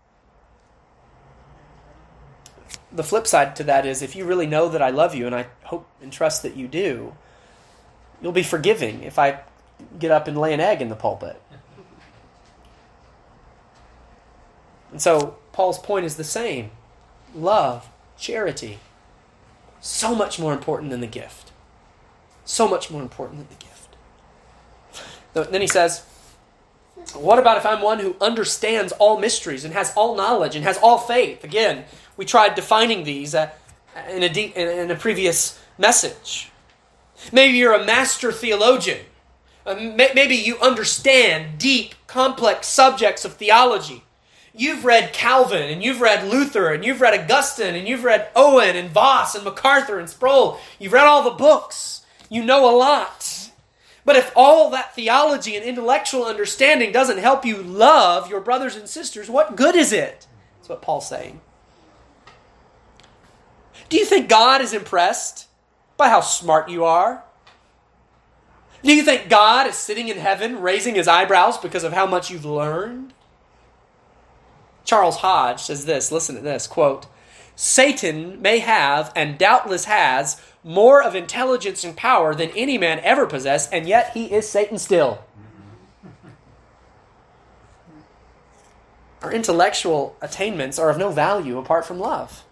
The 2.92 3.02
flip 3.02 3.26
side 3.26 3.56
to 3.56 3.64
that 3.64 3.86
is 3.86 4.02
if 4.02 4.14
you 4.14 4.24
really 4.24 4.46
know 4.46 4.68
that 4.68 4.82
I 4.82 4.90
love 4.90 5.16
you, 5.16 5.26
and 5.26 5.34
I 5.34 5.48
hope 5.64 5.88
and 6.00 6.12
trust 6.12 6.44
that 6.44 6.54
you 6.54 6.68
do, 6.68 7.16
you'll 8.22 8.30
be 8.30 8.44
forgiving 8.44 9.02
if 9.02 9.18
I 9.18 9.40
get 9.98 10.12
up 10.12 10.28
and 10.28 10.38
lay 10.38 10.54
an 10.54 10.60
egg 10.60 10.80
in 10.80 10.90
the 10.90 10.94
pulpit. 10.94 11.42
And 14.92 15.02
so 15.02 15.38
Paul's 15.50 15.80
point 15.80 16.06
is 16.06 16.14
the 16.14 16.22
same 16.22 16.70
love, 17.34 17.90
charity, 18.16 18.78
so 19.80 20.14
much 20.14 20.38
more 20.38 20.52
important 20.52 20.92
than 20.92 21.00
the 21.00 21.08
gift. 21.08 21.50
So 22.44 22.68
much 22.68 22.90
more 22.90 23.02
important 23.02 23.40
than 23.40 23.48
the 23.48 23.64
gift. 23.64 25.50
Then 25.52 25.60
he 25.60 25.66
says, 25.66 26.04
What 27.14 27.38
about 27.38 27.56
if 27.56 27.66
I'm 27.66 27.82
one 27.82 27.98
who 27.98 28.16
understands 28.20 28.92
all 28.92 29.18
mysteries 29.18 29.64
and 29.64 29.74
has 29.74 29.92
all 29.96 30.14
knowledge 30.14 30.54
and 30.54 30.64
has 30.64 30.78
all 30.78 30.98
faith? 30.98 31.42
Again, 31.42 31.84
we 32.16 32.24
tried 32.24 32.54
defining 32.54 33.04
these 33.04 33.34
uh, 33.34 33.50
in, 34.08 34.22
a 34.22 34.82
in 34.82 34.90
a 34.90 34.96
previous 34.96 35.60
message. 35.78 36.50
Maybe 37.32 37.56
you're 37.56 37.74
a 37.74 37.84
master 37.84 38.30
theologian. 38.30 39.00
Uh, 39.66 39.74
maybe 39.74 40.34
you 40.34 40.58
understand 40.58 41.58
deep, 41.58 41.94
complex 42.06 42.68
subjects 42.68 43.24
of 43.24 43.34
theology. 43.34 44.04
You've 44.56 44.84
read 44.84 45.12
Calvin 45.12 45.70
and 45.70 45.82
you've 45.82 46.00
read 46.00 46.28
Luther 46.28 46.72
and 46.72 46.84
you've 46.84 47.00
read 47.00 47.18
Augustine 47.18 47.74
and 47.74 47.88
you've 47.88 48.04
read 48.04 48.28
Owen 48.36 48.76
and 48.76 48.90
Vos, 48.90 49.34
and 49.34 49.42
MacArthur 49.42 49.98
and 49.98 50.08
Sproul. 50.08 50.60
You've 50.78 50.92
read 50.92 51.06
all 51.06 51.24
the 51.24 51.30
books 51.30 52.03
you 52.30 52.44
know 52.44 52.68
a 52.68 52.76
lot. 52.76 53.50
But 54.04 54.16
if 54.16 54.32
all 54.36 54.70
that 54.70 54.94
theology 54.94 55.56
and 55.56 55.64
intellectual 55.64 56.24
understanding 56.24 56.92
doesn't 56.92 57.18
help 57.18 57.44
you 57.44 57.56
love 57.62 58.28
your 58.28 58.40
brothers 58.40 58.76
and 58.76 58.88
sisters, 58.88 59.30
what 59.30 59.56
good 59.56 59.74
is 59.74 59.92
it? 59.92 60.26
That's 60.58 60.68
what 60.68 60.82
Paul's 60.82 61.08
saying. 61.08 61.40
Do 63.88 63.96
you 63.96 64.04
think 64.04 64.28
God 64.28 64.60
is 64.60 64.72
impressed 64.74 65.48
by 65.96 66.08
how 66.08 66.20
smart 66.20 66.68
you 66.68 66.84
are? 66.84 67.24
Do 68.82 68.94
you 68.94 69.02
think 69.02 69.30
God 69.30 69.66
is 69.66 69.76
sitting 69.76 70.08
in 70.08 70.18
heaven 70.18 70.60
raising 70.60 70.94
his 70.94 71.08
eyebrows 71.08 71.56
because 71.56 71.84
of 71.84 71.94
how 71.94 72.06
much 72.06 72.30
you've 72.30 72.44
learned? 72.44 73.14
Charles 74.84 75.18
Hodge 75.18 75.60
says 75.60 75.86
this, 75.86 76.12
listen 76.12 76.34
to 76.34 76.42
this, 76.42 76.66
quote, 76.66 77.06
Satan 77.56 78.42
may 78.42 78.58
have 78.58 79.10
and 79.16 79.38
doubtless 79.38 79.86
has 79.86 80.40
more 80.64 81.02
of 81.02 81.14
intelligence 81.14 81.84
and 81.84 81.94
power 81.94 82.34
than 82.34 82.50
any 82.50 82.78
man 82.78 82.98
ever 83.00 83.26
possessed, 83.26 83.68
and 83.72 83.86
yet 83.86 84.12
he 84.14 84.32
is 84.32 84.48
Satan 84.48 84.78
still. 84.78 85.22
Our 89.22 89.32
intellectual 89.32 90.16
attainments 90.20 90.78
are 90.78 90.90
of 90.90 90.98
no 90.98 91.10
value 91.10 91.58
apart 91.58 91.84
from 91.84 91.98
love. 91.98 92.44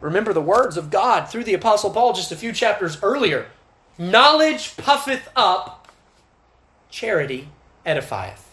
Remember 0.00 0.32
the 0.32 0.40
words 0.40 0.76
of 0.76 0.90
God 0.90 1.28
through 1.28 1.44
the 1.44 1.54
Apostle 1.54 1.90
Paul 1.90 2.12
just 2.12 2.32
a 2.32 2.36
few 2.36 2.52
chapters 2.52 2.98
earlier 3.02 3.46
Knowledge 3.98 4.76
puffeth 4.76 5.28
up, 5.34 5.88
charity 6.88 7.48
edifieth. 7.84 8.44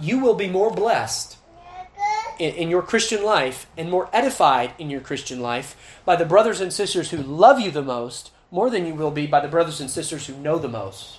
You 0.00 0.20
will 0.20 0.34
be 0.34 0.48
more 0.48 0.70
blessed 0.70 1.36
in, 2.40 2.54
in 2.54 2.70
your 2.70 2.82
Christian 2.82 3.22
life 3.22 3.66
and 3.76 3.90
more 3.90 4.08
edified 4.12 4.72
in 4.78 4.90
your 4.90 5.00
Christian 5.00 5.40
life 5.40 6.00
by 6.04 6.16
the 6.16 6.24
brothers 6.24 6.60
and 6.60 6.72
sisters 6.72 7.10
who 7.10 7.18
love 7.18 7.60
you 7.60 7.70
the 7.70 7.82
most 7.82 8.32
more 8.50 8.70
than 8.70 8.86
you 8.86 8.94
will 8.94 9.10
be 9.10 9.26
by 9.26 9.40
the 9.40 9.48
brothers 9.48 9.80
and 9.80 9.90
sisters 9.90 10.26
who 10.26 10.34
know 10.34 10.58
the 10.58 10.68
most. 10.68 11.18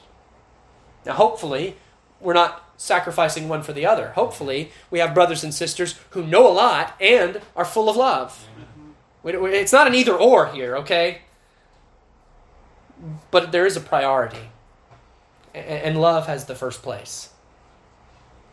Now, 1.06 1.14
hopefully, 1.14 1.78
we're 2.20 2.34
not 2.34 2.74
sacrificing 2.76 3.48
one 3.48 3.64
for 3.64 3.74
the 3.74 3.86
other. 3.86 4.10
Hopefully, 4.10 4.72
we 4.90 5.00
have 5.00 5.14
brothers 5.14 5.44
and 5.44 5.54
sisters 5.54 5.96
who 6.10 6.26
know 6.26 6.48
a 6.48 6.52
lot 6.52 6.96
and 7.00 7.40
are 7.56 7.64
full 7.64 7.90
of 7.90 7.96
love. 7.96 8.48
Mm-hmm. 9.24 9.46
It's 9.54 9.72
not 9.72 9.88
an 9.88 9.96
either 9.96 10.16
or 10.16 10.48
here, 10.48 10.76
okay? 10.78 11.22
But 13.30 13.52
there 13.52 13.66
is 13.66 13.78
a 13.78 13.82
priority. 13.82 14.50
And 15.54 16.02
love 16.02 16.28
has 16.28 16.46
the 16.46 16.56
first 16.56 16.82
place. 16.82 17.30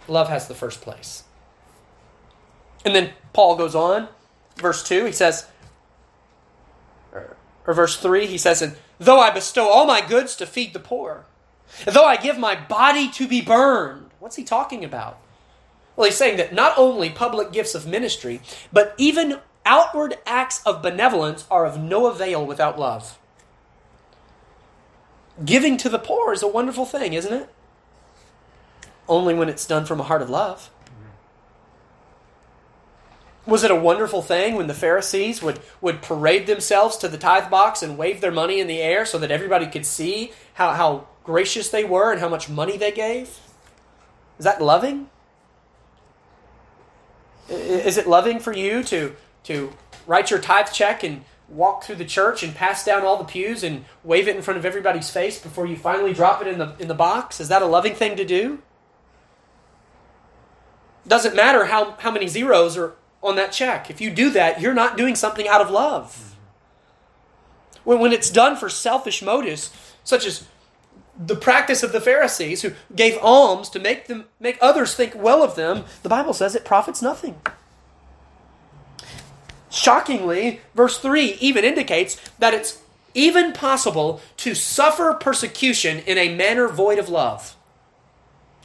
Love 0.07 0.28
has 0.28 0.48
the 0.48 0.54
first 0.54 0.81
place. 0.81 1.24
And 2.85 2.95
then 2.95 3.11
Paul 3.33 3.57
goes 3.57 3.75
on, 3.75 4.09
verse 4.57 4.83
2, 4.83 5.05
he 5.05 5.12
says, 5.12 5.47
or, 7.12 7.75
verse 7.75 7.99
3, 7.99 8.27
he 8.27 8.38
says, 8.38 8.62
And 8.62 8.77
though 8.99 9.21
I 9.21 9.31
bestow 9.31 9.69
all 9.69 9.85
my 9.87 10.01
goods 10.01 10.35
to 10.37 10.47
feed 10.47 10.73
the 10.73 10.81
poor, 10.81 11.27
though 11.85 12.07
I 12.07 12.17
give 12.17 12.38
my 12.38 12.55
body 12.55 13.11
to 13.11 13.29
be 13.29 13.43
burned, 13.43 14.11
what's 14.21 14.37
he 14.37 14.45
talking 14.45 14.85
about? 14.85 15.19
Well, 15.95 16.07
he's 16.07 16.17
saying 16.17 16.38
that 16.38 16.55
not 16.55 16.79
only 16.79 17.11
public 17.11 17.53
gifts 17.53 17.75
of 17.75 17.87
ministry, 17.87 18.41
but 18.73 18.95
even 18.97 19.41
outward 19.67 20.17
acts 20.25 20.62
of 20.64 20.81
benevolence 20.81 21.45
are 21.51 21.67
of 21.67 21.79
no 21.79 22.07
avail 22.07 22.47
without 22.47 22.79
love. 22.79 23.19
Giving 25.45 25.77
to 25.77 25.88
the 25.88 25.99
poor 25.99 26.33
is 26.33 26.43
a 26.43 26.49
wonderful 26.49 26.87
thing, 26.87 27.12
isn't 27.12 27.33
it? 27.33 27.49
Only 29.09 29.35
when 29.35 29.49
it's 29.49 29.67
done 29.67 29.85
from 29.85 30.01
a 30.01 30.05
heart 30.05 30.23
of 30.23 30.31
love. 30.31 30.71
Was 33.49 33.65
it 33.65 33.71
a 33.71 33.77
wonderful 33.77 34.21
thing 34.21 34.57
when 34.57 34.67
the 34.67 34.75
Pharisees 34.75 35.43
would, 35.43 35.59
would 35.81 36.03
parade 36.03 36.47
themselves 36.47 36.99
to 36.99 37.09
the 37.09 37.17
tithe 37.17 37.51
box 37.51 37.83
and 37.83 37.97
wave 37.97 38.21
their 38.21 38.31
money 38.31 38.61
in 38.61 38.67
the 38.67 38.83
air 38.83 39.07
so 39.07 39.17
that 39.17 39.31
everybody 39.31 39.67
could 39.67 39.87
see 39.87 40.33
how, 40.53 40.75
how 40.75 41.07
gracious 41.25 41.71
they 41.71 41.83
were 41.83 42.13
and 42.13 42.21
how 42.21 42.29
much 42.29 42.51
money 42.51 42.77
they 42.77 42.93
gave? 42.93 43.39
Is 44.39 44.45
that 44.45 44.61
loving? 44.61 45.09
Is 47.49 47.97
it 47.97 48.07
loving 48.07 48.39
for 48.39 48.53
you 48.53 48.83
to, 48.83 49.17
to 49.45 49.73
write 50.07 50.31
your 50.31 50.41
tithe 50.41 50.71
check 50.71 51.03
and 51.03 51.25
walk 51.49 51.85
through 51.85 51.97
the 51.97 52.05
church 52.05 52.43
and 52.43 52.55
pass 52.55 52.85
down 52.85 53.03
all 53.03 53.17
the 53.17 53.25
pews 53.25 53.65
and 53.65 53.87
wave 54.05 54.29
it 54.29 54.37
in 54.37 54.43
front 54.43 54.59
of 54.59 54.67
everybody's 54.67 55.09
face 55.09 55.41
before 55.41 55.67
you 55.67 55.77
finally 55.77 56.13
drop 56.13 56.43
it 56.43 56.49
in 56.49 56.59
the, 56.59 56.77
in 56.79 56.87
the 56.87 56.93
box? 56.93 57.41
Is 57.41 57.49
that 57.49 57.63
a 57.63 57.67
loving 57.67 57.95
thing 57.95 58.15
to 58.19 58.27
do? 58.27 58.59
Doesn't 61.07 61.35
matter 61.35 61.65
how, 61.65 61.93
how 61.93 62.11
many 62.11 62.27
zeros 62.27 62.77
are 62.77 62.93
on 63.22 63.37
that 63.37 63.52
check. 63.52 63.90
If 63.90 64.00
you 64.00 64.11
do 64.11 64.31
that, 64.31 64.61
you're 64.61 64.74
not 64.74 64.96
doing 64.96 65.14
something 65.14 65.48
out 65.48 65.61
of 65.61 65.70
love. 65.70 66.37
When, 67.85 67.98
when 67.98 68.12
it's 68.12 68.31
done 68.31 68.57
for 68.57 68.68
selfish 68.68 69.22
motives, 69.22 69.70
such 70.04 70.26
as 70.26 70.46
the 71.18 71.37
practice 71.37 71.83
of 71.83 71.92
the 71.92 72.00
Pharisees 72.00 72.62
who 72.62 72.72
gave 72.94 73.18
alms 73.20 73.68
to 73.70 73.81
make 73.81 74.07
them 74.07 74.26
make 74.38 74.59
others 74.61 74.94
think 74.94 75.14
well 75.16 75.42
of 75.42 75.57
them, 75.57 75.85
the 76.02 76.09
Bible 76.09 76.33
says 76.33 76.54
it 76.54 76.64
profits 76.64 77.02
nothing. 77.02 77.40
Shockingly, 79.70 80.61
verse 80.74 80.98
3 80.98 81.37
even 81.40 81.64
indicates 81.64 82.16
that 82.38 82.54
it's 82.54 82.83
even 83.14 83.52
possible 83.52 84.20
to 84.38 84.54
suffer 84.54 85.12
persecution 85.14 85.98
in 86.00 86.18
a 86.18 86.35
manner 86.35 86.68
void 86.68 86.98
of 86.98 87.09
love. 87.09 87.57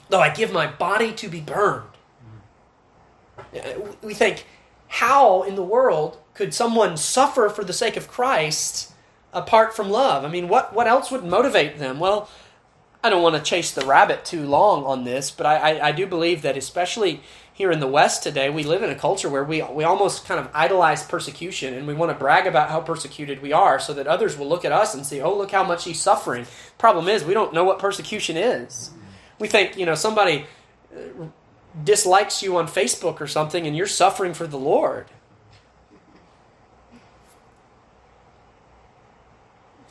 Though 0.09 0.21
I 0.21 0.29
give 0.29 0.51
my 0.51 0.67
body 0.67 1.11
to 1.13 1.27
be 1.27 1.41
burned. 1.41 1.92
We 4.01 4.13
think, 4.13 4.45
how 4.87 5.43
in 5.43 5.55
the 5.55 5.63
world 5.63 6.17
could 6.33 6.53
someone 6.53 6.97
suffer 6.97 7.49
for 7.49 7.63
the 7.63 7.73
sake 7.73 7.97
of 7.97 8.07
Christ 8.07 8.91
apart 9.31 9.75
from 9.75 9.89
love? 9.89 10.23
I 10.23 10.29
mean, 10.29 10.47
what, 10.47 10.73
what 10.73 10.87
else 10.87 11.11
would 11.11 11.23
motivate 11.23 11.79
them? 11.79 11.99
Well, 11.99 12.29
I 13.03 13.09
don't 13.09 13.21
want 13.21 13.35
to 13.35 13.41
chase 13.41 13.71
the 13.71 13.85
rabbit 13.85 14.23
too 14.23 14.45
long 14.45 14.85
on 14.85 15.03
this, 15.03 15.29
but 15.29 15.45
I, 15.45 15.55
I, 15.55 15.87
I, 15.87 15.91
do 15.91 16.07
believe 16.07 16.41
that 16.43 16.55
especially 16.55 17.19
here 17.51 17.69
in 17.69 17.81
the 17.81 17.87
West 17.87 18.23
today, 18.23 18.49
we 18.49 18.63
live 18.63 18.81
in 18.81 18.89
a 18.89 18.95
culture 18.95 19.27
where 19.27 19.43
we, 19.43 19.61
we 19.61 19.83
almost 19.83 20.25
kind 20.25 20.39
of 20.39 20.49
idolize 20.53 21.03
persecution 21.03 21.73
and 21.73 21.85
we 21.85 21.93
want 21.93 22.11
to 22.11 22.17
brag 22.17 22.47
about 22.47 22.69
how 22.69 22.79
persecuted 22.79 23.41
we 23.41 23.51
are 23.51 23.77
so 23.77 23.93
that 23.93 24.07
others 24.07 24.37
will 24.37 24.47
look 24.47 24.63
at 24.63 24.71
us 24.71 24.95
and 24.95 25.05
say, 25.05 25.19
oh, 25.19 25.37
look 25.37 25.51
how 25.51 25.65
much 25.65 25.83
he's 25.83 25.99
suffering. 25.99 26.45
Problem 26.77 27.09
is, 27.09 27.25
we 27.25 27.33
don't 27.33 27.53
know 27.53 27.65
what 27.65 27.77
persecution 27.77 28.37
is. 28.37 28.91
We 29.37 29.49
think, 29.49 29.75
you 29.75 29.85
know, 29.85 29.95
somebody 29.95 30.45
uh, 30.95 31.25
dislikes 31.81 32.43
you 32.43 32.57
on 32.57 32.67
Facebook 32.67 33.19
or 33.19 33.27
something 33.27 33.65
and 33.65 33.75
you're 33.75 33.87
suffering 33.87 34.33
for 34.33 34.47
the 34.47 34.57
Lord. 34.57 35.07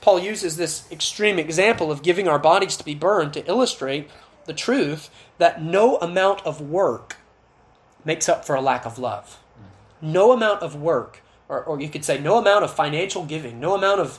Paul 0.01 0.19
uses 0.19 0.57
this 0.57 0.91
extreme 0.91 1.39
example 1.39 1.93
of 1.93 2.03
giving 2.03 2.27
our 2.27 2.39
bodies 2.39 2.77
to 2.77 2.85
be 2.85 2.95
burned 2.95 3.33
to 3.35 3.47
illustrate 3.47 4.11
the 4.47 4.53
truth 4.53 5.11
that 5.39 5.63
no 5.63 5.97
amount 5.99 6.45
of 6.45 6.61
work 6.61 7.17
makes 8.05 8.29
up 8.29 8.45
for 8.45 8.57
a 8.57 8.61
lack 8.61 8.85
of 8.85 8.99
love. 8.99 9.39
No 10.01 10.33
amount 10.33 10.61
of 10.61 10.75
work, 10.75 11.23
or, 11.49 11.63
or 11.63 11.81
you 11.81 11.89
could 11.89 12.05
say 12.05 12.19
no 12.19 12.39
amount 12.39 12.65
of 12.65 12.75
financial 12.75 13.25
giving, 13.25 13.61
no 13.61 13.75
amount 13.77 14.01
of 14.01 14.19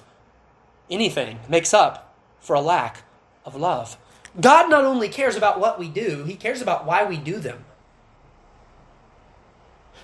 anything 0.90 1.40
makes 1.50 1.74
up 1.74 2.16
for 2.40 2.56
a 2.56 2.62
lack 2.62 3.04
of 3.46 3.56
love. 3.56 3.98
God 4.40 4.70
not 4.70 4.84
only 4.84 5.10
cares 5.10 5.36
about 5.36 5.60
what 5.60 5.78
we 5.78 5.90
do, 5.90 6.24
He 6.24 6.36
cares 6.36 6.62
about 6.62 6.86
why 6.86 7.04
we 7.06 7.18
do 7.18 7.40
them. 7.40 7.66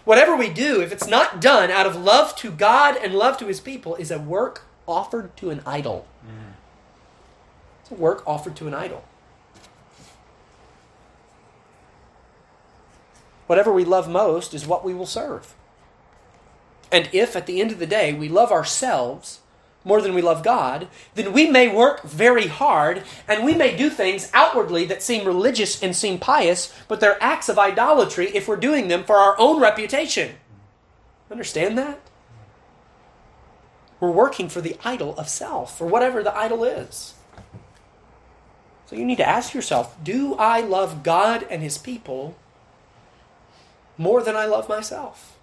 Whatever 0.05 0.35
we 0.35 0.49
do, 0.49 0.81
if 0.81 0.91
it's 0.91 1.07
not 1.07 1.41
done 1.41 1.69
out 1.69 1.85
of 1.85 1.95
love 1.95 2.35
to 2.37 2.51
God 2.51 2.95
and 2.97 3.13
love 3.13 3.37
to 3.37 3.47
His 3.47 3.59
people, 3.59 3.95
is 3.95 4.11
a 4.11 4.19
work 4.19 4.63
offered 4.87 5.35
to 5.37 5.49
an 5.49 5.61
idol. 5.65 6.07
Mm. 6.25 6.53
It's 7.81 7.91
a 7.91 7.95
work 7.95 8.23
offered 8.25 8.55
to 8.57 8.67
an 8.67 8.73
idol. 8.73 9.03
Whatever 13.47 13.73
we 13.73 13.83
love 13.83 14.07
most 14.07 14.53
is 14.53 14.67
what 14.67 14.85
we 14.85 14.93
will 14.93 15.07
serve. 15.07 15.55
And 16.91 17.09
if 17.11 17.35
at 17.35 17.45
the 17.47 17.59
end 17.61 17.71
of 17.71 17.79
the 17.79 17.87
day 17.87 18.13
we 18.13 18.29
love 18.29 18.51
ourselves 18.51 19.39
more 19.83 20.01
than 20.01 20.13
we 20.13 20.21
love 20.21 20.43
God, 20.43 20.87
then 21.15 21.31
we 21.31 21.49
may 21.49 21.67
work 21.67 22.03
very 22.03 22.47
hard 22.47 23.03
and 23.27 23.45
we 23.45 23.55
may 23.55 23.75
do 23.75 23.89
things 23.89 24.29
outwardly 24.33 24.85
that 24.85 25.01
seem 25.01 25.25
religious 25.25 25.81
and 25.81 25.95
seem 25.95 26.19
pious, 26.19 26.73
but 26.87 26.99
they're 26.99 27.21
acts 27.23 27.49
of 27.49 27.57
idolatry 27.57 28.27
if 28.35 28.47
we're 28.47 28.57
doing 28.57 28.87
them 28.87 29.03
for 29.03 29.15
our 29.15 29.39
own 29.39 29.61
reputation. 29.61 30.35
Understand 31.31 31.77
that? 31.77 31.99
We're 33.99 34.11
working 34.11 34.49
for 34.49 34.61
the 34.61 34.77
idol 34.83 35.15
of 35.17 35.29
self, 35.29 35.77
for 35.77 35.85
whatever 35.85 36.23
the 36.23 36.35
idol 36.35 36.63
is. 36.63 37.13
So 38.85 38.95
you 38.95 39.05
need 39.05 39.17
to 39.17 39.27
ask 39.27 39.53
yourself 39.53 39.95
do 40.03 40.35
I 40.35 40.61
love 40.61 41.03
God 41.03 41.45
and 41.49 41.61
His 41.61 41.77
people 41.77 42.35
more 43.97 44.23
than 44.23 44.35
I 44.35 44.45
love 44.45 44.67
myself? 44.67 45.38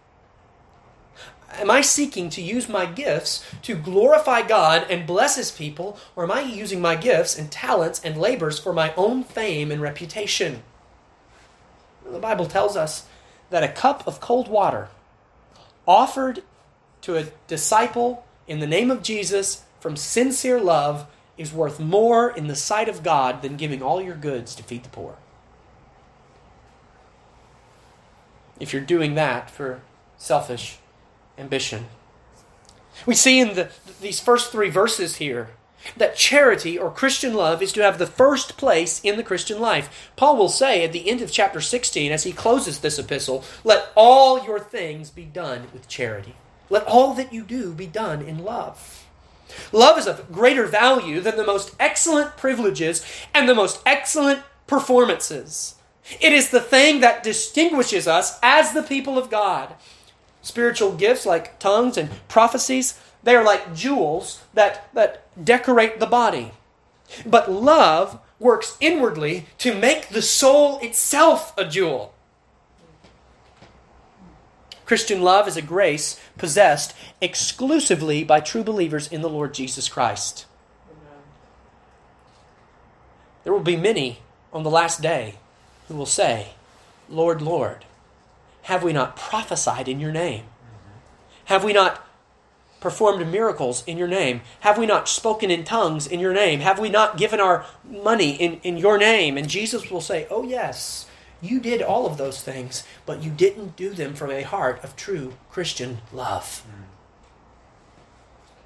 Am 1.52 1.70
I 1.70 1.80
seeking 1.80 2.28
to 2.30 2.42
use 2.42 2.68
my 2.68 2.86
gifts 2.86 3.44
to 3.62 3.74
glorify 3.74 4.42
God 4.42 4.86
and 4.90 5.06
bless 5.06 5.36
His 5.36 5.50
people, 5.50 5.98
or 6.14 6.24
am 6.24 6.32
I 6.32 6.40
using 6.40 6.80
my 6.80 6.96
gifts 6.96 7.38
and 7.38 7.50
talents 7.50 8.00
and 8.04 8.16
labors 8.16 8.58
for 8.58 8.72
my 8.72 8.92
own 8.94 9.24
fame 9.24 9.70
and 9.70 9.80
reputation? 9.80 10.62
The 12.04 12.18
Bible 12.18 12.46
tells 12.46 12.76
us 12.76 13.06
that 13.50 13.62
a 13.62 13.68
cup 13.68 14.06
of 14.06 14.20
cold 14.20 14.48
water 14.48 14.88
offered 15.86 16.42
to 17.02 17.16
a 17.16 17.26
disciple 17.46 18.24
in 18.46 18.60
the 18.60 18.66
name 18.66 18.90
of 18.90 19.02
Jesus 19.02 19.64
from 19.80 19.96
sincere 19.96 20.60
love 20.60 21.06
is 21.38 21.52
worth 21.52 21.78
more 21.78 22.30
in 22.30 22.48
the 22.48 22.56
sight 22.56 22.88
of 22.88 23.02
God 23.02 23.42
than 23.42 23.56
giving 23.56 23.82
all 23.82 24.00
your 24.00 24.14
goods 24.14 24.54
to 24.56 24.62
feed 24.62 24.82
the 24.82 24.88
poor. 24.88 25.16
If 28.58 28.72
you're 28.72 28.82
doing 28.82 29.14
that 29.14 29.50
for 29.50 29.82
selfish 30.16 30.78
ambition. 31.38 31.86
We 33.04 33.14
see 33.14 33.40
in 33.40 33.54
the, 33.54 33.70
these 34.00 34.20
first 34.20 34.50
three 34.50 34.70
verses 34.70 35.16
here 35.16 35.50
that 35.96 36.16
charity 36.16 36.78
or 36.78 36.90
Christian 36.90 37.34
love 37.34 37.62
is 37.62 37.72
to 37.72 37.82
have 37.82 37.98
the 37.98 38.06
first 38.06 38.56
place 38.56 39.00
in 39.04 39.16
the 39.16 39.22
Christian 39.22 39.60
life. 39.60 40.10
Paul 40.16 40.36
will 40.36 40.48
say 40.48 40.84
at 40.84 40.92
the 40.92 41.08
end 41.08 41.22
of 41.22 41.30
chapter 41.30 41.60
16, 41.60 42.10
as 42.10 42.24
he 42.24 42.32
closes 42.32 42.80
this 42.80 42.98
epistle, 42.98 43.44
let 43.62 43.90
all 43.94 44.44
your 44.44 44.58
things 44.58 45.10
be 45.10 45.24
done 45.24 45.68
with 45.72 45.88
charity. 45.88 46.34
Let 46.68 46.86
all 46.86 47.14
that 47.14 47.32
you 47.32 47.44
do 47.44 47.72
be 47.72 47.86
done 47.86 48.22
in 48.22 48.42
love. 48.42 49.04
Love 49.72 49.98
is 49.98 50.06
of 50.06 50.32
greater 50.32 50.66
value 50.66 51.20
than 51.20 51.36
the 51.36 51.46
most 51.46 51.74
excellent 51.78 52.36
privileges 52.36 53.04
and 53.32 53.48
the 53.48 53.54
most 53.54 53.80
excellent 53.86 54.42
performances. 54.66 55.76
It 56.20 56.32
is 56.32 56.50
the 56.50 56.60
thing 56.60 57.00
that 57.00 57.22
distinguishes 57.22 58.06
us 58.08 58.38
as 58.42 58.72
the 58.72 58.82
people 58.82 59.18
of 59.18 59.30
God. 59.30 59.74
Spiritual 60.46 60.92
gifts 60.92 61.26
like 61.26 61.58
tongues 61.58 61.96
and 61.96 62.08
prophecies, 62.28 62.96
they 63.24 63.34
are 63.34 63.42
like 63.42 63.74
jewels 63.74 64.44
that, 64.54 64.88
that 64.94 65.26
decorate 65.44 65.98
the 65.98 66.06
body. 66.06 66.52
But 67.26 67.50
love 67.50 68.20
works 68.38 68.76
inwardly 68.78 69.46
to 69.58 69.74
make 69.74 70.10
the 70.10 70.22
soul 70.22 70.78
itself 70.78 71.52
a 71.58 71.64
jewel. 71.64 72.14
Christian 74.84 75.20
love 75.20 75.48
is 75.48 75.56
a 75.56 75.62
grace 75.62 76.20
possessed 76.38 76.94
exclusively 77.20 78.22
by 78.22 78.38
true 78.38 78.62
believers 78.62 79.10
in 79.10 79.22
the 79.22 79.28
Lord 79.28 79.52
Jesus 79.52 79.88
Christ. 79.88 80.46
There 83.42 83.52
will 83.52 83.58
be 83.58 83.76
many 83.76 84.20
on 84.52 84.62
the 84.62 84.70
last 84.70 85.02
day 85.02 85.38
who 85.88 85.96
will 85.96 86.06
say, 86.06 86.50
Lord, 87.08 87.42
Lord, 87.42 87.84
have 88.66 88.82
we 88.82 88.92
not 88.92 89.14
prophesied 89.14 89.86
in 89.86 90.00
your 90.00 90.10
name? 90.10 90.42
Have 91.44 91.62
we 91.62 91.72
not 91.72 92.04
performed 92.80 93.24
miracles 93.30 93.84
in 93.86 93.96
your 93.96 94.08
name? 94.08 94.40
Have 94.58 94.76
we 94.76 94.86
not 94.86 95.08
spoken 95.08 95.52
in 95.52 95.62
tongues 95.62 96.04
in 96.04 96.18
your 96.18 96.34
name? 96.34 96.58
Have 96.58 96.80
we 96.80 96.88
not 96.88 97.16
given 97.16 97.38
our 97.38 97.64
money 97.88 98.32
in, 98.32 98.54
in 98.64 98.76
your 98.76 98.98
name? 98.98 99.38
And 99.38 99.48
Jesus 99.48 99.88
will 99.88 100.00
say, 100.00 100.26
Oh, 100.30 100.42
yes, 100.42 101.06
you 101.40 101.60
did 101.60 101.80
all 101.80 102.06
of 102.06 102.16
those 102.18 102.42
things, 102.42 102.82
but 103.06 103.22
you 103.22 103.30
didn't 103.30 103.76
do 103.76 103.90
them 103.90 104.14
from 104.14 104.32
a 104.32 104.42
heart 104.42 104.82
of 104.82 104.96
true 104.96 105.34
Christian 105.48 105.98
love. 106.12 106.66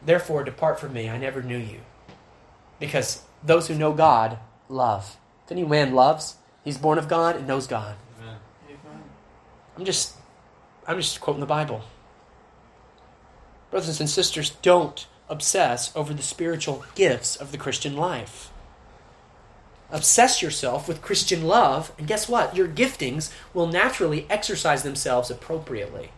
Therefore, 0.02 0.44
depart 0.44 0.80
from 0.80 0.94
me. 0.94 1.10
I 1.10 1.18
never 1.18 1.42
knew 1.42 1.58
you. 1.58 1.80
Because 2.78 3.24
those 3.44 3.68
who 3.68 3.74
know 3.74 3.92
God 3.92 4.38
love. 4.66 5.18
If 5.44 5.52
any 5.52 5.64
man 5.64 5.94
loves, 5.94 6.36
he's 6.64 6.78
born 6.78 6.96
of 6.96 7.06
God 7.06 7.36
and 7.36 7.46
knows 7.46 7.66
God. 7.66 7.96
I'm 9.80 9.86
just 9.86 10.12
I'm 10.86 10.98
just 10.98 11.22
quoting 11.22 11.40
the 11.40 11.46
Bible. 11.46 11.80
Brothers 13.70 13.98
and 13.98 14.10
sisters, 14.10 14.50
don't 14.60 15.06
obsess 15.26 15.90
over 15.96 16.12
the 16.12 16.22
spiritual 16.22 16.84
gifts 16.94 17.34
of 17.34 17.50
the 17.50 17.56
Christian 17.56 17.96
life. 17.96 18.50
Obsess 19.90 20.42
yourself 20.42 20.86
with 20.86 21.00
Christian 21.00 21.46
love, 21.46 21.92
and 21.96 22.06
guess 22.06 22.28
what? 22.28 22.54
Your 22.54 22.68
giftings 22.68 23.32
will 23.54 23.66
naturally 23.68 24.26
exercise 24.28 24.82
themselves 24.82 25.30
appropriately. 25.30 26.10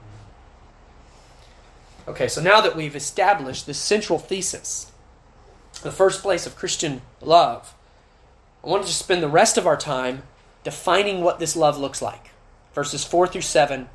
Okay, 2.09 2.27
so 2.27 2.43
now 2.43 2.61
that 2.61 2.75
we've 2.75 2.97
established 2.97 3.67
this 3.67 3.79
central 3.79 4.19
thesis, 4.19 4.91
the 5.83 5.93
first 5.93 6.21
place 6.21 6.49
of 6.49 6.57
Christian 6.57 7.03
love, 7.21 7.77
I 8.65 8.67
want 8.67 8.83
to 8.83 8.89
just 8.89 8.99
spend 8.99 9.23
the 9.23 9.29
rest 9.29 9.57
of 9.57 9.69
our 9.69 9.77
time 9.77 10.25
defining 10.65 11.21
what 11.23 11.39
this 11.39 11.55
love 11.55 11.79
looks 11.79 12.03
like. 12.03 12.32
Verses 12.75 13.05
4 13.05 13.27
through 13.27 13.43
7, 13.43 13.89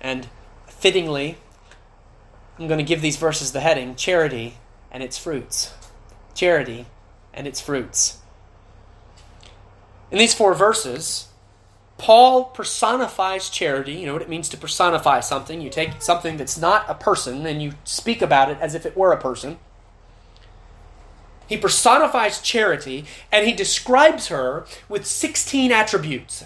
and 0.00 0.28
fittingly, 0.66 1.38
I'm 2.58 2.68
going 2.68 2.78
to 2.78 2.84
give 2.84 3.00
these 3.00 3.16
verses 3.16 3.52
the 3.52 3.60
heading 3.60 3.94
Charity 3.96 4.58
and 4.90 5.02
its 5.02 5.18
fruits. 5.18 5.72
Charity 6.34 6.86
and 7.32 7.46
its 7.46 7.60
fruits. 7.60 8.18
In 10.10 10.18
these 10.18 10.34
four 10.34 10.54
verses, 10.54 11.28
Paul 11.98 12.44
personifies 12.44 13.50
charity. 13.50 13.94
You 13.94 14.06
know 14.06 14.12
what 14.12 14.22
it 14.22 14.28
means 14.28 14.48
to 14.50 14.56
personify 14.56 15.20
something. 15.20 15.60
You 15.60 15.70
take 15.70 16.00
something 16.02 16.36
that's 16.36 16.58
not 16.58 16.84
a 16.88 16.94
person 16.94 17.46
and 17.46 17.62
you 17.62 17.72
speak 17.84 18.22
about 18.22 18.50
it 18.50 18.58
as 18.60 18.74
if 18.74 18.86
it 18.86 18.96
were 18.96 19.12
a 19.12 19.20
person. 19.20 19.58
He 21.48 21.56
personifies 21.56 22.40
charity 22.40 23.06
and 23.32 23.46
he 23.46 23.52
describes 23.52 24.28
her 24.28 24.66
with 24.88 25.06
16 25.06 25.72
attributes. 25.72 26.44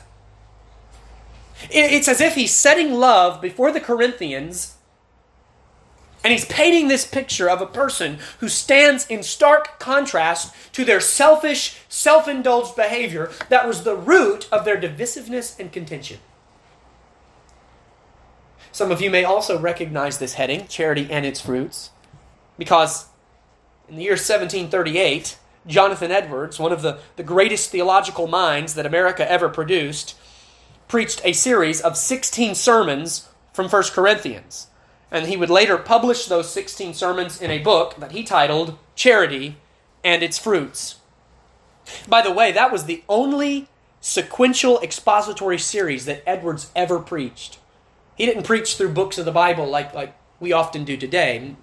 It's 1.68 2.08
as 2.08 2.20
if 2.20 2.34
he's 2.34 2.52
setting 2.52 2.94
love 2.94 3.40
before 3.40 3.72
the 3.72 3.80
Corinthians 3.80 4.76
and 6.22 6.32
he's 6.32 6.44
painting 6.44 6.88
this 6.88 7.06
picture 7.06 7.48
of 7.48 7.62
a 7.62 7.66
person 7.66 8.18
who 8.40 8.48
stands 8.48 9.06
in 9.06 9.22
stark 9.22 9.78
contrast 9.78 10.54
to 10.72 10.84
their 10.84 11.00
selfish, 11.00 11.80
self 11.88 12.28
indulged 12.28 12.76
behavior 12.76 13.30
that 13.48 13.66
was 13.66 13.84
the 13.84 13.96
root 13.96 14.48
of 14.52 14.64
their 14.64 14.78
divisiveness 14.78 15.58
and 15.58 15.72
contention. 15.72 16.18
Some 18.72 18.90
of 18.90 19.00
you 19.00 19.10
may 19.10 19.24
also 19.24 19.58
recognize 19.58 20.18
this 20.18 20.34
heading, 20.34 20.66
Charity 20.68 21.08
and 21.10 21.26
Its 21.26 21.40
Fruits, 21.40 21.90
because 22.56 23.06
in 23.88 23.96
the 23.96 24.02
year 24.02 24.12
1738, 24.12 25.36
Jonathan 25.66 26.10
Edwards, 26.10 26.58
one 26.58 26.72
of 26.72 26.82
the, 26.82 26.98
the 27.16 27.22
greatest 27.22 27.70
theological 27.70 28.26
minds 28.26 28.74
that 28.74 28.86
America 28.86 29.28
ever 29.30 29.48
produced, 29.48 30.16
preached 30.90 31.22
a 31.24 31.32
series 31.32 31.80
of 31.80 31.96
16 31.96 32.56
sermons 32.56 33.28
from 33.52 33.68
1 33.68 33.82
Corinthians. 33.92 34.66
And 35.10 35.26
he 35.26 35.36
would 35.36 35.48
later 35.48 35.78
publish 35.78 36.26
those 36.26 36.50
16 36.50 36.94
sermons 36.94 37.40
in 37.40 37.50
a 37.50 37.58
book 37.58 37.96
that 37.96 38.12
he 38.12 38.24
titled 38.24 38.76
Charity 38.96 39.56
and 40.02 40.22
Its 40.22 40.38
Fruits. 40.38 40.96
By 42.08 42.22
the 42.22 42.32
way, 42.32 42.50
that 42.50 42.72
was 42.72 42.84
the 42.84 43.04
only 43.08 43.68
sequential 44.00 44.80
expository 44.80 45.58
series 45.58 46.06
that 46.06 46.22
Edwards 46.26 46.70
ever 46.74 46.98
preached. 46.98 47.58
He 48.16 48.26
didn't 48.26 48.42
preach 48.42 48.76
through 48.76 48.92
books 48.92 49.16
of 49.16 49.24
the 49.24 49.32
Bible 49.32 49.66
like, 49.66 49.94
like 49.94 50.14
we 50.40 50.52
often 50.52 50.84
do 50.84 50.96
today. 50.96 51.54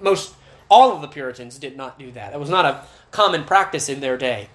Most 0.00 0.34
all 0.68 0.92
of 0.92 1.02
the 1.02 1.08
Puritans 1.08 1.58
did 1.58 1.76
not 1.76 1.98
do 1.98 2.12
that. 2.12 2.32
It 2.32 2.40
was 2.40 2.48
not 2.48 2.64
a 2.64 2.84
common 3.10 3.44
practice 3.44 3.88
in 3.88 4.00
their 4.00 4.16
day. 4.16 4.48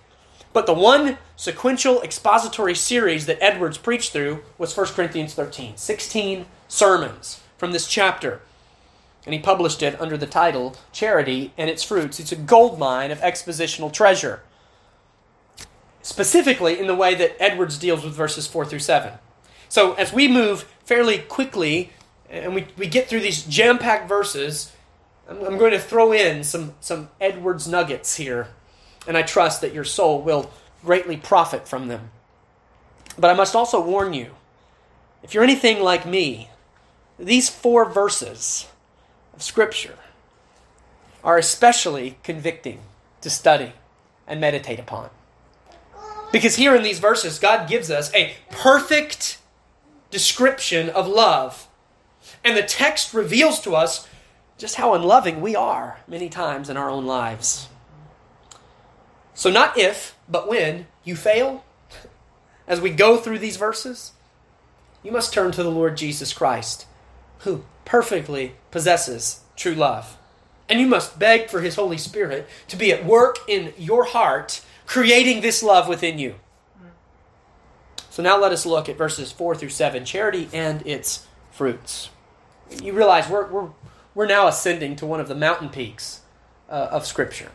But 0.57 0.65
the 0.65 0.73
one 0.73 1.19
sequential 1.35 2.01
expository 2.01 2.73
series 2.73 3.27
that 3.27 3.37
Edwards 3.39 3.77
preached 3.77 4.11
through 4.11 4.41
was 4.57 4.75
1 4.75 4.87
Corinthians 4.87 5.35
13 5.35 5.77
16 5.77 6.47
sermons 6.67 7.41
from 7.59 7.73
this 7.73 7.87
chapter. 7.87 8.41
And 9.23 9.35
he 9.35 9.39
published 9.39 9.83
it 9.83 10.01
under 10.01 10.17
the 10.17 10.25
title 10.25 10.75
Charity 10.91 11.53
and 11.59 11.69
Its 11.69 11.83
Fruits. 11.83 12.19
It's 12.19 12.31
a 12.31 12.35
gold 12.35 12.79
mine 12.79 13.11
of 13.11 13.19
expositional 13.19 13.93
treasure, 13.93 14.41
specifically 16.01 16.79
in 16.79 16.87
the 16.87 16.95
way 16.95 17.13
that 17.13 17.39
Edwards 17.39 17.77
deals 17.77 18.03
with 18.03 18.15
verses 18.15 18.47
4 18.47 18.65
through 18.65 18.79
7. 18.79 19.13
So 19.69 19.93
as 19.93 20.11
we 20.11 20.27
move 20.27 20.63
fairly 20.83 21.19
quickly 21.19 21.91
and 22.31 22.55
we, 22.55 22.65
we 22.75 22.87
get 22.87 23.07
through 23.07 23.19
these 23.19 23.43
jam 23.43 23.77
packed 23.77 24.09
verses, 24.09 24.71
I'm, 25.29 25.39
I'm 25.39 25.57
going 25.59 25.73
to 25.73 25.79
throw 25.79 26.11
in 26.11 26.43
some, 26.43 26.73
some 26.79 27.09
Edwards 27.21 27.67
nuggets 27.67 28.15
here, 28.15 28.47
and 29.07 29.17
I 29.17 29.23
trust 29.23 29.61
that 29.61 29.73
your 29.73 29.83
soul 29.83 30.21
will 30.21 30.51
greatly 30.83 31.17
profit 31.17 31.67
from 31.67 31.87
them. 31.87 32.11
But 33.17 33.31
I 33.31 33.33
must 33.33 33.55
also 33.55 33.81
warn 33.81 34.13
you 34.13 34.31
if 35.23 35.33
you're 35.33 35.43
anything 35.43 35.81
like 35.81 36.05
me, 36.05 36.49
these 37.17 37.49
four 37.49 37.89
verses 37.89 38.67
of 39.33 39.41
Scripture 39.41 39.97
are 41.23 41.37
especially 41.37 42.17
convicting 42.23 42.79
to 43.21 43.29
study 43.29 43.73
and 44.27 44.39
meditate 44.39 44.79
upon. 44.79 45.09
Because 46.31 46.57
here 46.57 46.75
in 46.75 46.83
these 46.83 46.99
verses, 46.99 47.39
God 47.39 47.67
gives 47.67 47.89
us 47.89 48.13
a 48.13 48.35
perfect 48.51 49.39
description 50.11 50.89
of 50.89 51.07
love. 51.07 51.67
And 52.43 52.55
the 52.55 52.63
text 52.63 53.13
reveals 53.13 53.59
to 53.61 53.75
us 53.75 54.07
just 54.57 54.75
how 54.75 54.93
unloving 54.93 55.41
we 55.41 55.55
are 55.55 55.99
many 56.07 56.29
times 56.29 56.69
in 56.69 56.77
our 56.77 56.89
own 56.89 57.05
lives. 57.05 57.67
So, 59.37 59.51
not 59.51 59.77
if, 59.77 60.17
but 60.27 60.49
when 60.49 60.87
you 61.03 61.15
fail, 61.15 61.63
as 62.67 62.81
we 62.81 62.89
go 62.89 63.17
through 63.17 63.37
these 63.37 63.55
verses, 63.57 64.13
you 65.03 65.11
must 65.11 65.31
turn 65.31 65.51
to 65.51 65.61
the 65.61 65.69
Lord 65.69 65.95
Jesus 65.95 66.33
Christ, 66.33 66.87
who 67.39 67.63
perfectly 67.85 68.53
possesses 68.71 69.41
true 69.55 69.75
love. 69.75 70.17
And 70.67 70.81
you 70.81 70.87
must 70.87 71.19
beg 71.19 71.49
for 71.49 71.61
His 71.61 71.75
Holy 71.75 71.99
Spirit 71.99 72.49
to 72.67 72.75
be 72.75 72.91
at 72.91 73.05
work 73.05 73.37
in 73.47 73.73
your 73.77 74.05
heart, 74.05 74.61
creating 74.87 75.41
this 75.41 75.61
love 75.61 75.87
within 75.87 76.17
you. 76.17 76.35
So 78.09 78.23
now 78.23 78.41
let 78.41 78.51
us 78.51 78.65
look 78.65 78.89
at 78.89 78.97
verses 78.97 79.31
4 79.31 79.53
through 79.53 79.69
7 79.69 80.03
charity 80.03 80.49
and 80.51 80.85
its 80.87 81.27
fruits. 81.51 82.09
You 82.81 82.93
realize 82.93 83.29
we're, 83.29 83.45
we're 83.47 83.69
we're 84.17 84.25
now 84.25 84.47
ascending 84.47 84.95
to 84.95 85.05
one 85.05 85.19
of 85.19 85.27
the 85.27 85.35
mountain 85.35 85.69
peaks 85.69 86.21
uh, 86.71 86.87
of 86.89 87.05
Scripture. 87.05 87.51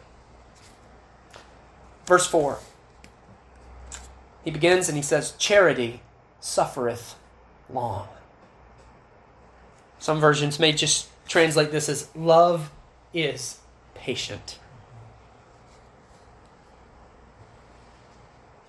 Verse 2.06 2.26
4. 2.26 2.58
He 4.44 4.50
begins 4.50 4.88
and 4.88 4.96
he 4.96 5.02
says, 5.02 5.32
Charity 5.38 6.02
suffereth 6.40 7.14
long. 7.70 8.08
Some 9.98 10.18
versions 10.20 10.58
may 10.58 10.72
just 10.72 11.08
translate 11.28 11.70
this 11.70 11.88
as 11.88 12.08
love 12.14 12.70
is 13.14 13.60
patient. 13.94 14.58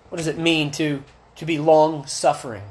What 0.08 0.18
does 0.18 0.28
it 0.28 0.38
mean 0.38 0.70
to, 0.72 1.02
to 1.36 1.44
be 1.44 1.58
long 1.58 2.06
suffering? 2.06 2.62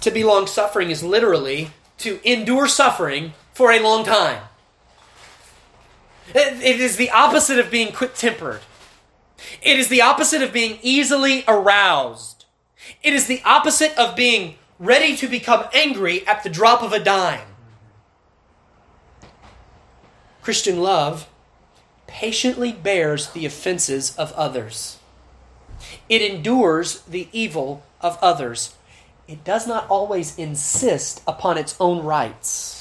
To 0.00 0.10
be 0.10 0.24
long 0.24 0.48
suffering 0.48 0.90
is 0.90 1.04
literally 1.04 1.70
to 1.98 2.20
endure 2.28 2.66
suffering 2.66 3.34
for 3.52 3.70
a 3.70 3.78
long 3.78 4.04
time. 4.04 4.42
It 6.34 6.80
is 6.80 6.96
the 6.96 7.10
opposite 7.10 7.58
of 7.58 7.70
being 7.70 7.92
quick 7.92 8.14
tempered. 8.14 8.60
It 9.62 9.78
is 9.78 9.88
the 9.88 10.02
opposite 10.02 10.42
of 10.42 10.52
being 10.52 10.78
easily 10.82 11.44
aroused. 11.46 12.44
It 13.02 13.12
is 13.12 13.26
the 13.26 13.42
opposite 13.44 13.96
of 13.96 14.16
being 14.16 14.56
ready 14.78 15.16
to 15.16 15.28
become 15.28 15.66
angry 15.72 16.26
at 16.26 16.42
the 16.42 16.50
drop 16.50 16.82
of 16.82 16.92
a 16.92 17.02
dime. 17.02 17.46
Christian 20.42 20.80
love 20.80 21.28
patiently 22.06 22.72
bears 22.72 23.30
the 23.30 23.46
offenses 23.46 24.16
of 24.16 24.32
others. 24.32 24.98
It 26.08 26.22
endures 26.22 27.00
the 27.02 27.28
evil 27.32 27.84
of 28.00 28.18
others 28.22 28.74
it 29.28 29.42
does 29.42 29.66
not 29.66 29.88
always 29.88 30.38
insist 30.38 31.22
upon 31.26 31.58
its 31.58 31.76
own 31.80 32.04
rights. 32.04 32.75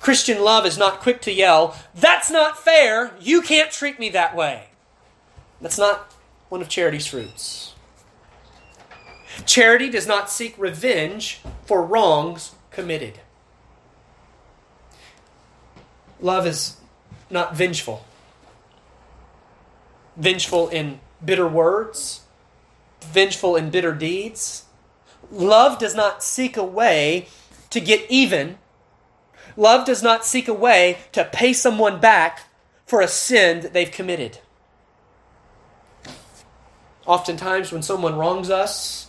Christian 0.00 0.42
love 0.42 0.64
is 0.64 0.78
not 0.78 1.00
quick 1.00 1.20
to 1.22 1.32
yell, 1.32 1.76
That's 1.94 2.30
not 2.30 2.58
fair! 2.58 3.12
You 3.20 3.42
can't 3.42 3.70
treat 3.70 3.98
me 3.98 4.08
that 4.10 4.34
way. 4.34 4.68
That's 5.60 5.78
not 5.78 6.12
one 6.48 6.60
of 6.60 6.68
charity's 6.68 7.06
fruits. 7.06 7.74
Charity 9.44 9.90
does 9.90 10.06
not 10.06 10.30
seek 10.30 10.54
revenge 10.58 11.40
for 11.64 11.84
wrongs 11.84 12.54
committed. 12.70 13.20
Love 16.20 16.46
is 16.46 16.76
not 17.30 17.54
vengeful. 17.54 18.04
Vengeful 20.16 20.68
in 20.68 21.00
bitter 21.24 21.46
words, 21.46 22.22
vengeful 23.00 23.54
in 23.56 23.70
bitter 23.70 23.94
deeds, 23.94 24.64
Love 25.30 25.78
does 25.78 25.94
not 25.94 26.22
seek 26.22 26.56
a 26.56 26.64
way 26.64 27.28
to 27.70 27.80
get 27.80 28.06
even. 28.08 28.56
Love 29.58 29.84
does 29.84 30.04
not 30.04 30.24
seek 30.24 30.46
a 30.46 30.54
way 30.54 30.98
to 31.10 31.24
pay 31.24 31.52
someone 31.52 31.98
back 31.98 32.44
for 32.86 33.00
a 33.00 33.08
sin 33.08 33.60
that 33.60 33.72
they've 33.72 33.90
committed. 33.90 34.38
Oftentimes, 37.06 37.72
when 37.72 37.82
someone 37.82 38.16
wrongs 38.16 38.50
us, 38.50 39.08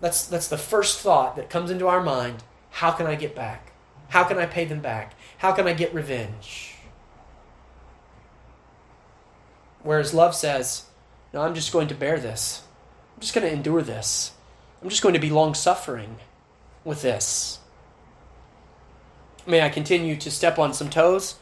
That's, 0.00 0.26
that's 0.26 0.48
the 0.48 0.58
first 0.58 1.00
thought 1.00 1.36
that 1.36 1.50
comes 1.50 1.70
into 1.70 1.88
our 1.88 2.02
mind. 2.02 2.42
How 2.70 2.92
can 2.92 3.06
I 3.06 3.16
get 3.16 3.34
back? 3.34 3.72
How 4.08 4.24
can 4.24 4.38
I 4.38 4.46
pay 4.46 4.64
them 4.64 4.80
back? 4.80 5.14
How 5.38 5.52
can 5.52 5.66
I 5.66 5.74
get 5.74 5.94
revenge? 5.94 6.74
Whereas 9.82 10.14
love 10.14 10.34
says, 10.34 10.86
No, 11.32 11.42
I'm 11.42 11.54
just 11.54 11.72
going 11.72 11.88
to 11.88 11.94
bear 11.94 12.18
this. 12.18 12.62
I'm 13.14 13.20
just 13.20 13.34
going 13.34 13.46
to 13.46 13.52
endure 13.52 13.82
this. 13.82 14.32
I'm 14.80 14.88
just 14.88 15.02
going 15.02 15.14
to 15.14 15.20
be 15.20 15.30
long 15.30 15.54
suffering 15.54 16.16
with 16.84 17.02
this. 17.02 17.58
May 19.46 19.62
I 19.62 19.68
continue 19.68 20.16
to 20.16 20.30
step 20.30 20.58
on 20.58 20.72
some 20.72 20.88
toes? 20.88 21.36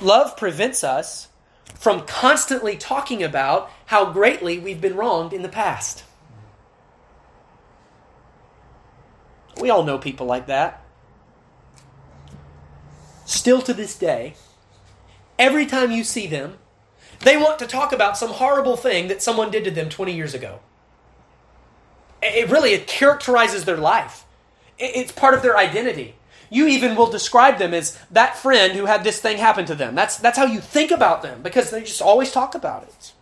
Love 0.00 0.36
prevents 0.36 0.82
us 0.82 1.28
from 1.74 2.06
constantly 2.06 2.76
talking 2.76 3.22
about 3.22 3.70
how 3.86 4.12
greatly 4.12 4.58
we've 4.58 4.80
been 4.80 4.96
wronged 4.96 5.32
in 5.32 5.42
the 5.42 5.48
past. 5.48 6.04
We 9.60 9.70
all 9.70 9.84
know 9.84 9.98
people 9.98 10.26
like 10.26 10.46
that. 10.46 10.82
Still 13.24 13.60
to 13.62 13.74
this 13.74 13.98
day, 13.98 14.34
every 15.38 15.66
time 15.66 15.90
you 15.90 16.04
see 16.04 16.26
them, 16.26 16.58
they 17.20 17.36
want 17.36 17.58
to 17.58 17.66
talk 17.66 17.92
about 17.92 18.16
some 18.16 18.30
horrible 18.30 18.76
thing 18.76 19.08
that 19.08 19.22
someone 19.22 19.50
did 19.50 19.64
to 19.64 19.70
them 19.70 19.88
20 19.88 20.14
years 20.14 20.34
ago. 20.34 20.60
It 22.22 22.48
really 22.48 22.72
it 22.72 22.86
characterizes 22.86 23.64
their 23.64 23.76
life. 23.76 24.24
It's 24.78 25.12
part 25.12 25.34
of 25.34 25.42
their 25.42 25.56
identity. 25.56 26.14
You 26.50 26.66
even 26.66 26.96
will 26.96 27.10
describe 27.10 27.58
them 27.58 27.74
as 27.74 27.98
that 28.10 28.36
friend 28.36 28.72
who 28.72 28.86
had 28.86 29.04
this 29.04 29.20
thing 29.20 29.36
happen 29.38 29.66
to 29.66 29.74
them. 29.74 29.94
That's, 29.94 30.16
that's 30.16 30.38
how 30.38 30.46
you 30.46 30.60
think 30.60 30.90
about 30.90 31.22
them 31.22 31.42
because 31.42 31.70
they 31.70 31.82
just 31.82 32.00
always 32.00 32.32
talk 32.32 32.54
about 32.54 32.84
it. 32.84 33.12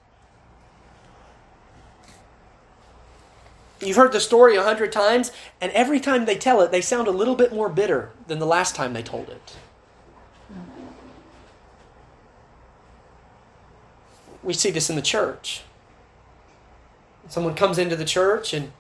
You've 3.81 3.97
heard 3.97 4.13
the 4.13 4.21
story 4.21 4.57
a 4.57 4.63
hundred 4.63 4.91
times, 4.91 5.33
and 5.61 5.71
every 5.73 6.01
time 6.01 6.25
they 6.25 6.37
tell 6.37 6.63
it, 6.63 6.71
they 6.71 6.81
sound 6.81 7.09
a 7.09 7.11
little 7.11 7.35
bit 7.35 7.53
more 7.53 7.69
bitter 7.69 8.11
than 8.27 8.39
the 8.39 8.47
last 8.47 8.75
time 8.75 8.95
they 8.95 9.03
told 9.03 9.29
it. 9.29 9.57
We 14.43 14.55
see 14.55 14.71
this 14.71 14.89
in 14.89 14.97
the 14.97 15.03
church. 15.03 15.63
Someone 17.29 17.55
comes 17.55 17.77
into 17.77 17.97
the 17.97 18.05
church, 18.05 18.55
and 18.55 18.73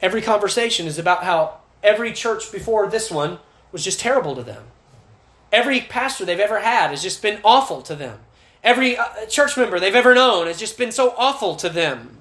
every 0.00 0.22
conversation 0.22 0.86
is 0.86 0.98
about 0.98 1.24
how 1.24 1.58
every 1.82 2.12
church 2.12 2.52
before 2.52 2.86
this 2.86 3.10
one 3.10 3.38
was 3.72 3.82
just 3.82 3.98
terrible 3.98 4.36
to 4.36 4.42
them. 4.42 4.64
Every 5.50 5.80
pastor 5.80 6.24
they've 6.24 6.38
ever 6.38 6.60
had 6.60 6.90
has 6.90 7.02
just 7.02 7.20
been 7.20 7.40
awful 7.44 7.82
to 7.82 7.94
them. 7.94 8.20
Every 8.62 8.96
uh, 8.96 9.26
church 9.28 9.56
member 9.56 9.80
they've 9.80 9.94
ever 9.94 10.14
known 10.14 10.46
has 10.46 10.58
just 10.58 10.78
been 10.78 10.92
so 10.92 11.14
awful 11.16 11.56
to 11.56 11.68
them. 11.68 12.18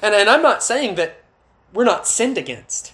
And, 0.00 0.14
and 0.14 0.28
I'm 0.28 0.42
not 0.42 0.62
saying 0.62 0.94
that 0.96 1.22
we're 1.72 1.84
not 1.84 2.06
sinned 2.06 2.38
against. 2.38 2.92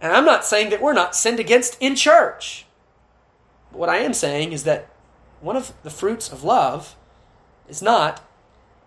And 0.00 0.12
I'm 0.12 0.24
not 0.24 0.44
saying 0.44 0.70
that 0.70 0.82
we're 0.82 0.92
not 0.92 1.16
sinned 1.16 1.40
against 1.40 1.80
in 1.80 1.96
church. 1.96 2.66
But 3.72 3.78
what 3.78 3.88
I 3.88 3.98
am 3.98 4.12
saying 4.12 4.52
is 4.52 4.64
that 4.64 4.88
one 5.40 5.56
of 5.56 5.72
the 5.82 5.90
fruits 5.90 6.30
of 6.30 6.44
love 6.44 6.94
is 7.68 7.82
not 7.82 8.22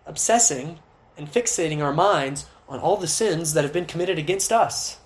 obsessing 0.05 0.79
and 1.17 1.31
fixating 1.31 1.83
our 1.83 1.93
minds 1.93 2.45
on 2.67 2.79
all 2.79 2.97
the 2.97 3.07
sins 3.07 3.53
that 3.53 3.63
have 3.63 3.73
been 3.73 3.85
committed 3.85 4.17
against 4.17 4.51
us. 4.51 4.99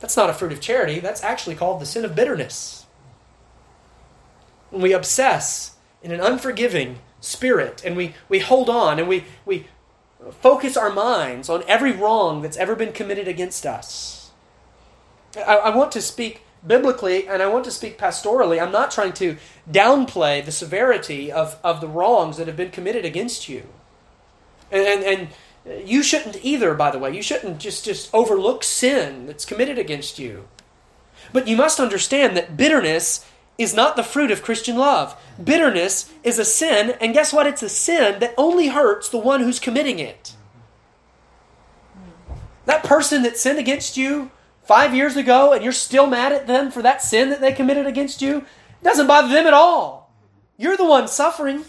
That's 0.00 0.16
not 0.16 0.30
a 0.30 0.34
fruit 0.34 0.52
of 0.52 0.60
charity. 0.60 0.98
That's 0.98 1.22
actually 1.22 1.56
called 1.56 1.80
the 1.80 1.86
sin 1.86 2.04
of 2.04 2.14
bitterness. 2.14 2.86
When 4.70 4.82
we 4.82 4.92
obsess 4.92 5.76
in 6.02 6.10
an 6.10 6.20
unforgiving 6.20 6.98
spirit 7.20 7.82
and 7.84 7.96
we, 7.96 8.14
we 8.28 8.38
hold 8.38 8.70
on 8.70 8.98
and 8.98 9.08
we, 9.08 9.24
we 9.44 9.66
focus 10.40 10.76
our 10.76 10.90
minds 10.90 11.48
on 11.48 11.62
every 11.66 11.92
wrong 11.92 12.42
that's 12.42 12.56
ever 12.56 12.74
been 12.74 12.92
committed 12.92 13.28
against 13.28 13.66
us. 13.66 14.30
I, 15.36 15.56
I 15.56 15.76
want 15.76 15.92
to 15.92 16.02
speak 16.02 16.42
biblically 16.66 17.26
and 17.26 17.42
I 17.42 17.46
want 17.46 17.64
to 17.64 17.70
speak 17.70 17.98
pastorally. 17.98 18.60
I'm 18.60 18.72
not 18.72 18.90
trying 18.90 19.12
to 19.14 19.36
downplay 19.70 20.44
the 20.44 20.52
severity 20.52 21.30
of, 21.30 21.58
of 21.62 21.80
the 21.80 21.88
wrongs 21.88 22.36
that 22.36 22.46
have 22.46 22.56
been 22.56 22.70
committed 22.70 23.04
against 23.04 23.48
you. 23.48 23.64
And, 24.70 24.86
and, 24.86 25.04
and 25.04 25.28
you 25.66 26.02
shouldn't 26.02 26.44
either, 26.44 26.74
by 26.74 26.90
the 26.90 26.98
way. 26.98 27.14
You 27.14 27.22
shouldn't 27.22 27.58
just, 27.58 27.84
just 27.84 28.12
overlook 28.14 28.64
sin 28.64 29.26
that's 29.26 29.44
committed 29.44 29.78
against 29.78 30.18
you. 30.18 30.48
But 31.32 31.46
you 31.46 31.56
must 31.56 31.80
understand 31.80 32.36
that 32.36 32.56
bitterness 32.56 33.26
is 33.58 33.74
not 33.74 33.94
the 33.94 34.02
fruit 34.02 34.30
of 34.30 34.42
Christian 34.42 34.76
love. 34.76 35.14
Bitterness 35.42 36.10
is 36.24 36.38
a 36.38 36.44
sin, 36.44 36.96
and 37.00 37.12
guess 37.12 37.32
what? 37.32 37.46
It's 37.46 37.62
a 37.62 37.68
sin 37.68 38.18
that 38.20 38.34
only 38.38 38.68
hurts 38.68 39.08
the 39.08 39.18
one 39.18 39.42
who's 39.42 39.60
committing 39.60 39.98
it. 39.98 40.34
That 42.64 42.84
person 42.84 43.22
that 43.22 43.36
sinned 43.36 43.58
against 43.58 43.96
you 43.96 44.30
five 44.62 44.94
years 44.94 45.16
ago 45.16 45.52
and 45.52 45.62
you're 45.62 45.72
still 45.72 46.06
mad 46.06 46.32
at 46.32 46.46
them 46.46 46.70
for 46.70 46.80
that 46.82 47.02
sin 47.02 47.28
that 47.30 47.40
they 47.40 47.52
committed 47.52 47.86
against 47.86 48.22
you, 48.22 48.44
doesn't 48.82 49.06
bother 49.06 49.28
them 49.28 49.46
at 49.46 49.54
all. 49.54 50.14
You're 50.56 50.76
the 50.76 50.84
one 50.84 51.08
suffering. 51.08 51.64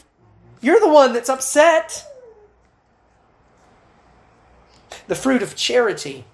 You're 0.61 0.79
the 0.79 0.89
one 0.89 1.11
that's 1.11 1.29
upset. 1.29 2.05
The 5.07 5.15
fruit 5.15 5.41
of 5.41 5.55
charity 5.55 6.25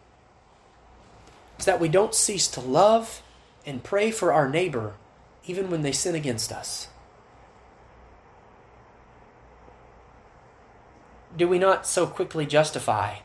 is 1.57 1.65
that 1.65 1.80
we 1.80 1.88
don't 1.88 2.13
cease 2.13 2.47
to 2.49 2.61
love 2.61 3.22
and 3.65 3.84
pray 3.84 4.11
for 4.11 4.32
our 4.32 4.49
neighbor 4.49 4.93
even 5.45 5.70
when 5.72 5.82
they 5.82 5.91
sin 5.91 6.15
against 6.15 6.51
us. 6.51 6.88
Do 11.36 11.47
we 11.47 11.59
not 11.59 11.86
so 11.86 12.07
quickly 12.07 12.45
justify 12.45 13.18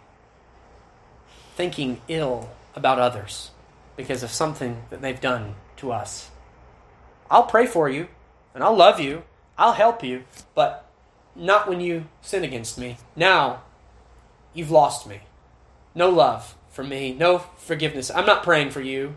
thinking 1.56 2.00
ill 2.08 2.50
about 2.74 2.98
others 2.98 3.50
because 3.96 4.22
of 4.22 4.30
something 4.30 4.82
that 4.90 5.00
they've 5.00 5.20
done 5.20 5.54
to 5.76 5.92
us? 5.92 6.30
I'll 7.30 7.44
pray 7.44 7.66
for 7.66 7.88
you 7.88 8.08
and 8.54 8.62
I'll 8.62 8.76
love 8.76 9.00
you, 9.00 9.22
I'll 9.56 9.72
help 9.72 10.04
you, 10.04 10.24
but 10.54 10.86
not 11.34 11.68
when 11.68 11.80
you 11.80 12.04
sin 12.20 12.44
against 12.44 12.78
me. 12.78 12.98
Now, 13.16 13.62
you've 14.52 14.70
lost 14.70 15.06
me. 15.06 15.22
No 15.94 16.08
love 16.08 16.56
for 16.70 16.82
me, 16.82 17.12
no 17.12 17.38
forgiveness. 17.58 18.10
I'm 18.10 18.26
not 18.26 18.42
praying 18.42 18.70
for 18.70 18.80
you. 18.80 19.16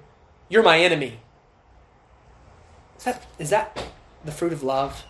You're 0.50 0.64
my 0.64 0.80
enemy. 0.80 1.20
Is 2.98 3.04
that, 3.06 3.26
is 3.40 3.50
that 3.50 3.86
the 4.24 4.32
fruit 4.32 4.54
of 4.54 4.64
love? 4.64 5.04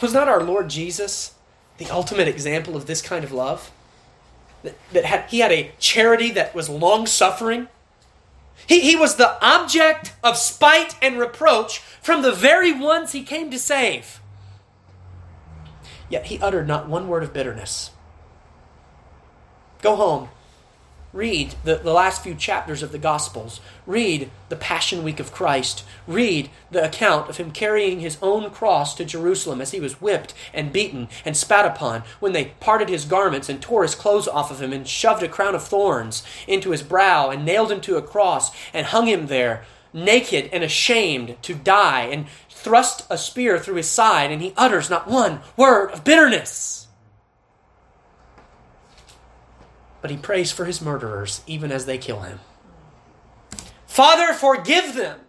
Was 0.00 0.12
not 0.12 0.28
our 0.28 0.42
Lord 0.42 0.68
Jesus 0.70 1.34
the 1.78 1.90
ultimate 1.90 2.28
example 2.28 2.76
of 2.76 2.86
this 2.86 3.02
kind 3.02 3.24
of 3.24 3.32
love? 3.32 3.70
That, 4.62 4.76
that 4.92 5.04
had, 5.04 5.30
he 5.30 5.38
had 5.38 5.52
a 5.52 5.72
charity 5.78 6.30
that 6.32 6.54
was 6.54 6.68
long 6.68 7.06
suffering. 7.06 7.68
He, 8.66 8.80
he 8.80 8.96
was 8.96 9.16
the 9.16 9.42
object 9.44 10.14
of 10.22 10.36
spite 10.36 10.96
and 11.00 11.18
reproach 11.18 11.78
from 12.02 12.22
the 12.22 12.32
very 12.32 12.72
ones 12.72 13.12
he 13.12 13.22
came 13.22 13.50
to 13.50 13.58
save. 13.58 14.20
Yet 16.08 16.26
he 16.26 16.40
uttered 16.40 16.66
not 16.66 16.88
one 16.88 17.06
word 17.06 17.22
of 17.22 17.32
bitterness. 17.32 17.90
Go 19.80 19.96
home. 19.96 20.28
Read 21.12 21.54
the, 21.64 21.76
the 21.76 21.92
last 21.92 22.22
few 22.22 22.34
chapters 22.34 22.82
of 22.82 22.92
the 22.92 22.98
Gospels. 22.98 23.60
Read 23.86 24.30
the 24.50 24.56
Passion 24.56 25.02
Week 25.02 25.18
of 25.18 25.32
Christ. 25.32 25.82
Read 26.06 26.50
the 26.70 26.84
account 26.84 27.30
of 27.30 27.38
him 27.38 27.50
carrying 27.50 28.00
his 28.00 28.18
own 28.20 28.50
cross 28.50 28.94
to 28.96 29.06
Jerusalem 29.06 29.62
as 29.62 29.70
he 29.70 29.80
was 29.80 30.02
whipped 30.02 30.34
and 30.52 30.72
beaten 30.72 31.08
and 31.24 31.34
spat 31.34 31.64
upon, 31.64 32.02
when 32.20 32.32
they 32.32 32.52
parted 32.60 32.90
his 32.90 33.06
garments 33.06 33.48
and 33.48 33.62
tore 33.62 33.82
his 33.82 33.94
clothes 33.94 34.28
off 34.28 34.50
of 34.50 34.60
him 34.60 34.72
and 34.72 34.86
shoved 34.86 35.22
a 35.22 35.28
crown 35.28 35.54
of 35.54 35.64
thorns 35.66 36.22
into 36.46 36.72
his 36.72 36.82
brow 36.82 37.30
and 37.30 37.44
nailed 37.44 37.72
him 37.72 37.80
to 37.80 37.96
a 37.96 38.02
cross 38.02 38.50
and 38.74 38.88
hung 38.88 39.06
him 39.06 39.28
there, 39.28 39.64
naked 39.94 40.50
and 40.52 40.62
ashamed 40.62 41.36
to 41.40 41.54
die, 41.54 42.02
and 42.02 42.26
thrust 42.50 43.06
a 43.08 43.16
spear 43.16 43.58
through 43.58 43.76
his 43.76 43.88
side, 43.88 44.30
and 44.30 44.42
he 44.42 44.52
utters 44.58 44.90
not 44.90 45.08
one 45.08 45.40
word 45.56 45.90
of 45.90 46.04
bitterness. 46.04 46.77
But 50.00 50.10
he 50.10 50.16
prays 50.16 50.52
for 50.52 50.64
his 50.64 50.80
murderers 50.80 51.42
even 51.46 51.72
as 51.72 51.86
they 51.86 51.98
kill 51.98 52.20
him. 52.20 52.40
Father, 53.86 54.32
forgive 54.32 54.94
them. 54.94 55.20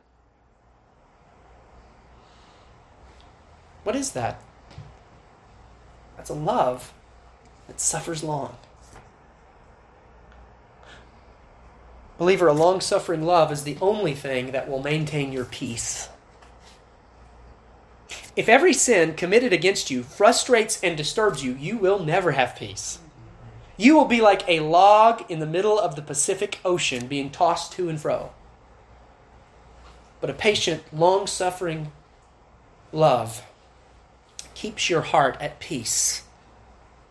What 3.84 3.96
is 3.96 4.12
that? 4.12 4.42
That's 6.18 6.30
a 6.30 6.36
love 6.36 6.94
that 7.68 7.80
suffers 7.80 8.24
long. 8.24 8.58
Believer, 12.18 12.48
a 12.48 12.54
long 12.54 12.82
suffering 12.82 13.24
love 13.24 13.52
is 13.52 13.64
the 13.64 13.78
only 13.82 14.14
thing 14.14 14.52
that 14.52 14.70
will 14.70 14.84
maintain 14.84 15.32
your 15.32 15.46
peace. 15.46 16.10
If 18.36 18.50
every 18.50 18.74
sin 18.74 19.16
committed 19.16 19.54
against 19.54 19.90
you 19.90 20.04
frustrates 20.04 20.84
and 20.84 20.98
disturbs 20.98 21.44
you, 21.44 21.54
you 21.54 21.78
will 21.78 22.00
never 22.00 22.34
have 22.34 22.58
peace. 22.58 23.00
You 23.80 23.96
will 23.96 24.04
be 24.04 24.20
like 24.20 24.44
a 24.46 24.60
log 24.60 25.24
in 25.32 25.40
the 25.40 25.46
middle 25.46 25.80
of 25.80 25.96
the 25.96 26.02
Pacific 26.02 26.60
Ocean 26.66 27.08
being 27.08 27.30
tossed 27.30 27.72
to 27.74 27.88
and 27.88 27.98
fro. 27.98 28.34
But 30.20 30.30
a 30.30 30.34
patient, 30.34 30.84
long 30.92 31.28
suffering 31.28 31.94
love 32.92 33.42
keeps 34.54 34.90
your 34.90 35.00
heart 35.00 35.38
at 35.40 35.62
peace, 35.62 36.24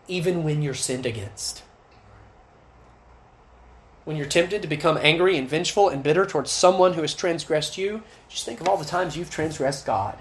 even 0.07 0.43
when 0.43 0.61
you're 0.61 0.75
sinned 0.75 1.07
against. 1.07 1.63
When 4.05 4.15
you're 4.15 4.27
tempted 4.27 4.61
to 4.61 4.67
become 4.67 4.99
angry 5.01 5.39
and 5.39 5.49
vengeful 5.49 5.89
and 5.89 6.03
bitter 6.03 6.27
towards 6.27 6.51
someone 6.51 6.93
who 6.93 7.01
has 7.01 7.15
transgressed 7.15 7.79
you, 7.79 8.03
just 8.27 8.45
think 8.45 8.61
of 8.61 8.69
all 8.69 8.77
the 8.77 8.85
times 8.85 9.17
you've 9.17 9.31
transgressed 9.31 9.87
God. 9.87 10.19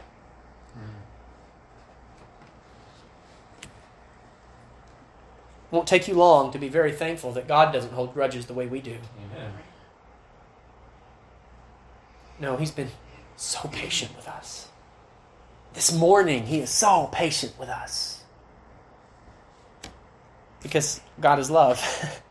Won't 5.71 5.87
take 5.87 6.09
you 6.09 6.15
long 6.15 6.51
to 6.53 6.59
be 6.59 6.69
very 6.69 6.93
thankful 6.93 7.33
that 7.33 7.47
God 7.47 7.73
doesn't 7.73 7.93
hold 7.93 8.15
grudges 8.15 8.47
the 8.47 8.55
way 8.55 8.67
we 8.67 8.81
do. 8.81 8.97
Amen. 9.33 9.53
No, 12.41 12.57
He's 12.57 12.71
been 12.71 12.91
so 13.37 13.69
patient 13.69 14.17
with 14.17 14.27
us. 14.29 14.69
This 15.75 15.93
morning, 15.93 16.47
He 16.47 16.61
is 16.61 16.71
so 16.71 17.09
patient 17.13 17.53
with 17.59 17.69
us. 17.69 18.23
Because 20.63 21.01
God 21.21 21.39
is 21.39 21.51
love. 21.51 21.81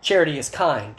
Charity 0.00 0.38
is 0.38 0.48
kind. 0.48 0.94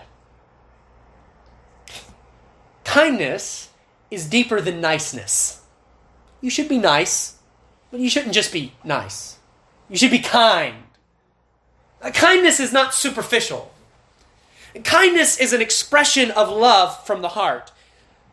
Kindness 2.83 3.69
is 4.11 4.27
deeper 4.27 4.59
than 4.61 4.81
niceness. 4.81 5.61
You 6.41 6.49
should 6.49 6.67
be 6.67 6.77
nice 6.77 7.37
but 7.91 7.99
you 7.99 8.09
shouldn't 8.09 8.33
just 8.33 8.53
be 8.53 8.73
nice. 8.83 9.37
You 9.89 9.97
should 9.97 10.11
be 10.11 10.19
kind. 10.19 10.83
Uh, 12.01 12.11
kindness 12.11 12.59
is 12.59 12.73
not 12.73 12.93
superficial. 12.93 13.71
Kindness 14.83 15.37
is 15.37 15.51
an 15.51 15.61
expression 15.61 16.31
of 16.31 16.49
love 16.49 17.05
from 17.05 17.21
the 17.21 17.29
heart. 17.29 17.71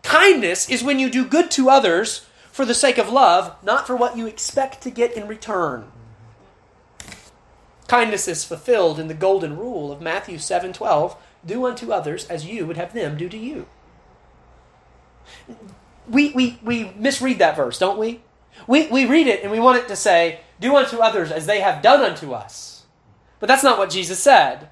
Kindness 0.02 0.70
is 0.70 0.84
when 0.84 1.00
you 1.00 1.10
do 1.10 1.24
good 1.24 1.50
to 1.52 1.68
others 1.68 2.24
for 2.52 2.64
the 2.64 2.74
sake 2.74 2.96
of 2.96 3.12
love, 3.12 3.56
not 3.62 3.86
for 3.86 3.96
what 3.96 4.16
you 4.16 4.26
expect 4.26 4.82
to 4.82 4.90
get 4.90 5.12
in 5.12 5.26
return. 5.26 5.90
Kindness 7.88 8.28
is 8.28 8.44
fulfilled 8.44 9.00
in 9.00 9.08
the 9.08 9.14
golden 9.14 9.56
rule 9.56 9.90
of 9.90 10.00
Matthew 10.00 10.38
7:12, 10.38 11.16
do 11.44 11.66
unto 11.66 11.92
others 11.92 12.26
as 12.26 12.46
you 12.46 12.66
would 12.66 12.76
have 12.76 12.92
them 12.92 13.16
do 13.16 13.28
to 13.28 13.38
you. 13.38 13.66
We, 16.08 16.30
we, 16.30 16.58
we 16.62 16.92
misread 16.96 17.38
that 17.38 17.56
verse, 17.56 17.78
don't 17.78 17.98
we? 17.98 18.20
We, 18.66 18.86
we 18.88 19.06
read 19.06 19.26
it 19.26 19.42
and 19.42 19.50
we 19.50 19.60
want 19.60 19.78
it 19.78 19.88
to 19.88 19.96
say, 19.96 20.40
Do 20.60 20.76
unto 20.76 20.98
others 20.98 21.30
as 21.30 21.46
they 21.46 21.60
have 21.60 21.82
done 21.82 22.00
unto 22.00 22.32
us. 22.32 22.86
But 23.40 23.46
that's 23.46 23.62
not 23.62 23.78
what 23.78 23.90
Jesus 23.90 24.18
said. 24.18 24.70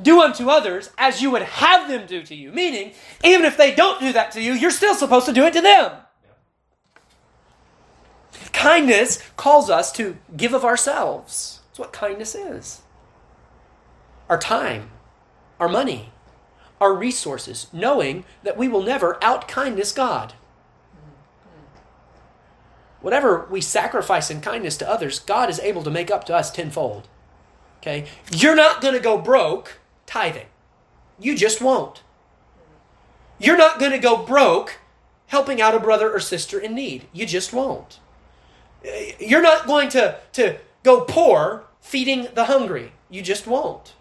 Do 0.00 0.22
unto 0.22 0.48
others 0.48 0.90
as 0.96 1.20
you 1.20 1.30
would 1.30 1.42
have 1.42 1.88
them 1.88 2.06
do 2.06 2.22
to 2.22 2.34
you. 2.34 2.50
Meaning, 2.50 2.92
even 3.22 3.44
if 3.44 3.56
they 3.56 3.74
don't 3.74 4.00
do 4.00 4.12
that 4.12 4.32
to 4.32 4.40
you, 4.40 4.52
you're 4.54 4.70
still 4.70 4.94
supposed 4.94 5.26
to 5.26 5.32
do 5.32 5.44
it 5.44 5.52
to 5.52 5.60
them. 5.60 5.92
Kindness 8.52 9.22
calls 9.36 9.70
us 9.70 9.92
to 9.92 10.16
give 10.36 10.54
of 10.54 10.64
ourselves. 10.64 11.60
That's 11.68 11.78
what 11.78 11.92
kindness 11.92 12.34
is 12.34 12.82
our 14.28 14.38
time, 14.38 14.90
our 15.60 15.68
money, 15.68 16.10
our 16.80 16.94
resources, 16.94 17.66
knowing 17.70 18.24
that 18.42 18.56
we 18.56 18.66
will 18.66 18.82
never 18.82 19.22
out 19.22 19.46
kindness 19.46 19.92
God. 19.92 20.32
Whatever 23.02 23.46
we 23.50 23.60
sacrifice 23.60 24.30
in 24.30 24.40
kindness 24.40 24.76
to 24.78 24.88
others, 24.88 25.18
God 25.18 25.50
is 25.50 25.60
able 25.60 25.82
to 25.82 25.90
make 25.90 26.10
up 26.10 26.24
to 26.24 26.34
us 26.34 26.50
tenfold. 26.50 27.08
Okay? 27.80 28.06
You're 28.30 28.56
not 28.56 28.80
going 28.80 28.94
to 28.94 29.00
go 29.00 29.18
broke 29.18 29.80
tithing. 30.06 30.46
You 31.18 31.36
just 31.36 31.60
won't. 31.60 32.02
You're 33.38 33.58
not 33.58 33.80
going 33.80 33.92
to 33.92 33.98
go 33.98 34.24
broke 34.24 34.78
helping 35.26 35.60
out 35.60 35.74
a 35.74 35.80
brother 35.80 36.10
or 36.12 36.20
sister 36.20 36.58
in 36.58 36.74
need. 36.74 37.06
You 37.12 37.26
just 37.26 37.52
won't. 37.52 37.98
You're 39.18 39.42
not 39.42 39.66
going 39.66 39.88
to, 39.90 40.18
to 40.34 40.58
go 40.82 41.02
poor 41.02 41.64
feeding 41.80 42.28
the 42.34 42.44
hungry. 42.44 42.92
You 43.10 43.22
just 43.22 43.46
won't. 43.46 43.94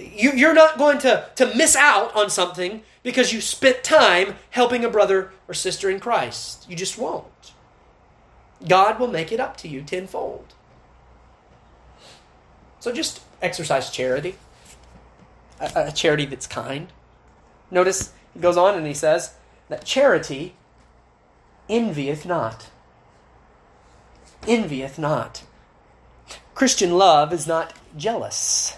You, 0.00 0.32
you're 0.32 0.54
not 0.54 0.78
going 0.78 0.98
to, 0.98 1.28
to 1.36 1.54
miss 1.56 1.74
out 1.74 2.14
on 2.14 2.30
something 2.30 2.82
because 3.02 3.32
you 3.32 3.40
spent 3.40 3.82
time 3.82 4.36
helping 4.50 4.84
a 4.84 4.90
brother 4.90 5.32
or 5.48 5.54
sister 5.54 5.90
in 5.90 5.98
Christ. 5.98 6.66
You 6.68 6.76
just 6.76 6.96
won't. 6.98 7.51
God 8.66 8.98
will 8.98 9.08
make 9.08 9.32
it 9.32 9.40
up 9.40 9.56
to 9.58 9.68
you 9.68 9.82
tenfold. 9.82 10.54
So 12.80 12.92
just 12.92 13.20
exercise 13.40 13.90
charity, 13.90 14.36
a, 15.60 15.70
a 15.88 15.92
charity 15.92 16.26
that's 16.26 16.46
kind. 16.46 16.88
Notice 17.70 18.12
he 18.34 18.40
goes 18.40 18.56
on 18.56 18.76
and 18.76 18.86
he 18.86 18.94
says 18.94 19.34
that 19.68 19.84
charity 19.84 20.54
envieth 21.68 22.26
not. 22.26 22.70
Envieth 24.46 24.98
not. 24.98 25.44
Christian 26.54 26.98
love 26.98 27.32
is 27.32 27.46
not 27.46 27.74
jealous. 27.96 28.76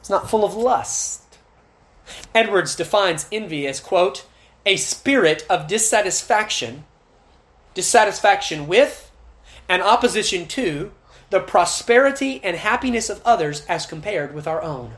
It's 0.00 0.10
not 0.10 0.28
full 0.28 0.44
of 0.44 0.54
lust. 0.54 1.22
Edwards 2.34 2.74
defines 2.74 3.26
envy 3.30 3.66
as, 3.66 3.80
quote, 3.80 4.26
a 4.66 4.76
spirit 4.76 5.46
of 5.48 5.68
dissatisfaction 5.68 6.84
dissatisfaction 7.74 8.66
with, 8.66 9.10
and 9.68 9.82
opposition 9.82 10.46
to 10.48 10.92
the 11.30 11.40
prosperity 11.40 12.40
and 12.42 12.56
happiness 12.56 13.08
of 13.08 13.22
others 13.24 13.64
as 13.66 13.86
compared 13.86 14.34
with 14.34 14.46
our 14.46 14.60
own. 14.60 14.94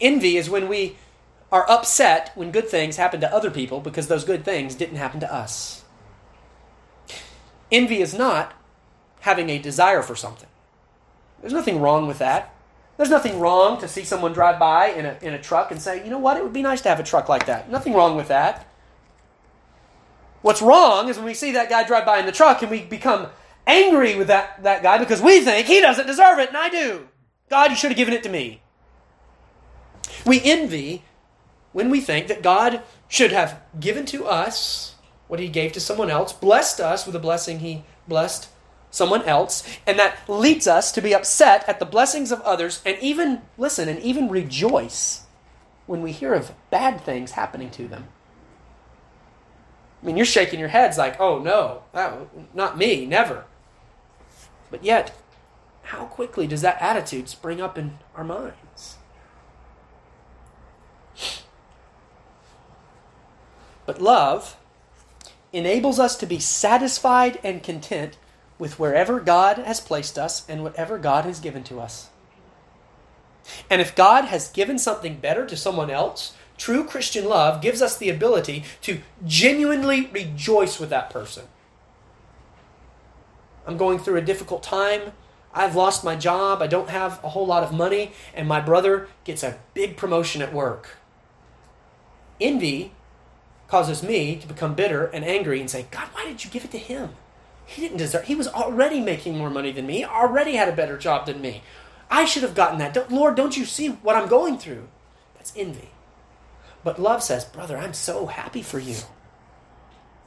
Envy 0.00 0.36
is 0.36 0.50
when 0.50 0.68
we 0.68 0.96
are 1.50 1.68
upset 1.70 2.32
when 2.34 2.50
good 2.50 2.68
things 2.68 2.96
happen 2.96 3.20
to 3.20 3.32
other 3.32 3.50
people 3.50 3.80
because 3.80 4.08
those 4.08 4.24
good 4.24 4.44
things 4.44 4.74
didn't 4.74 4.96
happen 4.96 5.20
to 5.20 5.32
us. 5.32 5.84
Envy 7.70 8.00
is 8.00 8.12
not 8.12 8.52
having 9.20 9.48
a 9.48 9.58
desire 9.58 10.02
for 10.02 10.16
something. 10.16 10.48
There's 11.40 11.52
nothing 11.52 11.80
wrong 11.80 12.06
with 12.06 12.18
that. 12.18 12.52
There's 12.96 13.10
nothing 13.10 13.38
wrong 13.38 13.78
to 13.80 13.88
see 13.88 14.04
someone 14.04 14.32
drive 14.32 14.58
by 14.58 14.88
in 14.88 15.06
a, 15.06 15.18
in 15.22 15.34
a 15.34 15.40
truck 15.40 15.70
and 15.70 15.80
say, 15.80 16.02
you 16.02 16.10
know 16.10 16.18
what, 16.18 16.36
it 16.36 16.42
would 16.42 16.52
be 16.52 16.62
nice 16.62 16.80
to 16.82 16.88
have 16.88 17.00
a 17.00 17.04
truck 17.04 17.28
like 17.28 17.46
that. 17.46 17.70
Nothing 17.70 17.94
wrong 17.94 18.16
with 18.16 18.28
that. 18.28 18.66
What's 20.46 20.62
wrong 20.62 21.08
is 21.08 21.16
when 21.16 21.26
we 21.26 21.34
see 21.34 21.50
that 21.50 21.68
guy 21.68 21.82
drive 21.82 22.06
by 22.06 22.20
in 22.20 22.24
the 22.24 22.30
truck 22.30 22.62
and 22.62 22.70
we 22.70 22.82
become 22.82 23.26
angry 23.66 24.14
with 24.14 24.28
that, 24.28 24.62
that 24.62 24.80
guy 24.80 24.96
because 24.96 25.20
we 25.20 25.40
think 25.40 25.66
he 25.66 25.80
doesn't 25.80 26.06
deserve 26.06 26.38
it 26.38 26.50
and 26.50 26.56
I 26.56 26.68
do. 26.68 27.08
God, 27.50 27.72
you 27.72 27.76
should 27.76 27.90
have 27.90 27.96
given 27.96 28.14
it 28.14 28.22
to 28.22 28.28
me. 28.28 28.62
We 30.24 30.40
envy 30.40 31.02
when 31.72 31.90
we 31.90 32.00
think 32.00 32.28
that 32.28 32.44
God 32.44 32.84
should 33.08 33.32
have 33.32 33.60
given 33.80 34.06
to 34.06 34.24
us 34.24 34.94
what 35.26 35.40
he 35.40 35.48
gave 35.48 35.72
to 35.72 35.80
someone 35.80 36.10
else, 36.10 36.32
blessed 36.32 36.78
us 36.78 37.06
with 37.06 37.16
a 37.16 37.18
blessing 37.18 37.58
he 37.58 37.82
blessed 38.06 38.48
someone 38.92 39.22
else, 39.22 39.66
and 39.84 39.98
that 39.98 40.16
leads 40.28 40.68
us 40.68 40.92
to 40.92 41.00
be 41.00 41.12
upset 41.12 41.68
at 41.68 41.80
the 41.80 41.84
blessings 41.84 42.30
of 42.30 42.40
others 42.42 42.82
and 42.86 42.96
even, 43.00 43.42
listen, 43.58 43.88
and 43.88 43.98
even 43.98 44.28
rejoice 44.28 45.24
when 45.86 46.02
we 46.02 46.12
hear 46.12 46.34
of 46.34 46.52
bad 46.70 47.00
things 47.00 47.32
happening 47.32 47.68
to 47.70 47.88
them. 47.88 48.06
I 50.06 50.08
mean, 50.08 50.16
you're 50.16 50.24
shaking 50.24 50.60
your 50.60 50.68
heads 50.68 50.96
like, 50.96 51.18
oh 51.18 51.40
no, 51.40 51.82
not 52.54 52.78
me, 52.78 53.06
never. 53.06 53.44
But 54.70 54.84
yet, 54.84 55.20
how 55.82 56.04
quickly 56.04 56.46
does 56.46 56.62
that 56.62 56.80
attitude 56.80 57.28
spring 57.28 57.60
up 57.60 57.76
in 57.76 57.98
our 58.14 58.22
minds? 58.22 58.98
But 63.84 64.00
love 64.00 64.56
enables 65.52 65.98
us 65.98 66.16
to 66.18 66.26
be 66.26 66.38
satisfied 66.38 67.40
and 67.42 67.60
content 67.60 68.16
with 68.60 68.78
wherever 68.78 69.18
God 69.18 69.58
has 69.58 69.80
placed 69.80 70.16
us 70.16 70.48
and 70.48 70.62
whatever 70.62 70.98
God 70.98 71.24
has 71.24 71.40
given 71.40 71.64
to 71.64 71.80
us. 71.80 72.10
And 73.68 73.80
if 73.80 73.96
God 73.96 74.26
has 74.26 74.50
given 74.50 74.78
something 74.78 75.16
better 75.16 75.44
to 75.46 75.56
someone 75.56 75.90
else, 75.90 76.32
True 76.58 76.84
Christian 76.84 77.26
love 77.26 77.60
gives 77.60 77.82
us 77.82 77.96
the 77.96 78.10
ability 78.10 78.64
to 78.82 79.00
genuinely 79.24 80.06
rejoice 80.06 80.78
with 80.78 80.90
that 80.90 81.10
person. 81.10 81.44
I'm 83.66 83.76
going 83.76 83.98
through 83.98 84.16
a 84.16 84.22
difficult 84.22 84.62
time. 84.62 85.12
I've 85.52 85.74
lost 85.74 86.04
my 86.04 86.16
job. 86.16 86.62
I 86.62 86.66
don't 86.66 86.90
have 86.90 87.22
a 87.24 87.30
whole 87.30 87.46
lot 87.46 87.62
of 87.62 87.72
money. 87.72 88.12
And 88.34 88.46
my 88.46 88.60
brother 88.60 89.08
gets 89.24 89.42
a 89.42 89.58
big 89.74 89.96
promotion 89.96 90.42
at 90.42 90.52
work. 90.52 90.96
Envy 92.40 92.92
causes 93.68 94.02
me 94.02 94.36
to 94.36 94.46
become 94.46 94.74
bitter 94.74 95.06
and 95.06 95.24
angry 95.24 95.60
and 95.60 95.68
say, 95.68 95.86
God, 95.90 96.08
why 96.12 96.24
did 96.24 96.44
you 96.44 96.50
give 96.50 96.64
it 96.64 96.70
to 96.72 96.78
him? 96.78 97.10
He 97.64 97.82
didn't 97.82 97.96
deserve 97.96 98.22
it. 98.22 98.28
He 98.28 98.34
was 98.34 98.48
already 98.48 99.00
making 99.00 99.36
more 99.36 99.50
money 99.50 99.72
than 99.72 99.86
me, 99.86 100.04
already 100.04 100.54
had 100.54 100.68
a 100.68 100.76
better 100.76 100.96
job 100.96 101.26
than 101.26 101.40
me. 101.40 101.62
I 102.08 102.24
should 102.24 102.44
have 102.44 102.54
gotten 102.54 102.78
that. 102.78 102.94
Don't, 102.94 103.10
Lord, 103.10 103.34
don't 103.34 103.56
you 103.56 103.64
see 103.64 103.88
what 103.88 104.14
I'm 104.14 104.28
going 104.28 104.58
through? 104.58 104.86
That's 105.34 105.52
envy. 105.56 105.90
But 106.86 107.00
love 107.00 107.20
says, 107.20 107.44
Brother, 107.44 107.76
I'm 107.76 107.94
so 107.94 108.26
happy 108.26 108.62
for 108.62 108.78
you. 108.78 108.94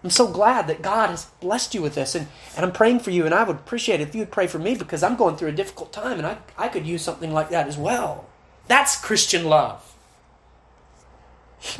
I'm 0.03 0.09
so 0.09 0.27
glad 0.27 0.67
that 0.67 0.81
God 0.81 1.09
has 1.09 1.27
blessed 1.39 1.73
you 1.73 1.81
with 1.81 1.95
this, 1.95 2.15
and, 2.15 2.27
and 2.53 2.65
I'm 2.65 2.73
praying 2.73 2.99
for 2.99 3.11
you, 3.11 3.23
and 3.23 3.33
I 3.33 3.45
would 3.45 3.55
appreciate 3.55 4.01
it 4.01 4.09
if 4.09 4.13
you 4.13 4.19
would 4.19 4.31
pray 4.31 4.45
for 4.45 4.59
me 4.59 4.75
because 4.75 5.01
I'm 5.01 5.15
going 5.15 5.37
through 5.37 5.47
a 5.47 5.53
difficult 5.53 5.93
time, 5.93 6.17
and 6.17 6.27
I, 6.27 6.39
I 6.57 6.67
could 6.67 6.85
use 6.85 7.01
something 7.01 7.31
like 7.31 7.49
that 7.51 7.69
as 7.69 7.77
well. 7.77 8.27
That's 8.67 9.01
Christian 9.01 9.45
love. 9.45 9.95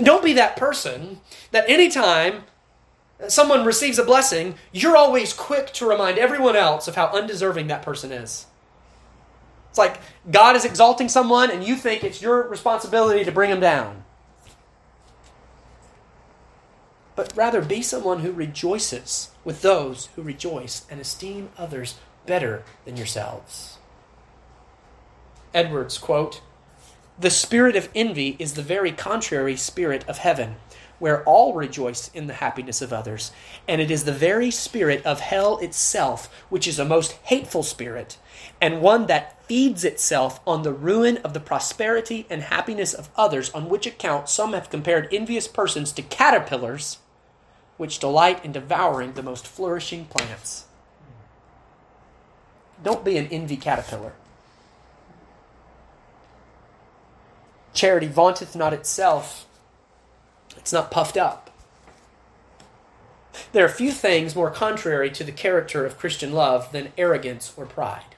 Don't 0.02 0.24
be 0.24 0.32
that 0.32 0.56
person 0.56 1.20
that 1.52 1.70
anytime 1.70 2.44
someone 3.28 3.66
receives 3.66 4.00
a 4.00 4.06
blessing, 4.06 4.56
you're 4.72 4.96
always 4.96 5.34
quick 5.34 5.74
to 5.74 5.90
remind 5.90 6.18
everyone 6.18 6.56
else 6.56 6.88
of 6.88 6.96
how 6.96 7.08
undeserving 7.08 7.68
that 7.68 7.82
person 7.82 8.14
is. 8.14 8.46
It's 9.72 9.78
like 9.78 10.00
God 10.32 10.56
is 10.56 10.64
exalting 10.64 11.10
someone 11.10 11.52
and 11.52 11.66
you 11.66 11.76
think 11.76 12.06
it's 12.06 12.22
your 12.22 12.48
responsibility 12.48 13.26
to 13.26 13.32
bring 13.34 13.50
them 13.50 13.60
down. 13.60 14.06
But 17.20 17.36
rather 17.36 17.62
be 17.62 17.82
someone 17.82 18.20
who 18.20 18.32
rejoices 18.32 19.32
with 19.44 19.62
those 19.62 20.08
who 20.16 20.22
rejoice 20.22 20.86
and 20.90 21.02
esteem 21.02 21.50
others 21.58 21.96
better 22.26 22.64
than 22.86 22.96
yourselves. 22.96 23.78
Edwards 25.54 25.98
quote, 25.98 26.40
"The 27.20 27.30
spirit 27.30 27.76
of 27.76 27.90
envy 27.94 28.38
is 28.40 28.54
the 28.54 28.62
very 28.62 28.94
contrary 28.94 29.58
spirit 29.58 30.08
of 30.08 30.20
heaven." 30.20 30.62
where 31.00 31.24
all 31.24 31.54
rejoice 31.54 32.10
in 32.14 32.28
the 32.28 32.34
happiness 32.36 32.82
of 32.82 32.92
others. 32.92 33.32
And 33.68 33.80
it 33.80 33.90
is 33.90 34.04
the 34.04 34.12
very 34.12 34.52
spirit 34.52 35.06
of 35.06 35.22
hell 35.22 35.58
itself, 35.60 36.30
which 36.50 36.68
is 36.68 36.78
a 36.78 36.84
most 36.84 37.14
hateful 37.24 37.64
spirit, 37.64 38.18
and 38.60 38.82
one 38.82 39.08
that 39.08 39.42
feeds 39.46 39.86
itself 39.86 40.42
on 40.46 40.64
the 40.64 40.74
ruin 40.74 41.18
of 41.18 41.34
the 41.34 41.40
prosperity 41.40 42.26
and 42.30 42.44
happiness 42.44 42.94
of 42.94 43.10
others, 43.16 43.50
on 43.52 43.70
which 43.70 43.88
account 43.88 44.28
some 44.28 44.52
have 44.52 44.70
compared 44.70 45.08
envious 45.14 45.48
persons 45.48 45.94
to 45.94 46.02
caterpillars, 46.02 46.98
which 47.80 47.98
delight 47.98 48.46
in 48.46 48.52
devouring 48.52 49.14
the 49.14 49.24
most 49.24 49.48
flourishing 49.48 50.06
plants. 50.06 50.66
Don't 52.84 53.04
be 53.04 53.18
an 53.18 53.28
envy 53.32 53.58
caterpillar. 53.58 54.14
Charity 57.74 58.08
vaunteth 58.08 58.56
not 58.56 58.74
itself 58.74 59.48
it's 60.58 60.74
not 60.74 60.92
puffed 60.92 61.18
up. 61.18 61.50
There 63.54 63.66
are 63.66 63.70
few 63.70 63.92
things 63.92 64.36
more 64.36 64.52
contrary 64.52 65.10
to 65.12 65.24
the 65.24 65.32
character 65.32 65.86
of 65.86 65.98
Christian 65.98 66.34
love 66.34 66.72
than 66.72 66.92
arrogance 66.98 67.54
or 67.56 67.66
pride. 67.66 68.16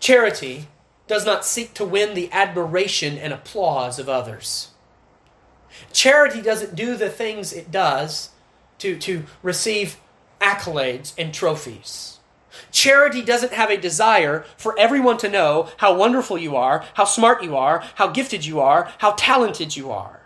Charity 0.00 0.68
does 1.06 1.26
not 1.26 1.44
seek 1.44 1.74
to 1.74 1.84
win 1.84 2.14
the 2.14 2.32
admiration 2.32 3.18
and 3.18 3.32
applause 3.32 3.98
of 3.98 4.08
others. 4.08 4.70
Charity 5.92 6.42
doesn't 6.42 6.74
do 6.74 6.96
the 6.96 7.10
things 7.10 7.52
it 7.52 7.70
does 7.70 8.30
to, 8.78 8.98
to 8.98 9.24
receive 9.42 9.96
accolades 10.40 11.14
and 11.16 11.32
trophies. 11.32 12.18
Charity 12.70 13.22
doesn't 13.22 13.52
have 13.52 13.70
a 13.70 13.76
desire 13.76 14.44
for 14.56 14.78
everyone 14.78 15.18
to 15.18 15.28
know 15.28 15.70
how 15.78 15.94
wonderful 15.94 16.38
you 16.38 16.56
are, 16.56 16.84
how 16.94 17.04
smart 17.04 17.42
you 17.42 17.56
are, 17.56 17.82
how 17.96 18.08
gifted 18.08 18.44
you 18.44 18.60
are, 18.60 18.92
how 18.98 19.12
talented 19.12 19.76
you 19.76 19.90
are. 19.90 20.20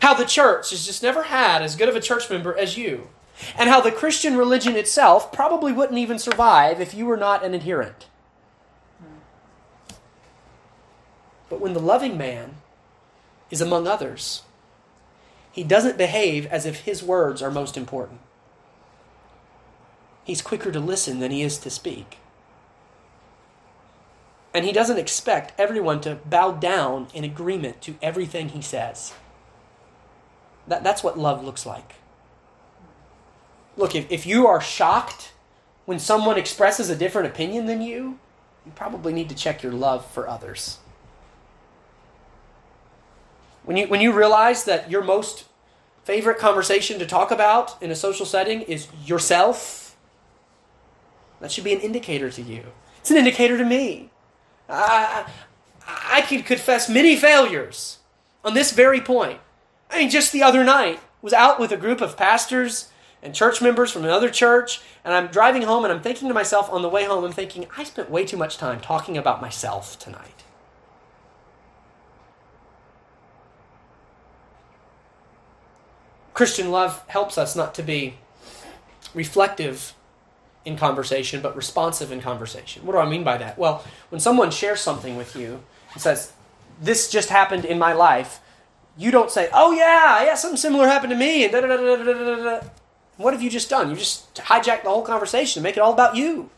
How 0.00 0.14
the 0.14 0.24
church 0.24 0.70
has 0.70 0.84
just 0.84 1.02
never 1.02 1.24
had 1.24 1.62
as 1.62 1.76
good 1.76 1.88
of 1.88 1.96
a 1.96 2.00
church 2.00 2.28
member 2.28 2.56
as 2.56 2.76
you. 2.76 3.08
And 3.56 3.70
how 3.70 3.80
the 3.80 3.92
Christian 3.92 4.36
religion 4.36 4.76
itself 4.76 5.32
probably 5.32 5.72
wouldn't 5.72 5.98
even 5.98 6.18
survive 6.18 6.80
if 6.80 6.92
you 6.92 7.06
were 7.06 7.16
not 7.16 7.44
an 7.44 7.54
adherent. 7.54 8.06
But 11.48 11.60
when 11.60 11.72
the 11.72 11.80
loving 11.80 12.18
man 12.18 12.56
is 13.50 13.60
among 13.60 13.86
others, 13.86 14.42
he 15.50 15.64
doesn't 15.64 15.98
behave 15.98 16.46
as 16.46 16.66
if 16.66 16.80
his 16.80 17.02
words 17.02 17.42
are 17.42 17.50
most 17.50 17.76
important 17.76 18.20
he's 20.28 20.42
quicker 20.42 20.70
to 20.70 20.78
listen 20.78 21.18
than 21.18 21.32
he 21.32 21.42
is 21.42 21.56
to 21.56 21.70
speak. 21.70 22.18
And 24.54 24.64
he 24.64 24.72
doesn't 24.72 24.98
expect 24.98 25.58
everyone 25.58 26.02
to 26.02 26.16
bow 26.16 26.52
down 26.52 27.08
in 27.14 27.24
agreement 27.24 27.80
to 27.82 27.96
everything 28.02 28.50
he 28.50 28.60
says. 28.60 29.14
That, 30.66 30.84
that's 30.84 31.02
what 31.02 31.18
love 31.18 31.42
looks 31.42 31.64
like. 31.64 31.94
Look, 33.76 33.94
if, 33.94 34.10
if 34.10 34.26
you 34.26 34.46
are 34.46 34.60
shocked 34.60 35.32
when 35.86 35.98
someone 35.98 36.36
expresses 36.36 36.90
a 36.90 36.96
different 36.96 37.28
opinion 37.28 37.64
than 37.64 37.80
you, 37.80 38.18
you 38.66 38.72
probably 38.74 39.14
need 39.14 39.30
to 39.30 39.34
check 39.34 39.62
your 39.62 39.72
love 39.72 40.04
for 40.10 40.28
others. 40.28 40.78
When 43.68 43.76
you, 43.76 43.86
when 43.86 44.00
you 44.00 44.12
realize 44.12 44.64
that 44.64 44.90
your 44.90 45.04
most 45.04 45.44
favorite 46.02 46.38
conversation 46.38 46.98
to 47.00 47.04
talk 47.04 47.30
about 47.30 47.76
in 47.82 47.90
a 47.90 47.94
social 47.94 48.24
setting 48.24 48.62
is 48.62 48.88
yourself 49.04 49.94
that 51.42 51.52
should 51.52 51.64
be 51.64 51.74
an 51.74 51.80
indicator 51.80 52.30
to 52.30 52.40
you. 52.40 52.64
It's 53.00 53.10
an 53.10 53.18
indicator 53.18 53.58
to 53.58 53.66
me. 53.66 54.08
I, 54.70 55.26
I 55.86 56.22
could 56.22 56.46
confess 56.46 56.88
many 56.88 57.14
failures 57.14 57.98
on 58.42 58.54
this 58.54 58.72
very 58.72 59.02
point. 59.02 59.38
I 59.90 59.98
mean, 59.98 60.08
just 60.08 60.32
the 60.32 60.42
other 60.42 60.64
night, 60.64 61.00
was 61.20 61.34
out 61.34 61.60
with 61.60 61.70
a 61.70 61.76
group 61.76 62.00
of 62.00 62.16
pastors 62.16 62.88
and 63.22 63.34
church 63.34 63.60
members 63.60 63.92
from 63.92 64.02
another 64.02 64.30
church, 64.30 64.80
and 65.04 65.12
I'm 65.12 65.26
driving 65.26 65.60
home 65.60 65.84
and 65.84 65.92
I'm 65.92 66.00
thinking 66.00 66.28
to 66.28 66.34
myself 66.34 66.72
on 66.72 66.80
the 66.80 66.88
way 66.88 67.04
home, 67.04 67.22
I'm 67.22 67.32
thinking, 67.32 67.66
I 67.76 67.84
spent 67.84 68.08
way 68.08 68.24
too 68.24 68.38
much 68.38 68.56
time 68.56 68.80
talking 68.80 69.18
about 69.18 69.42
myself 69.42 69.98
tonight. 69.98 70.44
Christian 76.38 76.70
love 76.70 77.02
helps 77.08 77.36
us 77.36 77.56
not 77.56 77.74
to 77.74 77.82
be 77.82 78.14
reflective 79.12 79.92
in 80.64 80.76
conversation, 80.76 81.42
but 81.42 81.56
responsive 81.56 82.12
in 82.12 82.20
conversation. 82.20 82.86
What 82.86 82.92
do 82.92 83.00
I 83.00 83.10
mean 83.10 83.24
by 83.24 83.38
that? 83.38 83.58
Well, 83.58 83.84
when 84.10 84.20
someone 84.20 84.52
shares 84.52 84.80
something 84.80 85.16
with 85.16 85.34
you 85.34 85.60
and 85.94 86.00
says, 86.00 86.32
This 86.80 87.10
just 87.10 87.30
happened 87.30 87.64
in 87.64 87.76
my 87.76 87.92
life, 87.92 88.38
you 88.96 89.10
don't 89.10 89.32
say, 89.32 89.48
Oh, 89.52 89.72
yeah, 89.72 90.22
yeah, 90.22 90.36
something 90.36 90.56
similar 90.56 90.86
happened 90.86 91.10
to 91.10 91.16
me, 91.16 91.42
and 91.42 91.52
da 91.52 91.60
da 91.60 91.66
da 91.66 91.76
da 91.76 92.04
da 92.04 92.12
da 92.12 92.36
da. 92.36 92.66
What 93.16 93.34
have 93.34 93.42
you 93.42 93.50
just 93.50 93.68
done? 93.68 93.90
You 93.90 93.96
just 93.96 94.32
hijacked 94.36 94.84
the 94.84 94.90
whole 94.90 95.02
conversation 95.02 95.58
and 95.58 95.64
make 95.64 95.76
it 95.76 95.80
all 95.80 95.92
about 95.92 96.14
you. 96.14 96.50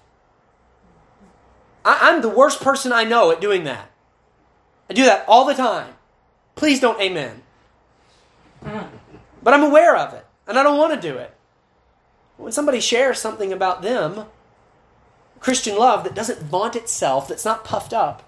I, 1.87 1.97
I'm 2.03 2.21
the 2.21 2.29
worst 2.29 2.61
person 2.61 2.93
I 2.93 3.05
know 3.05 3.31
at 3.31 3.41
doing 3.41 3.65
that. 3.65 3.91
I 4.91 4.93
do 4.93 5.07
that 5.07 5.25
all 5.27 5.47
the 5.47 5.55
time. 5.55 5.95
Please 6.55 6.81
don't 6.81 7.01
amen. 7.01 7.41
Mm. 8.63 9.00
But 9.43 9.55
I'm 9.55 9.63
aware 9.63 9.97
of 9.97 10.13
it, 10.15 10.27
and 10.47 10.59
I 10.59 10.63
don't 10.63 10.79
want 10.79 10.95
to 10.95 11.09
do 11.09 11.17
it. 11.17 11.35
When 12.37 12.53
somebody 12.53 12.81
shares 12.81 13.19
something 13.19 13.53
about 13.53 13.83
them, 13.83 14.27
Christian 15.41 15.77
love 15.77 16.05
that 16.05 16.15
doesn't 16.15 16.43
vaunt 16.43 16.77
itself, 16.77 17.29
that's 17.29 17.45
not 17.45 17.65
puffed 17.65 17.93
up, 17.93 18.23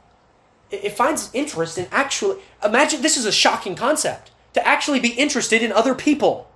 it, 0.71 0.85
it 0.85 0.93
finds 0.93 1.31
interest 1.35 1.79
in 1.79 1.87
actually. 1.91 2.39
Imagine 2.65 3.03
this 3.03 3.17
is 3.17 3.27
a 3.27 3.33
shocking 3.33 3.75
concept 3.75 4.31
to 4.55 4.67
actually 4.67 5.01
be 5.01 5.11
interested 5.11 5.63
in 5.63 5.73
other 5.73 5.95
people. 5.95 6.49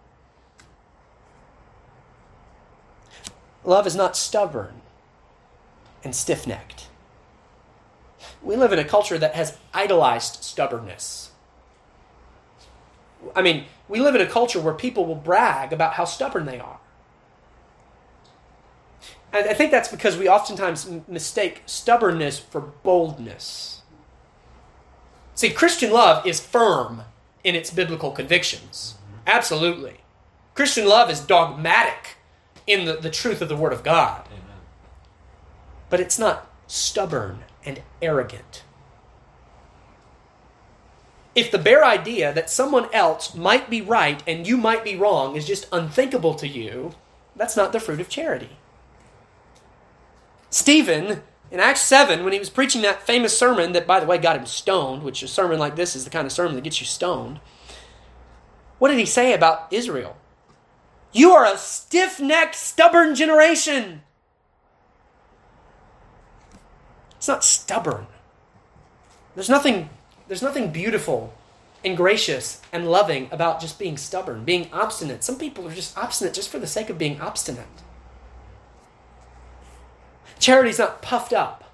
Love 3.64 3.86
is 3.86 3.96
not 3.96 4.16
stubborn 4.16 4.80
and 6.04 6.14
stiff 6.14 6.46
necked. 6.46 6.86
We 8.42 8.54
live 8.54 8.72
in 8.72 8.78
a 8.78 8.84
culture 8.84 9.18
that 9.18 9.34
has 9.34 9.58
idolized 9.74 10.44
stubbornness. 10.44 11.25
I 13.34 13.42
mean, 13.42 13.64
we 13.88 14.00
live 14.00 14.14
in 14.14 14.20
a 14.20 14.26
culture 14.26 14.60
where 14.60 14.74
people 14.74 15.06
will 15.06 15.14
brag 15.14 15.72
about 15.72 15.94
how 15.94 16.04
stubborn 16.04 16.46
they 16.46 16.60
are. 16.60 16.78
And 19.32 19.48
I 19.48 19.54
think 19.54 19.70
that's 19.70 19.88
because 19.88 20.16
we 20.16 20.28
oftentimes 20.28 20.88
mistake 21.08 21.62
stubbornness 21.66 22.38
for 22.38 22.60
boldness. 22.60 23.82
See, 25.34 25.50
Christian 25.50 25.90
love 25.90 26.26
is 26.26 26.40
firm 26.40 27.02
in 27.44 27.54
its 27.54 27.70
biblical 27.70 28.10
convictions. 28.10 28.94
Absolutely. 29.26 29.98
Christian 30.54 30.88
love 30.88 31.10
is 31.10 31.20
dogmatic 31.20 32.16
in 32.66 32.86
the, 32.86 32.94
the 32.94 33.10
truth 33.10 33.42
of 33.42 33.48
the 33.48 33.56
Word 33.56 33.72
of 33.72 33.82
God. 33.82 34.26
Amen. 34.28 34.40
But 35.90 36.00
it's 36.00 36.18
not 36.18 36.50
stubborn 36.66 37.44
and 37.64 37.82
arrogant. 38.00 38.62
If 41.36 41.50
the 41.50 41.58
bare 41.58 41.84
idea 41.84 42.32
that 42.32 42.48
someone 42.48 42.88
else 42.94 43.34
might 43.34 43.68
be 43.68 43.82
right 43.82 44.22
and 44.26 44.46
you 44.46 44.56
might 44.56 44.82
be 44.82 44.96
wrong 44.96 45.36
is 45.36 45.46
just 45.46 45.68
unthinkable 45.70 46.34
to 46.34 46.48
you, 46.48 46.94
that's 47.36 47.56
not 47.56 47.72
the 47.72 47.78
fruit 47.78 48.00
of 48.00 48.08
charity. 48.08 48.56
Stephen, 50.48 51.22
in 51.50 51.60
Acts 51.60 51.82
7, 51.82 52.24
when 52.24 52.32
he 52.32 52.38
was 52.38 52.48
preaching 52.48 52.80
that 52.82 53.06
famous 53.06 53.36
sermon 53.36 53.72
that, 53.72 53.86
by 53.86 54.00
the 54.00 54.06
way, 54.06 54.16
got 54.16 54.36
him 54.36 54.46
stoned, 54.46 55.02
which 55.02 55.22
a 55.22 55.28
sermon 55.28 55.58
like 55.58 55.76
this 55.76 55.94
is 55.94 56.04
the 56.04 56.10
kind 56.10 56.24
of 56.24 56.32
sermon 56.32 56.54
that 56.54 56.64
gets 56.64 56.80
you 56.80 56.86
stoned, 56.86 57.38
what 58.78 58.88
did 58.88 58.98
he 58.98 59.06
say 59.06 59.34
about 59.34 59.70
Israel? 59.70 60.16
You 61.12 61.32
are 61.32 61.44
a 61.44 61.58
stiff 61.58 62.18
necked, 62.18 62.54
stubborn 62.54 63.14
generation. 63.14 64.02
It's 67.16 67.28
not 67.28 67.44
stubborn. 67.44 68.06
There's 69.34 69.50
nothing, 69.50 69.90
there's 70.28 70.42
nothing 70.42 70.70
beautiful 70.70 71.34
and 71.84 71.96
gracious 71.96 72.60
and 72.72 72.90
loving 72.90 73.28
about 73.30 73.60
just 73.60 73.78
being 73.78 73.96
stubborn, 73.96 74.44
being 74.44 74.68
obstinate. 74.72 75.22
Some 75.22 75.38
people 75.38 75.66
are 75.68 75.74
just 75.74 75.96
obstinate 75.96 76.34
just 76.34 76.48
for 76.48 76.58
the 76.58 76.66
sake 76.66 76.90
of 76.90 76.98
being 76.98 77.20
obstinate. 77.20 77.66
Charity 80.38 80.70
is 80.70 80.78
not 80.78 81.02
puffed 81.02 81.32
up. 81.32 81.64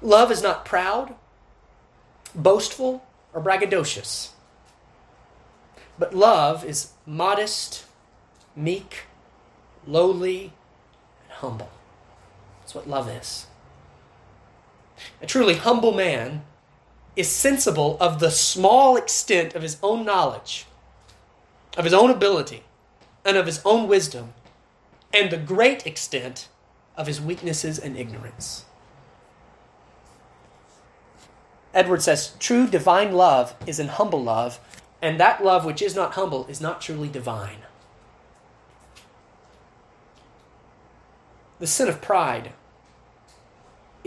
Love 0.00 0.30
is 0.30 0.42
not 0.42 0.64
proud 0.64 1.14
boastful 2.34 3.04
or 3.32 3.42
braggadocious. 3.42 4.30
But 5.98 6.14
love 6.14 6.64
is 6.64 6.92
modest, 7.04 7.84
meek, 8.54 9.04
lowly, 9.86 10.52
and 11.24 11.32
humble. 11.32 11.70
That's 12.60 12.74
what 12.74 12.88
love 12.88 13.08
is. 13.08 13.46
A 15.20 15.26
truly 15.26 15.54
humble 15.54 15.92
man 15.92 16.44
is 17.16 17.28
sensible 17.28 17.96
of 18.00 18.20
the 18.20 18.30
small 18.30 18.96
extent 18.96 19.54
of 19.54 19.62
his 19.62 19.76
own 19.82 20.04
knowledge, 20.04 20.66
of 21.76 21.84
his 21.84 21.94
own 21.94 22.10
ability, 22.10 22.62
and 23.24 23.36
of 23.36 23.46
his 23.46 23.60
own 23.64 23.88
wisdom, 23.88 24.34
and 25.12 25.30
the 25.30 25.36
great 25.36 25.86
extent 25.86 26.48
of 26.96 27.06
his 27.06 27.20
weaknesses 27.20 27.78
and 27.78 27.96
ignorance. 27.96 28.64
Edwards 31.74 32.04
says, 32.04 32.32
True 32.38 32.66
divine 32.66 33.12
love 33.12 33.54
is 33.66 33.78
an 33.78 33.88
humble 33.88 34.22
love, 34.22 34.60
and 35.02 35.18
that 35.18 35.44
love 35.44 35.64
which 35.64 35.82
is 35.82 35.94
not 35.94 36.14
humble 36.14 36.46
is 36.46 36.60
not 36.60 36.80
truly 36.80 37.08
divine. 37.08 37.58
The 41.58 41.66
sin 41.66 41.88
of 41.88 42.00
pride 42.00 42.52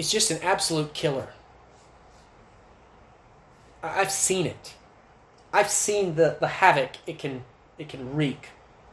is 0.01 0.11
just 0.11 0.31
an 0.31 0.39
absolute 0.41 0.95
killer. 0.95 1.27
I've 3.83 4.11
seen 4.11 4.47
it. 4.47 4.73
I've 5.53 5.69
seen 5.69 6.15
the, 6.15 6.37
the 6.39 6.47
havoc 6.47 6.93
it 7.05 7.19
can, 7.19 7.43
it 7.77 7.87
can 7.87 8.15
wreak 8.15 8.47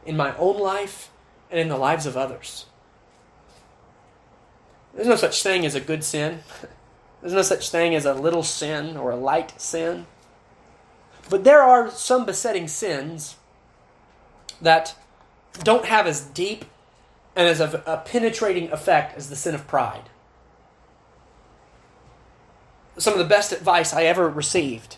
in 0.05 0.15
my 0.15 0.37
own 0.37 0.59
life 0.59 1.09
and 1.49 1.59
in 1.59 1.67
the 1.67 1.77
lives 1.77 2.05
of 2.05 2.15
others. 2.15 2.67
There's 4.93 5.07
no 5.07 5.15
such 5.15 5.41
thing 5.41 5.65
as 5.65 5.73
a 5.73 5.79
good 5.79 6.03
sin. 6.03 6.41
There's 7.21 7.33
no 7.33 7.41
such 7.41 7.71
thing 7.71 7.95
as 7.95 8.05
a 8.05 8.13
little 8.13 8.43
sin 8.43 8.95
or 8.95 9.09
a 9.09 9.15
light 9.15 9.59
sin. 9.59 10.05
But 11.27 11.43
there 11.43 11.63
are 11.63 11.89
some 11.89 12.23
besetting 12.23 12.67
sins 12.67 13.35
that 14.61 14.93
don't 15.63 15.85
have 15.85 16.05
as 16.05 16.21
deep 16.21 16.65
and 17.35 17.47
as 17.47 17.59
a, 17.59 17.81
a 17.87 17.97
penetrating 17.97 18.71
effect 18.71 19.17
as 19.17 19.31
the 19.31 19.35
sin 19.35 19.55
of 19.55 19.65
pride. 19.65 20.09
Some 22.99 23.13
of 23.13 23.19
the 23.19 23.25
best 23.25 23.51
advice 23.51 23.93
I 23.93 24.03
ever 24.03 24.29
received 24.29 24.97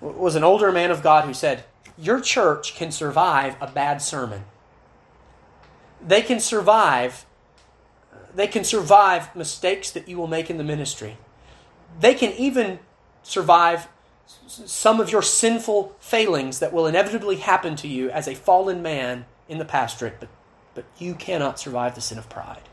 was 0.00 0.36
an 0.36 0.44
older 0.44 0.70
man 0.70 0.90
of 0.90 1.02
God 1.02 1.24
who 1.24 1.34
said, 1.34 1.64
Your 1.98 2.20
church 2.20 2.76
can 2.76 2.92
survive 2.92 3.56
a 3.60 3.66
bad 3.66 4.00
sermon. 4.00 4.44
They 6.00 6.22
can 6.22 6.40
survive 6.40 7.26
they 8.36 8.46
can 8.46 8.64
survive 8.64 9.34
mistakes 9.34 9.90
that 9.90 10.08
you 10.08 10.18
will 10.18 10.26
make 10.26 10.50
in 10.50 10.58
the 10.58 10.64
ministry. 10.64 11.16
They 11.98 12.12
can 12.12 12.32
even 12.32 12.80
survive 13.22 13.88
some 14.26 15.00
of 15.00 15.10
your 15.10 15.22
sinful 15.22 15.96
failings 15.98 16.58
that 16.58 16.72
will 16.72 16.86
inevitably 16.86 17.36
happen 17.36 17.76
to 17.76 17.88
you 17.88 18.10
as 18.10 18.28
a 18.28 18.34
fallen 18.34 18.82
man 18.82 19.24
in 19.48 19.56
the 19.56 19.64
pastorate, 19.64 20.20
but, 20.20 20.28
but 20.74 20.84
you 20.98 21.14
cannot 21.14 21.58
survive 21.58 21.94
the 21.94 22.02
sin 22.02 22.18
of 22.18 22.28
pride. 22.28 22.68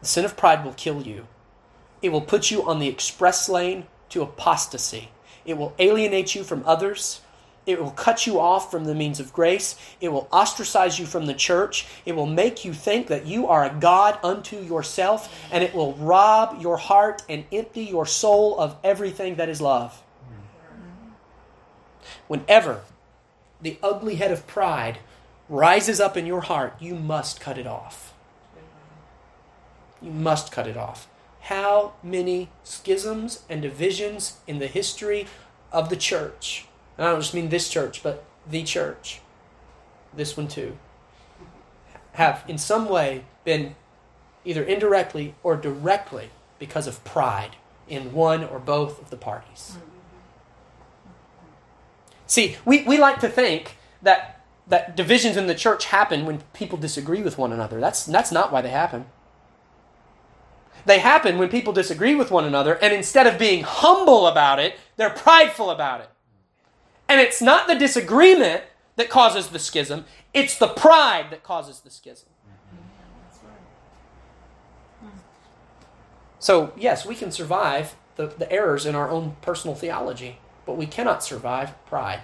The 0.00 0.06
sin 0.06 0.24
of 0.24 0.36
pride 0.36 0.64
will 0.64 0.74
kill 0.74 1.02
you. 1.02 1.26
It 2.02 2.10
will 2.10 2.20
put 2.20 2.50
you 2.50 2.64
on 2.64 2.80
the 2.80 2.88
express 2.88 3.48
lane 3.48 3.86
to 4.10 4.22
apostasy. 4.22 5.10
It 5.44 5.56
will 5.56 5.74
alienate 5.78 6.34
you 6.34 6.44
from 6.44 6.62
others. 6.66 7.20
It 7.64 7.80
will 7.80 7.92
cut 7.92 8.26
you 8.26 8.40
off 8.40 8.72
from 8.72 8.84
the 8.84 8.94
means 8.94 9.20
of 9.20 9.32
grace. 9.32 9.76
It 10.00 10.08
will 10.08 10.28
ostracize 10.32 10.98
you 10.98 11.06
from 11.06 11.26
the 11.26 11.34
church. 11.34 11.86
It 12.04 12.16
will 12.16 12.26
make 12.26 12.64
you 12.64 12.72
think 12.72 13.06
that 13.06 13.26
you 13.26 13.46
are 13.46 13.64
a 13.64 13.72
God 13.72 14.18
unto 14.24 14.58
yourself, 14.58 15.32
and 15.52 15.62
it 15.62 15.72
will 15.72 15.94
rob 15.94 16.60
your 16.60 16.76
heart 16.76 17.22
and 17.28 17.44
empty 17.52 17.84
your 17.84 18.04
soul 18.04 18.58
of 18.58 18.76
everything 18.82 19.36
that 19.36 19.48
is 19.48 19.60
love. 19.60 20.02
Whenever 22.26 22.82
the 23.60 23.78
ugly 23.80 24.16
head 24.16 24.32
of 24.32 24.46
pride 24.48 24.98
rises 25.48 26.00
up 26.00 26.16
in 26.16 26.26
your 26.26 26.40
heart, 26.40 26.74
you 26.80 26.96
must 26.96 27.40
cut 27.40 27.58
it 27.58 27.66
off. 27.66 28.12
You 30.00 30.10
must 30.10 30.50
cut 30.50 30.66
it 30.66 30.76
off. 30.76 31.06
How 31.42 31.94
many 32.02 32.50
schisms 32.62 33.42
and 33.48 33.62
divisions 33.62 34.38
in 34.46 34.58
the 34.58 34.68
history 34.68 35.26
of 35.72 35.88
the 35.88 35.96
church? 35.96 36.66
And 36.96 37.06
I 37.06 37.10
don't 37.10 37.20
just 37.20 37.34
mean 37.34 37.48
this 37.48 37.68
church, 37.68 38.02
but 38.02 38.24
the 38.48 38.62
church, 38.62 39.20
this 40.14 40.36
one 40.36 40.48
too, 40.48 40.78
have 42.12 42.44
in 42.46 42.58
some 42.58 42.88
way 42.88 43.24
been 43.44 43.74
either 44.44 44.62
indirectly 44.62 45.34
or 45.42 45.56
directly 45.56 46.30
because 46.58 46.86
of 46.86 47.02
pride 47.04 47.56
in 47.88 48.12
one 48.12 48.44
or 48.44 48.58
both 48.58 49.00
of 49.00 49.10
the 49.10 49.16
parties. 49.16 49.76
See, 52.26 52.56
we, 52.64 52.84
we 52.84 52.98
like 52.98 53.20
to 53.20 53.28
think 53.28 53.76
that, 54.00 54.44
that 54.68 54.96
divisions 54.96 55.36
in 55.36 55.48
the 55.48 55.54
church 55.54 55.86
happen 55.86 56.24
when 56.24 56.42
people 56.52 56.78
disagree 56.78 57.20
with 57.20 57.36
one 57.36 57.52
another. 57.52 57.80
That's, 57.80 58.06
that's 58.06 58.30
not 58.30 58.52
why 58.52 58.62
they 58.62 58.70
happen. 58.70 59.06
They 60.84 60.98
happen 60.98 61.38
when 61.38 61.48
people 61.48 61.72
disagree 61.72 62.14
with 62.14 62.30
one 62.30 62.44
another, 62.44 62.74
and 62.74 62.92
instead 62.92 63.26
of 63.26 63.38
being 63.38 63.62
humble 63.62 64.26
about 64.26 64.58
it, 64.58 64.76
they're 64.96 65.10
prideful 65.10 65.70
about 65.70 66.00
it. 66.00 66.10
And 67.08 67.20
it's 67.20 67.42
not 67.42 67.68
the 67.68 67.74
disagreement 67.74 68.64
that 68.96 69.08
causes 69.08 69.48
the 69.48 69.58
schism, 69.58 70.04
it's 70.34 70.56
the 70.58 70.68
pride 70.68 71.26
that 71.30 71.42
causes 71.42 71.80
the 71.80 71.90
schism. 71.90 72.28
So, 76.38 76.72
yes, 76.76 77.06
we 77.06 77.14
can 77.14 77.30
survive 77.30 77.94
the, 78.16 78.26
the 78.26 78.50
errors 78.50 78.84
in 78.84 78.94
our 78.94 79.08
own 79.08 79.36
personal 79.42 79.76
theology, 79.76 80.38
but 80.66 80.76
we 80.76 80.86
cannot 80.86 81.22
survive 81.22 81.72
pride. 81.86 82.22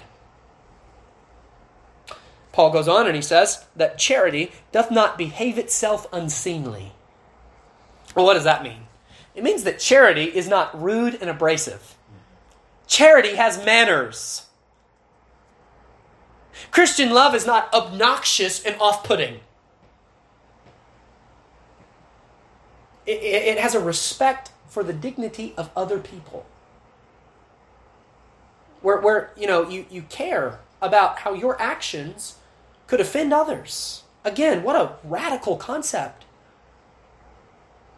Paul 2.50 2.72
goes 2.72 2.88
on 2.88 3.06
and 3.06 3.14
he 3.14 3.22
says 3.22 3.64
that 3.76 3.98
charity 3.98 4.50
doth 4.72 4.90
not 4.90 5.16
behave 5.16 5.58
itself 5.58 6.08
unseemly. 6.12 6.92
Well, 8.18 8.26
what 8.26 8.34
does 8.34 8.42
that 8.42 8.64
mean? 8.64 8.88
It 9.36 9.44
means 9.44 9.62
that 9.62 9.78
charity 9.78 10.24
is 10.24 10.48
not 10.48 10.82
rude 10.82 11.14
and 11.20 11.30
abrasive. 11.30 11.94
Charity 12.88 13.36
has 13.36 13.64
manners. 13.64 14.46
Christian 16.72 17.10
love 17.10 17.32
is 17.32 17.46
not 17.46 17.72
obnoxious 17.72 18.60
and 18.64 18.74
off 18.80 19.04
putting. 19.04 19.38
It, 23.06 23.22
it, 23.22 23.58
has 23.58 23.76
a 23.76 23.80
respect 23.80 24.50
for 24.66 24.82
the 24.82 24.92
dignity 24.92 25.54
of 25.56 25.70
other 25.76 26.00
people. 26.00 26.44
Where, 28.82 29.00
where 29.00 29.30
you 29.36 29.46
know 29.46 29.68
you, 29.68 29.86
you 29.88 30.02
care 30.02 30.58
about 30.82 31.20
how 31.20 31.34
your 31.34 31.60
actions 31.62 32.34
could 32.88 32.98
offend 32.98 33.32
others. 33.32 34.02
Again, 34.24 34.64
what 34.64 34.74
a 34.74 34.96
radical 35.04 35.56
concept. 35.56 36.24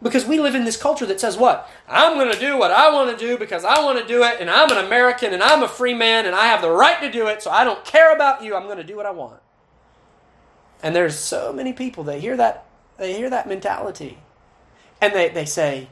Because 0.01 0.25
we 0.25 0.39
live 0.39 0.55
in 0.55 0.65
this 0.65 0.77
culture 0.77 1.05
that 1.05 1.19
says, 1.19 1.37
what? 1.37 1.69
I'm 1.87 2.17
going 2.17 2.31
to 2.31 2.39
do 2.39 2.57
what 2.57 2.71
I 2.71 2.91
want 2.91 3.17
to 3.17 3.25
do 3.25 3.37
because 3.37 3.63
I 3.63 3.83
want 3.83 3.99
to 3.99 4.07
do 4.07 4.23
it, 4.23 4.37
and 4.39 4.49
I'm 4.49 4.71
an 4.71 4.83
American, 4.83 5.31
and 5.33 5.43
I'm 5.43 5.61
a 5.61 5.67
free 5.67 5.93
man, 5.93 6.25
and 6.25 6.35
I 6.35 6.47
have 6.47 6.61
the 6.61 6.71
right 6.71 6.99
to 7.01 7.11
do 7.11 7.27
it, 7.27 7.43
so 7.43 7.51
I 7.51 7.63
don't 7.63 7.85
care 7.85 8.13
about 8.15 8.43
you. 8.43 8.55
I'm 8.55 8.65
going 8.65 8.77
to 8.77 8.83
do 8.83 8.95
what 8.95 9.05
I 9.05 9.11
want. 9.11 9.39
And 10.81 10.95
there's 10.95 11.17
so 11.17 11.53
many 11.53 11.73
people 11.73 12.03
that 12.05 12.19
hear 12.19 12.35
that, 12.37 12.65
they 12.97 13.13
hear 13.13 13.29
that 13.29 13.47
mentality. 13.47 14.17
And 14.99 15.13
they, 15.13 15.29
they 15.29 15.45
say, 15.45 15.89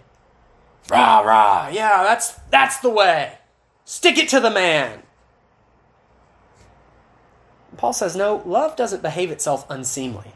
rah, 0.90 1.20
rah, 1.20 1.70
yeah, 1.70 2.02
that's, 2.04 2.34
that's 2.50 2.80
the 2.80 2.90
way. 2.90 3.38
Stick 3.86 4.18
it 4.18 4.30
to 4.30 4.40
the 4.40 4.50
man. 4.50 5.04
Paul 7.78 7.94
says, 7.94 8.16
no, 8.16 8.42
love 8.46 8.76
doesn't 8.76 9.04
behave 9.04 9.30
itself 9.30 9.66
unseemly. 9.70 10.34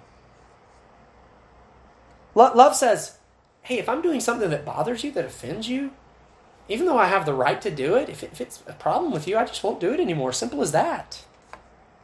love 2.36 2.76
says, 2.76 3.18
hey, 3.64 3.80
if 3.80 3.90
I'm 3.90 4.02
doing 4.02 4.20
something 4.20 4.50
that 4.50 4.66
bothers 4.66 5.04
you, 5.04 5.12
that 5.12 5.26
offends 5.26 5.68
you, 5.68 5.92
even 6.70 6.86
though 6.86 6.98
I 6.98 7.08
have 7.08 7.26
the 7.26 7.34
right 7.34 7.62
to 7.62 7.72
do 7.72 7.96
it, 7.96 8.10
if, 8.10 8.24
if 8.24 8.40
it's 8.40 8.62
a 8.68 8.74
problem 8.74 9.12
with 9.12 9.28
you, 9.28 9.38
I 9.38 9.46
just 9.46 9.64
won't 9.64 9.80
do 9.80 9.94
it 9.94 10.00
anymore. 10.00 10.32
Simple 10.32 10.62
as 10.62 10.72
that. 10.74 11.24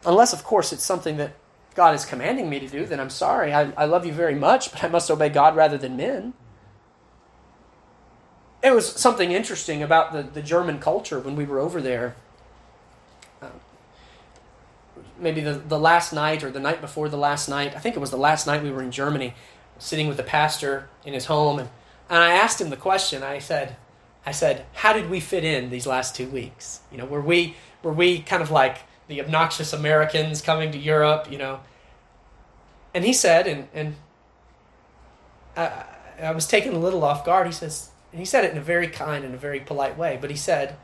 Unless, 0.06 0.34
of 0.34 0.44
course, 0.44 0.74
it's 0.74 0.84
something 0.84 1.18
that 1.18 1.34
God 1.76 1.94
is 1.96 2.06
commanding 2.06 2.50
me 2.50 2.60
to 2.60 2.68
do, 2.68 2.86
then 2.86 3.00
I'm 3.00 3.10
sorry. 3.10 3.54
I, 3.54 3.72
I 3.78 3.86
love 3.86 4.06
you 4.06 4.14
very 4.14 4.36
much, 4.36 4.72
but 4.72 4.84
I 4.84 4.88
must 4.88 5.12
obey 5.12 5.30
God 5.30 5.56
rather 5.56 5.78
than 5.78 5.98
men. 5.98 6.34
It 8.64 8.74
was 8.74 8.88
something 8.88 9.32
interesting 9.32 9.84
about 9.84 10.12
the, 10.12 10.24
the 10.24 10.42
German 10.42 10.80
culture 10.80 11.20
when 11.20 11.36
we 11.36 11.46
were 11.46 11.60
over 11.60 11.82
there. 11.82 12.16
Uh, 13.42 13.48
maybe 15.18 15.40
the, 15.40 15.54
the 15.54 15.80
last 15.80 16.12
night 16.12 16.44
or 16.44 16.52
the 16.52 16.60
night 16.60 16.82
before 16.82 17.08
the 17.08 17.18
last 17.18 17.48
night. 17.48 17.76
I 17.76 17.80
think 17.80 17.96
it 17.96 18.00
was 18.00 18.12
the 18.12 18.18
last 18.18 18.48
night 18.48 18.64
we 18.64 18.72
were 18.72 18.84
in 18.84 18.92
Germany 18.92 19.34
sitting 19.80 20.08
with 20.08 20.18
the 20.18 20.24
pastor 20.24 20.88
in 21.04 21.14
his 21.14 21.26
home, 21.26 21.58
and, 21.60 21.70
and 22.10 22.20
I 22.20 22.34
asked 22.34 22.62
him 22.62 22.70
the 22.70 22.78
question. 22.78 23.24
I 23.24 23.40
said, 23.40 23.76
I 24.26 24.32
said, 24.32 24.66
how 24.74 24.94
did 24.94 25.10
we 25.10 25.20
fit 25.20 25.44
in 25.44 25.72
these 25.72 25.88
last 25.88 26.16
two 26.16 26.28
weeks? 26.28 26.82
You 26.92 26.98
know, 27.00 27.06
were 27.06 27.22
we 27.22 27.56
were 27.82 27.94
we 27.94 28.20
kind 28.20 28.44
of 28.44 28.52
like 28.52 28.80
the 29.08 29.22
obnoxious 29.22 29.74
Americans 29.74 30.42
coming 30.42 30.72
to 30.72 30.78
Europe? 30.78 31.32
You 31.32 31.40
know, 31.40 31.60
and 32.94 33.04
he 33.04 33.14
said, 33.14 33.48
and 33.48 33.68
and 33.74 33.96
I, 35.56 35.86
I 36.22 36.32
was 36.32 36.46
taken 36.46 36.74
a 36.74 36.80
little 36.80 37.04
off 37.04 37.26
guard. 37.26 37.48
He 37.48 37.54
says, 37.54 37.90
and 38.12 38.20
he 38.20 38.26
said 38.26 38.44
it 38.44 38.52
in 38.52 38.58
a 38.58 38.62
very 38.62 38.88
kind 38.88 39.24
and 39.24 39.34
a 39.34 39.38
very 39.38 39.60
polite 39.60 39.98
way, 39.98 40.18
but 40.20 40.30
he 40.30 40.36
said, 40.36 40.76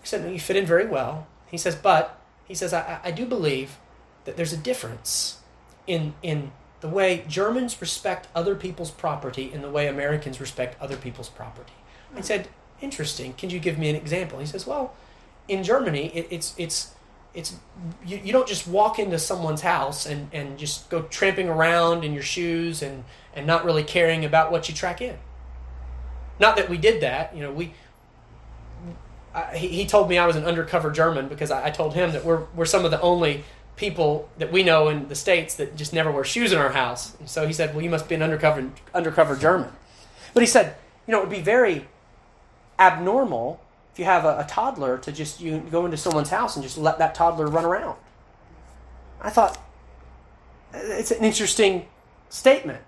he 0.00 0.06
said, 0.06 0.30
you 0.30 0.38
fit 0.38 0.56
in 0.56 0.66
very 0.66 0.86
well. 0.86 1.26
He 1.50 1.56
says, 1.56 1.74
but, 1.74 2.20
he 2.44 2.54
says, 2.54 2.72
I, 2.72 3.00
I 3.02 3.10
do 3.10 3.26
believe 3.26 3.78
that 4.24 4.36
there's 4.36 4.52
a 4.52 4.56
difference 4.56 5.40
in, 5.86 6.14
in 6.22 6.52
the 6.80 6.88
way 6.88 7.24
Germans 7.28 7.80
respect 7.80 8.28
other 8.34 8.54
people's 8.54 8.90
property 8.90 9.50
and 9.52 9.64
the 9.64 9.70
way 9.70 9.88
Americans 9.88 10.40
respect 10.40 10.80
other 10.80 10.96
people's 10.96 11.28
property. 11.28 11.72
I 12.16 12.20
said, 12.20 12.48
interesting. 12.80 13.32
Can 13.34 13.50
you 13.50 13.58
give 13.58 13.78
me 13.78 13.90
an 13.90 13.96
example? 13.96 14.38
He 14.38 14.46
says, 14.46 14.66
well, 14.66 14.94
in 15.48 15.62
Germany, 15.64 16.10
it, 16.14 16.28
it's, 16.30 16.54
it's, 16.56 16.94
it's 17.34 17.56
you, 18.06 18.20
you 18.22 18.32
don't 18.32 18.48
just 18.48 18.66
walk 18.66 18.98
into 18.98 19.18
someone's 19.18 19.60
house 19.60 20.06
and, 20.06 20.28
and 20.32 20.58
just 20.58 20.88
go 20.88 21.02
tramping 21.02 21.48
around 21.48 22.04
in 22.04 22.14
your 22.14 22.22
shoes 22.22 22.82
and, 22.82 23.04
and 23.34 23.46
not 23.46 23.64
really 23.64 23.84
caring 23.84 24.24
about 24.24 24.50
what 24.50 24.68
you 24.68 24.74
track 24.74 25.00
in. 25.00 25.16
Not 26.40 26.56
that 26.56 26.68
we 26.68 26.78
did 26.78 27.02
that, 27.02 27.34
you 27.34 27.42
know. 27.42 27.52
We 27.52 27.74
I, 29.34 29.56
he, 29.56 29.68
he 29.68 29.86
told 29.86 30.08
me 30.08 30.18
I 30.18 30.26
was 30.26 30.36
an 30.36 30.44
undercover 30.44 30.90
German 30.90 31.28
because 31.28 31.50
I, 31.50 31.66
I 31.66 31.70
told 31.70 31.94
him 31.94 32.12
that 32.12 32.24
we're 32.24 32.44
we're 32.54 32.64
some 32.64 32.84
of 32.84 32.90
the 32.90 33.00
only 33.00 33.44
people 33.78 34.28
that 34.36 34.52
we 34.52 34.62
know 34.62 34.88
in 34.88 35.08
the 35.08 35.14
states 35.14 35.54
that 35.54 35.76
just 35.76 35.94
never 35.94 36.10
wear 36.10 36.24
shoes 36.24 36.52
in 36.52 36.58
our 36.58 36.70
house. 36.70 37.16
And 37.18 37.30
so 37.30 37.46
he 37.46 37.52
said, 37.52 37.74
"Well, 37.74 37.82
you 37.82 37.88
must 37.88 38.08
be 38.08 38.14
an 38.14 38.22
undercover 38.22 38.70
undercover 38.92 39.36
German." 39.36 39.70
But 40.34 40.42
he 40.42 40.46
said, 40.46 40.76
"You 41.06 41.12
know, 41.12 41.18
it 41.18 41.22
would 41.22 41.36
be 41.36 41.40
very 41.40 41.88
abnormal 42.78 43.60
if 43.92 43.98
you 43.98 44.04
have 44.04 44.24
a, 44.24 44.40
a, 44.40 44.46
toddler 44.48 44.98
to 44.98 45.10
just 45.10 45.40
you 45.40 45.58
go 45.70 45.84
into 45.84 45.96
someone's 45.96 46.30
house 46.30 46.56
and 46.56 46.62
just 46.62 46.76
let 46.76 46.98
that 46.98 47.14
toddler 47.14 47.46
run 47.46 47.64
around." 47.64 47.96
I 49.20 49.30
thought 49.30 49.58
it's 50.74 51.10
an 51.10 51.24
interesting 51.24 51.86
statement. 52.28 52.82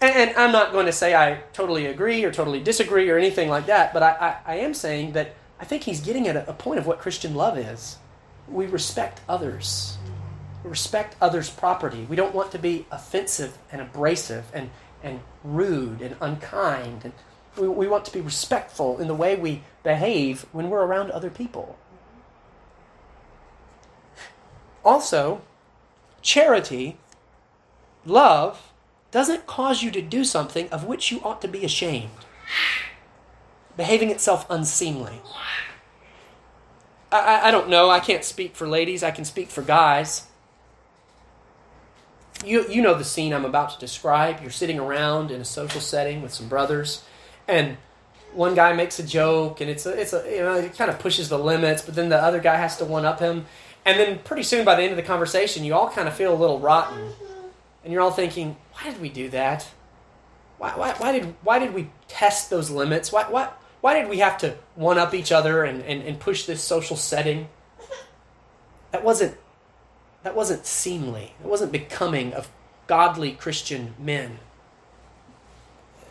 And, 0.00 0.36
I'm 0.36 0.52
not 0.52 0.72
going 0.72 0.86
to 0.86 0.92
say 0.92 1.14
I 1.14 1.40
totally 1.52 1.86
agree 1.86 2.24
or 2.24 2.30
totally 2.30 2.60
disagree 2.60 3.08
or 3.08 3.16
anything 3.16 3.48
like 3.48 3.66
that, 3.66 3.94
but 3.94 4.02
I, 4.02 4.10
I, 4.46 4.54
I 4.54 4.56
am 4.56 4.74
saying 4.74 5.12
that 5.12 5.34
I 5.58 5.64
think 5.64 5.84
he's 5.84 6.00
getting 6.00 6.28
at 6.28 6.48
a 6.48 6.52
point 6.52 6.78
of 6.78 6.86
what 6.86 6.98
Christian 6.98 7.34
love 7.34 7.56
is. 7.56 7.96
We 8.48 8.66
respect 8.66 9.20
others. 9.28 9.96
Respect 10.64 11.14
others' 11.20 11.50
property. 11.50 12.06
We 12.08 12.16
don't 12.16 12.34
want 12.34 12.50
to 12.52 12.58
be 12.58 12.86
offensive 12.90 13.58
and 13.70 13.80
abrasive 13.80 14.46
and, 14.52 14.70
and 15.02 15.20
rude 15.44 16.00
and 16.00 16.16
unkind. 16.20 17.04
And 17.04 17.12
we, 17.56 17.68
we 17.68 17.86
want 17.86 18.04
to 18.06 18.12
be 18.12 18.20
respectful 18.20 18.98
in 18.98 19.06
the 19.06 19.14
way 19.14 19.36
we 19.36 19.62
behave 19.82 20.46
when 20.52 20.70
we're 20.70 20.84
around 20.84 21.10
other 21.10 21.30
people. 21.30 21.78
Also, 24.84 25.42
charity, 26.22 26.96
love, 28.04 28.72
doesn't 29.10 29.46
cause 29.46 29.82
you 29.82 29.90
to 29.90 30.02
do 30.02 30.24
something 30.24 30.68
of 30.70 30.84
which 30.84 31.12
you 31.12 31.20
ought 31.22 31.40
to 31.40 31.48
be 31.48 31.64
ashamed, 31.64 32.10
behaving 33.76 34.10
itself 34.10 34.44
unseemly. 34.50 35.20
I, 37.12 37.48
I 37.48 37.50
don't 37.50 37.68
know. 37.68 37.90
I 37.90 38.00
can't 38.00 38.24
speak 38.24 38.56
for 38.56 38.66
ladies. 38.66 39.02
I 39.04 39.12
can 39.12 39.24
speak 39.24 39.50
for 39.50 39.62
guys. 39.62 40.26
You, 42.44 42.68
you 42.68 42.82
know 42.82 42.94
the 42.94 43.04
scene 43.04 43.32
I'm 43.32 43.44
about 43.44 43.70
to 43.70 43.78
describe. 43.78 44.40
You're 44.42 44.50
sitting 44.50 44.78
around 44.78 45.30
in 45.30 45.40
a 45.40 45.44
social 45.44 45.80
setting 45.80 46.22
with 46.22 46.32
some 46.32 46.48
brothers, 46.48 47.02
and 47.48 47.76
one 48.32 48.54
guy 48.54 48.72
makes 48.72 48.98
a 48.98 49.02
joke, 49.02 49.60
and 49.60 49.70
it's 49.70 49.86
a, 49.86 50.00
it's 50.00 50.12
a, 50.12 50.28
you 50.30 50.40
know, 50.40 50.54
it 50.54 50.76
kind 50.76 50.90
of 50.90 50.98
pushes 50.98 51.28
the 51.28 51.38
limits, 51.38 51.82
but 51.82 51.94
then 51.94 52.08
the 52.08 52.20
other 52.20 52.40
guy 52.40 52.56
has 52.56 52.76
to 52.78 52.84
one 52.84 53.04
up 53.04 53.20
him. 53.20 53.46
And 53.84 53.98
then 54.00 54.18
pretty 54.20 54.42
soon, 54.42 54.64
by 54.64 54.74
the 54.74 54.82
end 54.82 54.92
of 54.92 54.96
the 54.96 55.02
conversation, 55.02 55.64
you 55.64 55.74
all 55.74 55.90
kind 55.90 56.08
of 56.08 56.14
feel 56.14 56.34
a 56.34 56.36
little 56.36 56.58
rotten. 56.58 57.12
And 57.84 57.92
you're 57.92 58.02
all 58.02 58.10
thinking, 58.10 58.56
why 58.72 58.90
did 58.90 59.00
we 59.00 59.08
do 59.08 59.28
that? 59.30 59.68
Why, 60.58 60.70
why, 60.70 60.94
why, 60.98 61.12
did, 61.12 61.34
why 61.42 61.58
did 61.58 61.74
we 61.74 61.90
test 62.08 62.48
those 62.50 62.70
limits? 62.70 63.12
Why, 63.12 63.24
why, 63.24 63.50
why 63.82 64.00
did 64.00 64.08
we 64.08 64.18
have 64.18 64.38
to 64.38 64.56
one 64.74 64.96
up 64.98 65.12
each 65.12 65.32
other 65.32 65.64
and, 65.64 65.82
and, 65.82 66.02
and 66.02 66.18
push 66.18 66.46
this 66.46 66.62
social 66.62 66.96
setting? 66.96 67.48
That 68.92 69.04
wasn't, 69.04 69.36
that 70.24 70.34
wasn't 70.34 70.66
seemly. 70.66 71.34
It 71.38 71.46
wasn't 71.46 71.70
becoming 71.70 72.32
of 72.32 72.50
godly 72.86 73.32
Christian 73.32 73.94
men. 73.98 74.38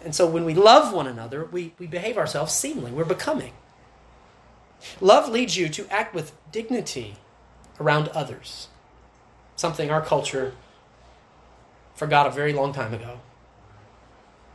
And 0.05 0.13
so 0.13 0.27
when 0.27 0.45
we 0.45 0.53
love 0.53 0.93
one 0.93 1.07
another, 1.07 1.45
we, 1.45 1.73
we 1.79 1.87
behave 1.87 2.17
ourselves 2.17 2.53
seemly. 2.53 2.91
We're 2.91 3.05
becoming. 3.05 3.53
Love 5.01 5.29
leads 5.29 5.57
you 5.57 5.67
to 5.69 5.87
act 5.91 6.13
with 6.13 6.31
dignity 6.51 7.15
around 7.79 8.09
others, 8.09 8.67
something 9.55 9.89
our 9.89 10.01
culture 10.01 10.53
forgot 11.95 12.27
a 12.27 12.31
very 12.31 12.53
long 12.53 12.71
time 12.71 12.93
ago. 12.93 13.19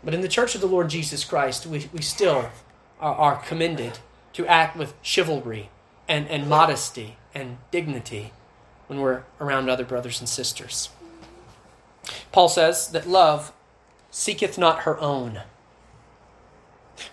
But 0.05 0.15
in 0.15 0.21
the 0.21 0.29
Church 0.29 0.55
of 0.55 0.61
the 0.61 0.69
Lord 0.69 0.89
Jesus 0.89 1.25
Christ, 1.25 1.67
we, 1.67 1.89
we 1.93 2.03
still 2.03 2.51
are, 3.01 3.15
are 3.15 3.37
commended 3.37 3.99
to 4.35 4.47
act 4.47 4.77
with 4.77 4.95
chivalry 5.03 5.71
and, 6.07 6.29
and 6.29 6.49
modesty 6.49 7.17
and 7.35 7.59
dignity 7.73 8.33
when 8.89 9.01
we're 9.01 9.23
around 9.41 9.71
other 9.71 9.85
brothers 9.85 10.21
and 10.21 10.29
sisters. 10.29 10.91
Paul 12.33 12.49
says 12.49 12.89
that 12.89 13.07
love 13.07 13.53
seeketh 14.11 14.59
not 14.59 14.81
her 14.81 14.99
own. 14.99 15.43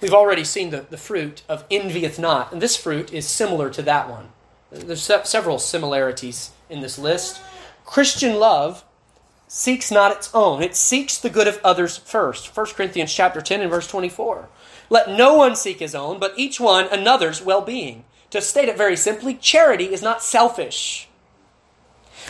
We've 0.01 0.13
already 0.13 0.43
seen 0.43 0.71
the, 0.71 0.85
the 0.89 0.97
fruit 0.97 1.43
of 1.47 1.65
envieth 1.69 2.17
not, 2.17 2.51
and 2.51 2.61
this 2.61 2.75
fruit 2.75 3.13
is 3.13 3.27
similar 3.27 3.69
to 3.69 3.81
that 3.83 4.09
one. 4.09 4.29
There's 4.71 5.03
se- 5.03 5.21
several 5.25 5.59
similarities 5.59 6.51
in 6.69 6.81
this 6.81 6.97
list. 6.97 7.41
Christian 7.85 8.39
love 8.39 8.83
seeks 9.47 9.91
not 9.91 10.11
its 10.11 10.33
own. 10.33 10.63
It 10.63 10.75
seeks 10.75 11.17
the 11.17 11.29
good 11.29 11.47
of 11.47 11.59
others 11.63 11.97
first. 11.97 12.55
1 12.55 12.65
Corinthians 12.67 13.13
chapter 13.13 13.41
10 13.41 13.61
and 13.61 13.69
verse 13.69 13.87
24. 13.87 14.49
Let 14.89 15.09
no 15.09 15.35
one 15.35 15.55
seek 15.55 15.79
his 15.79 15.95
own, 15.95 16.19
but 16.19 16.33
each 16.35 16.59
one 16.59 16.87
another's 16.87 17.41
well-being. 17.41 18.05
To 18.31 18.41
state 18.41 18.69
it 18.69 18.77
very 18.77 18.97
simply, 18.97 19.35
charity 19.35 19.93
is 19.93 20.01
not 20.01 20.21
selfish. 20.21 21.07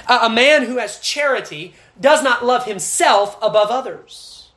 A 0.08 0.30
man 0.30 0.64
who 0.64 0.78
has 0.78 1.00
charity 1.00 1.74
does 2.00 2.24
not 2.24 2.46
love 2.46 2.66
himself 2.66 3.38
above 3.42 3.70
others. 3.70 4.52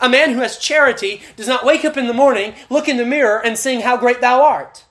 A 0.00 0.08
man 0.08 0.32
who 0.32 0.40
has 0.40 0.58
charity 0.58 1.22
does 1.36 1.48
not 1.48 1.64
wake 1.64 1.84
up 1.84 1.96
in 1.96 2.06
the 2.06 2.12
morning, 2.12 2.54
look 2.70 2.88
in 2.88 2.96
the 2.96 3.04
mirror, 3.04 3.38
and 3.44 3.58
sing, 3.58 3.80
How 3.80 3.96
great 3.96 4.20
thou 4.20 4.42
art. 4.42 4.84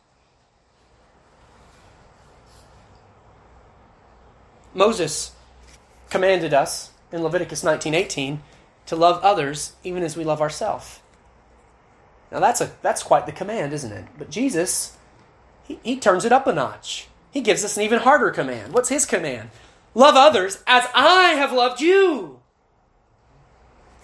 Moses 4.73 5.31
commanded 6.09 6.53
us 6.53 6.91
in 7.11 7.23
Leviticus 7.23 7.63
19:18 7.63 8.39
to 8.87 8.95
love 8.95 9.23
others 9.23 9.73
even 9.83 10.03
as 10.03 10.17
we 10.17 10.23
love 10.23 10.41
ourselves. 10.41 10.99
Now 12.31 12.39
that's 12.39 12.59
a 12.59 12.71
that's 12.81 13.03
quite 13.03 13.25
the 13.25 13.31
command, 13.31 13.71
isn't 13.73 13.91
it? 13.91 14.05
But 14.17 14.31
Jesus 14.31 14.97
he, 15.63 15.79
he 15.83 15.99
turns 15.99 16.25
it 16.25 16.31
up 16.31 16.47
a 16.47 16.53
notch. 16.53 17.07
He 17.31 17.41
gives 17.41 17.63
us 17.63 17.77
an 17.77 17.83
even 17.83 17.99
harder 17.99 18.31
command. 18.31 18.73
What's 18.73 18.89
his 18.89 19.05
command? 19.05 19.49
Love 19.95 20.15
others 20.15 20.63
as 20.65 20.85
I 20.95 21.33
have 21.33 21.53
loved 21.53 21.81
you. 21.81 22.39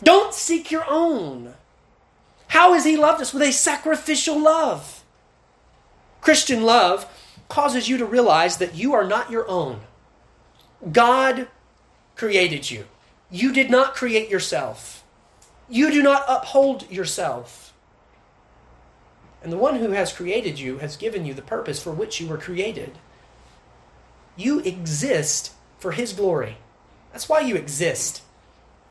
Don't 0.04 0.34
seek 0.34 0.72
your 0.72 0.86
own. 0.88 1.56
How 2.50 2.74
has 2.74 2.86
he 2.86 2.96
loved 2.98 3.22
us? 3.22 3.34
With 3.34 3.44
a 3.44 3.52
sacrificial 3.52 4.40
love. 4.40 5.04
Christian 6.22 6.64
love 6.64 7.06
causes 7.48 7.90
you 7.90 7.98
to 7.98 8.06
realize 8.06 8.58
that 8.58 8.76
you 8.76 8.94
are 8.94 9.04
not 9.04 9.32
your 9.32 9.48
own. 9.50 9.82
God 10.92 11.48
created 12.16 12.70
you. 12.70 12.86
You 13.32 13.52
did 13.54 13.70
not 13.70 13.96
create 13.96 14.30
yourself. 14.30 15.04
You 15.70 15.92
do 15.92 16.02
not 16.02 16.26
uphold 16.28 16.90
yourself. 16.92 17.74
And 19.44 19.52
the 19.52 19.58
one 19.58 19.78
who 19.78 19.92
has 19.92 20.12
created 20.12 20.60
you 20.60 20.80
has 20.80 20.98
given 20.98 21.26
you 21.26 21.34
the 21.34 21.42
purpose 21.42 21.82
for 21.82 21.92
which 21.92 22.20
you 22.20 22.28
were 22.28 22.38
created. 22.38 22.98
You 24.36 24.60
exist 24.60 25.54
for 25.80 25.92
his 25.92 26.14
glory. 26.14 26.58
That's 27.12 27.28
why 27.28 27.40
you 27.40 27.56
exist. 27.56 28.22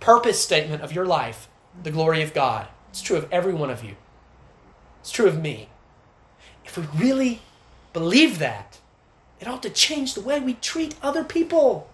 Purpose 0.00 0.42
statement 0.42 0.82
of 0.82 0.92
your 0.92 1.06
life, 1.06 1.48
the 1.82 1.90
glory 1.90 2.22
of 2.22 2.34
God. 2.34 2.68
It's 2.90 3.02
true 3.02 3.16
of 3.16 3.30
every 3.32 3.54
one 3.54 3.70
of 3.70 3.84
you. 3.84 3.96
It's 5.00 5.10
true 5.10 5.26
of 5.26 5.40
me. 5.40 5.68
If 6.64 6.76
we 6.76 6.84
really 6.96 7.42
believe 7.92 8.38
that, 8.38 8.78
it 9.40 9.48
ought 9.48 9.62
to 9.62 9.70
change 9.70 10.14
the 10.14 10.20
way 10.20 10.40
we 10.40 10.54
treat 10.54 10.94
other 11.02 11.24
people. 11.24 11.88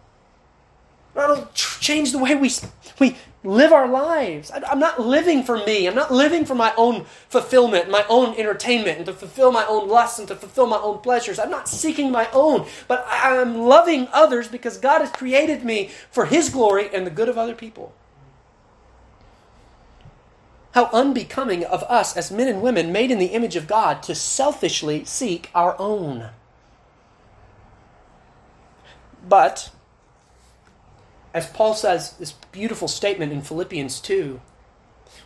That'll 1.15 1.49
change 1.55 2.13
the 2.13 2.19
way 2.19 2.35
we, 2.35 2.51
we 2.99 3.17
live 3.45 3.73
our 3.73 3.87
lives. 3.87 4.51
I'm 4.51 4.79
not 4.79 4.99
living 4.99 5.45
for 5.45 5.59
me. 5.59 5.87
I'm 5.87 5.95
not 5.95 6.11
living 6.11 6.47
for 6.47 6.55
my 6.55 6.73
own 6.77 7.05
fulfillment, 7.29 7.91
my 7.91 8.05
own 8.09 8.35
entertainment, 8.37 8.97
and 8.97 9.07
to 9.07 9.13
fulfill 9.13 9.53
my 9.53 9.67
own 9.67 9.87
lusts 9.87 10.19
and 10.19 10.27
to 10.29 10.35
fulfill 10.35 10.67
my 10.67 10.79
own 10.79 10.99
pleasures. 10.99 11.39
I'm 11.39 11.51
not 11.51 11.69
seeking 11.69 12.11
my 12.11 12.29
own, 12.33 12.67
but 12.89 13.07
I'm 13.09 13.59
loving 13.59 14.09
others 14.13 14.49
because 14.49 14.79
God 14.79 15.03
has 15.03 15.11
created 15.11 15.63
me 15.63 15.91
for 16.11 16.25
His 16.25 16.49
glory 16.49 16.89
and 16.93 17.07
the 17.07 17.11
good 17.11 17.29
of 17.29 17.37
other 17.37 17.55
people. 17.55 17.93
How 20.73 20.87
unbecoming 20.93 21.65
of 21.65 21.85
us 21.85 22.17
as 22.17 22.33
men 22.33 22.49
and 22.49 22.63
women 22.63 22.91
made 22.91 23.11
in 23.11 23.19
the 23.19 23.27
image 23.27 23.57
of 23.57 23.69
God 23.69 24.03
to 24.05 24.15
selfishly 24.15 25.05
seek 25.05 25.51
our 25.55 25.79
own. 25.79 26.31
But 29.29 29.71
as 31.35 31.49
Paul 31.49 31.75
says 31.75 32.13
this 32.13 32.33
beautiful 32.53 32.87
statement 32.87 33.33
in 33.33 33.43
Philippians 33.43 34.01
2, 34.01 34.41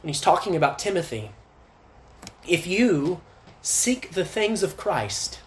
when 0.02 0.08
he's 0.08 0.22
talking 0.22 0.56
about 0.56 0.78
Timothy, 0.78 1.30
If 2.46 2.66
you 2.66 3.20
seek 3.60 4.12
the 4.12 4.24
things 4.24 4.62
of 4.62 4.78
Christ, 4.78 5.40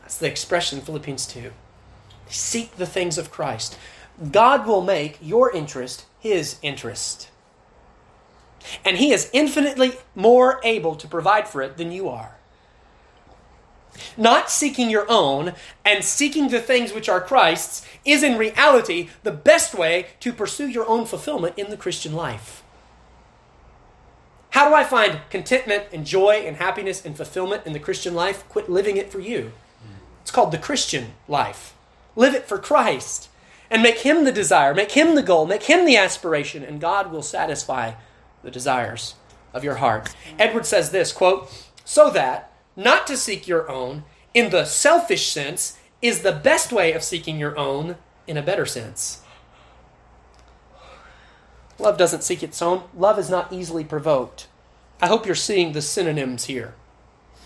that's 0.00 0.18
the 0.18 0.26
expression 0.26 0.80
in 0.80 0.84
Philippians 0.84 1.26
2. 1.26 1.52
Seek 2.28 2.76
the 2.76 2.86
things 2.86 3.18
of 3.18 3.30
Christ. 3.30 3.78
God 4.32 4.66
will 4.66 4.82
make 4.82 5.18
your 5.22 5.54
interest 5.54 6.06
his 6.18 6.58
interest. 6.60 7.30
And 8.84 8.96
he 8.96 9.12
is 9.12 9.30
infinitely 9.32 9.92
more 10.14 10.60
able 10.64 10.96
to 10.96 11.06
provide 11.06 11.46
for 11.46 11.62
it 11.62 11.76
than 11.76 11.92
you 11.92 12.08
are. 12.08 12.36
Not 14.16 14.50
seeking 14.50 14.90
your 14.90 15.06
own 15.08 15.54
and 15.84 16.04
seeking 16.04 16.48
the 16.48 16.60
things 16.60 16.92
which 16.92 17.08
are 17.08 17.20
Christ's 17.20 17.86
is 18.04 18.22
in 18.22 18.38
reality 18.38 19.08
the 19.22 19.32
best 19.32 19.74
way 19.74 20.06
to 20.20 20.32
pursue 20.32 20.68
your 20.68 20.86
own 20.88 21.06
fulfillment 21.06 21.58
in 21.58 21.70
the 21.70 21.76
Christian 21.76 22.14
life. 22.14 22.62
How 24.50 24.68
do 24.68 24.74
I 24.74 24.84
find 24.84 25.20
contentment 25.30 25.84
and 25.92 26.06
joy 26.06 26.44
and 26.46 26.56
happiness 26.56 27.04
and 27.04 27.16
fulfillment 27.16 27.66
in 27.66 27.72
the 27.72 27.80
Christian 27.80 28.14
life? 28.14 28.48
Quit 28.48 28.70
living 28.70 28.96
it 28.96 29.10
for 29.10 29.18
you. 29.18 29.52
It's 30.22 30.30
called 30.30 30.52
the 30.52 30.58
Christian 30.58 31.14
life. 31.28 31.74
Live 32.16 32.34
it 32.34 32.44
for 32.44 32.58
Christ 32.58 33.28
and 33.68 33.82
make 33.82 33.98
Him 33.98 34.24
the 34.24 34.32
desire, 34.32 34.72
make 34.72 34.92
Him 34.92 35.16
the 35.16 35.22
goal, 35.22 35.46
make 35.46 35.64
Him 35.64 35.84
the 35.84 35.96
aspiration, 35.96 36.62
and 36.62 36.80
God 36.80 37.10
will 37.10 37.22
satisfy 37.22 37.94
the 38.42 38.50
desires 38.50 39.16
of 39.52 39.64
your 39.64 39.76
heart. 39.76 40.14
Edwards 40.38 40.68
says 40.68 40.90
this 40.90 41.12
quote, 41.12 41.50
so 41.84 42.08
that 42.10 42.52
not 42.76 43.06
to 43.06 43.16
seek 43.16 43.46
your 43.46 43.70
own 43.70 44.04
in 44.32 44.50
the 44.50 44.64
selfish 44.64 45.30
sense 45.30 45.78
is 46.02 46.20
the 46.20 46.32
best 46.32 46.72
way 46.72 46.92
of 46.92 47.02
seeking 47.02 47.38
your 47.38 47.56
own 47.58 47.96
in 48.26 48.36
a 48.36 48.42
better 48.42 48.66
sense. 48.66 49.22
Love 51.78 51.96
doesn't 51.98 52.22
seek 52.22 52.42
its 52.42 52.60
own. 52.62 52.82
Love 52.96 53.18
is 53.18 53.30
not 53.30 53.52
easily 53.52 53.84
provoked. 53.84 54.46
I 55.00 55.08
hope 55.08 55.26
you're 55.26 55.34
seeing 55.34 55.72
the 55.72 55.82
synonyms 55.82 56.44
here. 56.44 56.74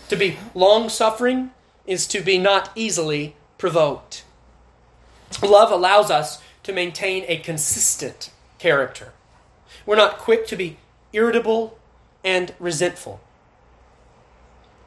To 0.09 0.15
be 0.15 0.37
long 0.53 0.89
suffering 0.89 1.51
is 1.85 2.07
to 2.07 2.21
be 2.21 2.37
not 2.37 2.71
easily 2.75 3.35
provoked. 3.57 4.23
Love 5.43 5.71
allows 5.71 6.11
us 6.11 6.41
to 6.63 6.73
maintain 6.73 7.25
a 7.27 7.37
consistent 7.37 8.31
character. 8.57 9.13
We're 9.85 9.95
not 9.95 10.17
quick 10.17 10.45
to 10.47 10.55
be 10.55 10.77
irritable 11.13 11.77
and 12.23 12.53
resentful. 12.59 13.21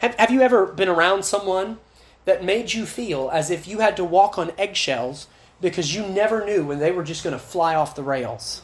Have, 0.02 0.16
have 0.16 0.30
you 0.32 0.42
ever 0.42 0.66
been 0.66 0.88
around 0.88 1.24
someone 1.24 1.78
that 2.24 2.44
made 2.44 2.72
you 2.72 2.86
feel 2.86 3.30
as 3.32 3.50
if 3.50 3.68
you 3.68 3.78
had 3.78 3.96
to 3.96 4.04
walk 4.04 4.36
on 4.36 4.50
eggshells 4.58 5.28
because 5.60 5.94
you 5.94 6.04
never 6.04 6.44
knew 6.44 6.66
when 6.66 6.80
they 6.80 6.90
were 6.90 7.04
just 7.04 7.22
going 7.22 7.32
to 7.34 7.38
fly 7.38 7.76
off 7.76 7.94
the 7.94 8.02
rails? 8.02 8.62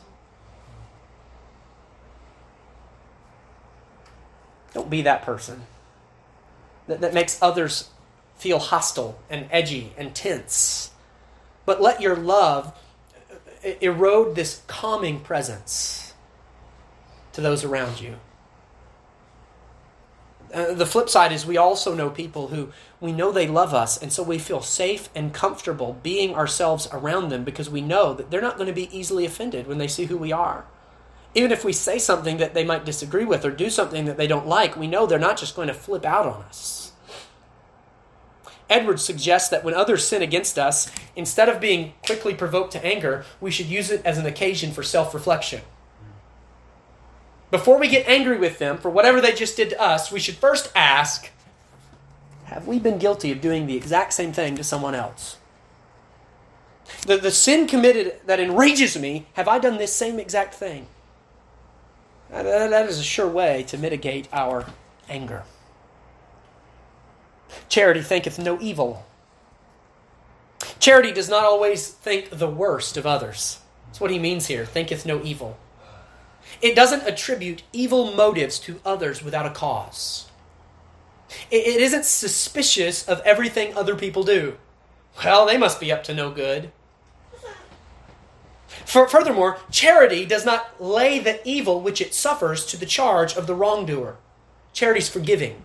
Don't 4.75 4.91
be 4.91 5.01
that 5.03 5.23
person 5.23 5.63
that, 6.89 7.01
that 7.01 7.15
makes 7.15 7.41
others 7.41 7.91
feel 8.37 8.59
hostile 8.59 9.21
and 9.31 9.47
edgy 9.53 9.93
and 9.97 10.17
tense. 10.17 10.91
But 11.65 11.81
let 11.81 12.01
your 12.01 12.17
love 12.17 12.77
uh, 13.65 13.69
erode 13.81 14.35
this 14.35 14.63
calming 14.67 15.21
presence 15.21 16.15
to 17.33 17.41
those 17.41 17.63
around 17.63 18.01
you. 18.01 18.17
Uh, 20.53 20.73
the 20.73 20.87
flip 20.87 21.09
side 21.09 21.33
is 21.33 21.45
we 21.45 21.57
also 21.57 21.95
know 21.95 22.09
people 22.09 22.49
who 22.49 22.73
we 23.01 23.13
know 23.13 23.31
they 23.31 23.47
love 23.47 23.75
us, 23.75 24.01
and 24.01 24.13
so 24.13 24.23
we 24.23 24.39
feel 24.39 24.63
safe 24.63 25.09
and 25.15 25.35
comfortable 25.35 25.99
being 26.03 26.35
ourselves 26.35 26.89
around 26.91 27.29
them 27.29 27.45
because 27.45 27.69
we 27.69 27.81
know 27.81 28.15
that 28.15 28.31
they're 28.31 28.41
not 28.41 28.57
going 28.57 28.67
to 28.67 28.73
be 28.73 28.97
easily 28.97 29.25
offended 29.27 29.67
when 29.67 29.79
they 29.79 29.89
see 29.89 30.07
who 30.07 30.17
we 30.17 30.33
are. 30.33 30.65
Even 31.35 31.53
if 31.53 31.65
we 31.65 31.73
say 31.73 31.99
something 31.99 32.39
that 32.39 32.55
they 32.55 32.65
might 32.65 32.87
disagree 32.87 33.25
with 33.25 33.45
or 33.45 33.51
do 33.51 33.69
something 33.69 34.07
that 34.07 34.17
they 34.17 34.27
don't 34.27 34.47
like, 34.47 34.77
we 34.77 34.87
know 34.87 35.07
they're 35.07 35.19
not 35.19 35.37
just 35.37 35.55
going 35.55 35.69
to 35.69 35.75
flip 35.75 36.05
out 36.05 36.27
on 36.27 36.43
us. 36.45 36.93
Edwards 38.71 39.05
suggests 39.05 39.49
that 39.49 39.65
when 39.65 39.75
others 39.75 40.07
sin 40.07 40.23
against 40.23 40.59
us, 40.59 40.91
instead 41.17 41.49
of 41.49 41.61
being 41.61 41.95
quickly 42.05 42.35
provoked 42.35 42.73
to 42.73 42.85
anger, 42.85 43.25
we 43.41 43.51
should 43.51 43.67
use 43.67 43.91
it 43.91 44.05
as 44.05 44.19
an 44.19 44.27
occasion 44.27 44.73
for 44.73 44.83
self 44.83 45.15
reflection. 45.15 45.63
Before 47.51 47.79
we 47.79 47.89
get 47.89 48.07
angry 48.07 48.39
with 48.39 48.59
them 48.59 48.77
for 48.79 48.91
whatever 48.91 49.21
they 49.21 49.33
just 49.33 49.57
did 49.57 49.71
to 49.71 49.81
us, 49.81 50.13
we 50.13 50.21
should 50.21 50.37
first 50.37 50.71
ask 50.75 51.31
Have 52.45 52.67
we 52.67 52.79
been 52.79 52.99
guilty 52.99 53.33
of 53.33 53.41
doing 53.41 53.67
the 53.67 53.77
exact 53.77 54.13
same 54.13 54.33
thing 54.33 54.57
to 54.57 54.65
someone 54.65 54.95
else? 54.95 55.37
The, 57.07 57.17
the 57.17 57.31
sin 57.31 57.67
committed 57.67 58.21
that 58.27 58.41
enrages 58.41 58.99
me, 58.99 59.27
have 59.35 59.49
I 59.49 59.59
done 59.59 59.79
this 59.79 59.95
same 59.95 60.19
exact 60.19 60.55
thing? 60.55 60.87
That, 62.31 62.43
that 62.43 62.89
is 62.89 62.99
a 62.99 63.05
sure 63.05 63.29
way 63.29 63.63
to 63.65 63.79
mitigate 63.79 64.29
our 64.33 64.67
anger. 65.09 65.45
Charity 67.69 68.03
thinketh 68.03 68.39
no 68.39 68.59
evil. 68.61 69.07
Charity 70.79 71.13
does 71.13 71.29
not 71.29 71.45
always 71.45 71.89
think 71.89 72.31
the 72.31 72.49
worst 72.51 72.97
of 72.97 73.07
others. 73.07 73.61
That's 73.87 74.01
what 74.01 74.11
he 74.11 74.19
means 74.19 74.47
here 74.47 74.67
thinketh 74.67 75.07
no 75.07 75.23
evil. 75.23 75.59
It 76.61 76.75
doesn't 76.75 77.07
attribute 77.07 77.63
evil 77.73 78.13
motives 78.15 78.59
to 78.61 78.81
others 78.85 79.23
without 79.23 79.47
a 79.47 79.51
cause. 79.51 80.29
It, 81.51 81.67
it 81.67 81.81
isn't 81.81 82.05
suspicious 82.05 83.07
of 83.07 83.21
everything 83.21 83.75
other 83.75 83.95
people 83.97 84.25
do. 84.25 84.57
Well, 85.25 85.47
they 85.47 85.59
must 85.59 85.81
be 85.81 85.93
up 85.93 86.05
to 86.05 86.15
no 86.15 86.31
good. 86.31 86.73
For, 88.85 89.09
furthermore, 89.09 89.59
charity 89.71 90.25
does 90.25 90.45
not 90.45 90.81
lay 90.83 91.19
the 91.19 91.47
evil 91.47 91.81
which 91.81 92.01
it 92.01 92.15
suffers 92.15 92.65
to 92.67 92.77
the 92.77 92.87
charge 92.87 93.37
of 93.37 93.47
the 93.47 93.55
wrongdoer. 93.55 94.17
Charity 94.73 95.01
is 95.01 95.09
forgiving, 95.09 95.63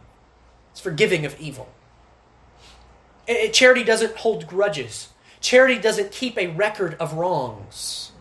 it's 0.72 0.80
forgiving 0.80 1.26
of 1.26 1.40
evil. 1.40 1.70
It, 3.28 3.54
charity 3.54 3.84
doesn't 3.84 4.18
hold 4.18 4.48
grudges, 4.48 5.10
charity 5.40 5.80
doesn't 5.80 6.12
keep 6.12 6.38
a 6.38 6.48
record 6.48 6.96
of 7.00 7.14
wrongs. 7.14 8.13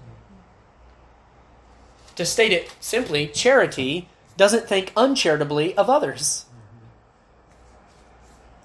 To 2.16 2.26
state 2.26 2.52
it 2.52 2.74
simply, 2.80 3.26
charity 3.26 4.08
doesn't 4.36 4.68
think 4.68 4.92
uncharitably 4.96 5.76
of 5.76 5.88
others. 5.88 6.46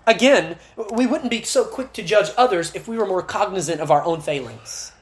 Again, 0.05 0.57
we 0.91 1.05
wouldn't 1.05 1.31
be 1.31 1.43
so 1.43 1.65
quick 1.65 1.91
to 1.93 2.03
judge 2.03 2.31
others 2.37 2.73
if 2.73 2.87
we 2.87 2.97
were 2.97 3.05
more 3.05 3.21
cognizant 3.21 3.81
of 3.81 3.91
our 3.91 4.03
own 4.03 4.21
failings. 4.21 4.93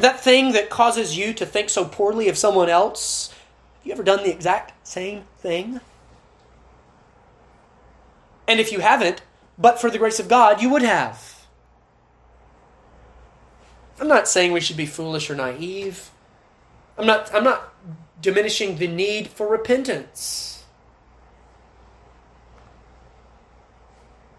That 0.00 0.20
thing 0.20 0.52
that 0.52 0.70
causes 0.70 1.16
you 1.16 1.32
to 1.34 1.46
think 1.46 1.70
so 1.70 1.84
poorly 1.84 2.28
of 2.28 2.38
someone 2.38 2.68
else, 2.68 3.30
have 3.30 3.86
you 3.86 3.92
ever 3.92 4.02
done 4.02 4.22
the 4.22 4.32
exact 4.32 4.86
same 4.86 5.24
thing? 5.38 5.80
And 8.48 8.60
if 8.60 8.70
you 8.70 8.80
haven't, 8.80 9.22
but 9.58 9.80
for 9.80 9.90
the 9.90 9.98
grace 9.98 10.20
of 10.20 10.28
God, 10.28 10.62
you 10.62 10.68
would 10.70 10.82
have. 10.82 11.46
I'm 13.98 14.08
not 14.08 14.28
saying 14.28 14.52
we 14.52 14.60
should 14.60 14.76
be 14.76 14.86
foolish 14.86 15.30
or 15.30 15.34
naive. 15.34 16.10
I'm 16.98 17.06
not, 17.06 17.34
I'm 17.34 17.44
not 17.44 17.74
diminishing 18.20 18.76
the 18.76 18.88
need 18.88 19.28
for 19.28 19.46
repentance. 19.46 20.64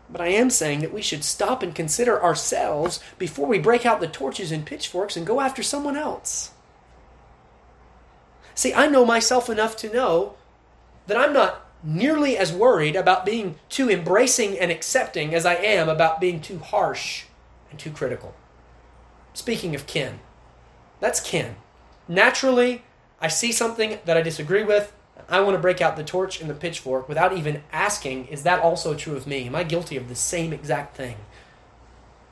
But 0.10 0.22
I 0.22 0.28
am 0.28 0.50
saying 0.50 0.80
that 0.80 0.94
we 0.94 1.02
should 1.02 1.24
stop 1.24 1.62
and 1.62 1.76
consider 1.76 2.22
ourselves 2.22 3.00
before 3.18 3.48
we 3.48 3.60
break 3.60 3.86
out 3.86 4.00
the 4.00 4.08
torches 4.08 4.52
and 4.52 4.66
pitchforks 4.66 5.18
and 5.18 5.28
go 5.28 5.42
after 5.42 5.62
someone 5.62 5.98
else. 5.98 6.52
See, 8.56 8.74
I 8.74 8.88
know 8.88 9.06
myself 9.06 9.50
enough 9.50 9.76
to 9.78 9.94
know 9.94 10.36
that 11.06 11.18
I'm 11.18 11.34
not 11.34 11.66
nearly 11.84 12.38
as 12.38 12.52
worried 12.52 12.96
about 12.96 13.26
being 13.26 13.60
too 13.70 13.90
embracing 13.90 14.58
and 14.58 14.72
accepting 14.72 15.36
as 15.36 15.46
I 15.46 15.56
am 15.56 15.88
about 15.90 16.20
being 16.20 16.42
too 16.42 16.60
harsh 16.60 17.26
and 17.70 17.80
too 17.80 17.92
critical. 17.92 18.34
Speaking 19.34 19.76
of 19.76 19.86
kin, 19.86 20.20
that's 21.00 21.20
kin. 21.20 21.58
Naturally, 22.08 22.84
I 23.20 23.28
see 23.28 23.52
something 23.52 24.00
that 24.06 24.18
I 24.18 24.22
disagree 24.22 24.64
with. 24.64 24.94
I 25.30 25.42
want 25.42 25.56
to 25.56 25.62
break 25.62 25.82
out 25.82 25.98
the 25.98 26.04
torch 26.04 26.40
and 26.40 26.50
the 26.50 26.54
pitchfork 26.54 27.10
without 27.10 27.36
even 27.36 27.64
asking, 27.72 28.28
is 28.28 28.44
that 28.44 28.62
also 28.62 28.94
true 28.94 29.16
of 29.16 29.28
me? 29.28 29.48
Am 29.48 29.56
I 29.56 29.64
guilty 29.64 29.98
of 29.98 30.08
the 30.08 30.16
same 30.16 30.54
exact 30.54 30.96
thing? 30.96 31.18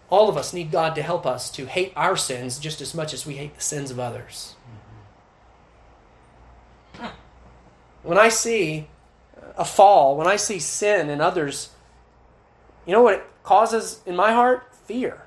All 0.10 0.30
of 0.30 0.38
us 0.38 0.54
need 0.54 0.72
God 0.72 0.96
to 0.96 1.02
help 1.02 1.26
us 1.26 1.50
to 1.52 1.66
hate 1.66 1.92
our 1.96 2.16
sins 2.16 2.58
just 2.60 2.80
as 2.80 2.94
much 2.94 3.14
as 3.14 3.26
we 3.26 3.36
hate 3.36 3.56
the 3.56 3.62
sins 3.62 3.92
of 3.92 4.00
others. 4.00 4.56
When 8.04 8.18
I 8.18 8.30
see 8.30 8.88
a 9.58 9.66
fall, 9.66 10.16
when 10.16 10.28
I 10.28 10.36
see 10.36 10.60
sin 10.60 11.10
in 11.10 11.20
others, 11.20 11.72
you 12.86 12.94
know 12.94 13.02
what 13.02 13.16
it 13.16 13.26
causes 13.44 14.02
in 14.06 14.16
my 14.16 14.32
heart? 14.32 14.72
Fear. 14.86 15.24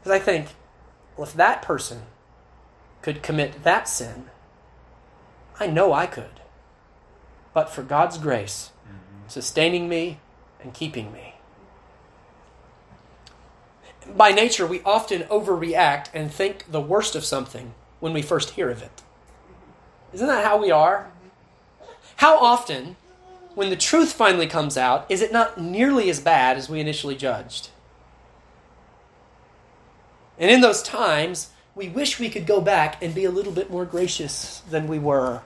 Because 0.00 0.12
I 0.12 0.18
think, 0.18 0.48
well, 1.16 1.26
if 1.26 1.34
that 1.34 1.62
person 1.62 2.02
could 3.04 3.22
commit 3.22 3.64
that 3.64 3.86
sin, 3.86 4.30
I 5.60 5.66
know 5.66 5.92
I 5.92 6.06
could. 6.06 6.40
But 7.52 7.68
for 7.68 7.82
God's 7.82 8.16
grace, 8.16 8.70
mm-hmm. 8.82 9.28
sustaining 9.28 9.90
me 9.90 10.20
and 10.62 10.72
keeping 10.72 11.12
me. 11.12 11.34
By 14.16 14.32
nature, 14.32 14.66
we 14.66 14.80
often 14.86 15.24
overreact 15.24 16.06
and 16.14 16.32
think 16.32 16.72
the 16.72 16.80
worst 16.80 17.14
of 17.14 17.26
something 17.26 17.74
when 18.00 18.14
we 18.14 18.22
first 18.22 18.52
hear 18.52 18.70
of 18.70 18.82
it. 18.82 19.02
Isn't 20.14 20.26
that 20.26 20.46
how 20.46 20.56
we 20.56 20.70
are? 20.70 21.12
How 22.16 22.38
often, 22.38 22.96
when 23.54 23.68
the 23.68 23.76
truth 23.76 24.14
finally 24.14 24.46
comes 24.46 24.78
out, 24.78 25.04
is 25.10 25.20
it 25.20 25.30
not 25.30 25.60
nearly 25.60 26.08
as 26.08 26.20
bad 26.20 26.56
as 26.56 26.70
we 26.70 26.80
initially 26.80 27.16
judged? 27.16 27.68
And 30.38 30.50
in 30.50 30.62
those 30.62 30.82
times, 30.82 31.50
we 31.74 31.88
wish 31.88 32.20
we 32.20 32.30
could 32.30 32.46
go 32.46 32.60
back 32.60 33.02
and 33.02 33.14
be 33.14 33.24
a 33.24 33.30
little 33.30 33.52
bit 33.52 33.70
more 33.70 33.84
gracious 33.84 34.60
than 34.70 34.86
we 34.86 34.98
were. 34.98 35.42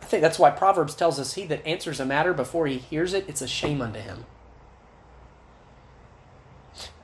I 0.00 0.04
think 0.06 0.22
that's 0.22 0.38
why 0.38 0.50
Proverbs 0.50 0.94
tells 0.94 1.20
us 1.20 1.34
he 1.34 1.44
that 1.46 1.66
answers 1.66 2.00
a 2.00 2.06
matter 2.06 2.32
before 2.32 2.66
he 2.66 2.78
hears 2.78 3.12
it, 3.12 3.28
it's 3.28 3.42
a 3.42 3.48
shame 3.48 3.82
unto 3.82 4.00
him. 4.00 4.24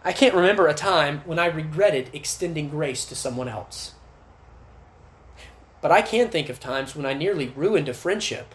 I 0.03 0.13
can't 0.13 0.35
remember 0.35 0.67
a 0.67 0.75
time 0.75 1.23
when 1.25 1.39
I 1.39 1.47
regretted 1.47 2.11
extending 2.13 2.69
grace 2.69 3.05
to 3.07 3.15
someone 3.15 3.49
else. 3.49 3.95
But 5.81 5.93
I 5.93 6.03
can 6.03 6.29
think 6.29 6.49
of 6.49 6.61
times 6.61 6.97
when 6.97 7.05
I 7.05 7.13
nearly 7.13 7.49
ruined 7.49 7.89
a 7.89 7.95
friendship 7.95 8.55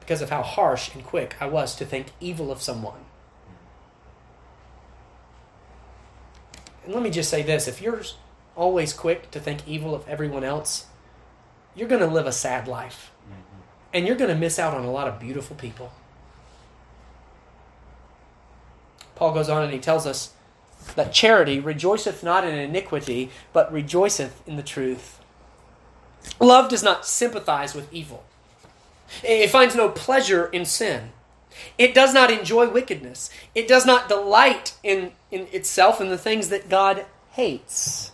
because 0.00 0.20
of 0.20 0.30
how 0.30 0.42
harsh 0.42 0.94
and 0.94 1.04
quick 1.04 1.36
I 1.40 1.46
was 1.46 1.74
to 1.76 1.86
think 1.86 2.08
evil 2.20 2.50
of 2.50 2.60
someone. 2.60 3.04
And 6.84 6.94
let 6.94 7.02
me 7.02 7.10
just 7.10 7.30
say 7.30 7.42
this 7.42 7.68
if 7.68 7.80
you're 7.80 8.02
always 8.56 8.92
quick 8.92 9.30
to 9.30 9.40
think 9.40 9.66
evil 9.66 9.94
of 9.94 10.06
everyone 10.08 10.44
else, 10.44 10.86
you're 11.74 11.88
going 11.88 12.00
to 12.00 12.06
live 12.06 12.26
a 12.26 12.32
sad 12.32 12.68
life. 12.68 13.10
Mm-hmm. 13.24 13.60
And 13.94 14.06
you're 14.06 14.16
going 14.16 14.30
to 14.30 14.36
miss 14.36 14.58
out 14.58 14.74
on 14.74 14.84
a 14.84 14.90
lot 14.90 15.08
of 15.08 15.20
beautiful 15.20 15.56
people. 15.56 15.92
Paul 19.14 19.34
goes 19.34 19.48
on 19.50 19.62
and 19.62 19.72
he 19.72 19.78
tells 19.78 20.06
us 20.06 20.32
that 20.96 21.12
charity 21.12 21.60
rejoiceth 21.60 22.22
not 22.22 22.46
in 22.46 22.54
iniquity, 22.54 23.30
but 23.52 23.70
rejoiceth 23.72 24.46
in 24.48 24.56
the 24.56 24.62
truth. 24.62 25.20
Love 26.40 26.70
does 26.70 26.82
not 26.82 27.06
sympathize 27.06 27.74
with 27.74 27.92
evil, 27.92 28.24
it 29.22 29.50
finds 29.50 29.74
no 29.74 29.88
pleasure 29.88 30.46
in 30.46 30.64
sin. 30.64 31.10
It 31.78 31.94
does 31.94 32.12
not 32.12 32.30
enjoy 32.30 32.68
wickedness. 32.68 33.30
It 33.54 33.68
does 33.68 33.86
not 33.86 34.08
delight 34.08 34.74
in, 34.82 35.12
in 35.30 35.48
itself 35.52 36.00
in 36.00 36.08
the 36.08 36.18
things 36.18 36.48
that 36.48 36.68
God 36.68 37.06
hates. 37.32 38.12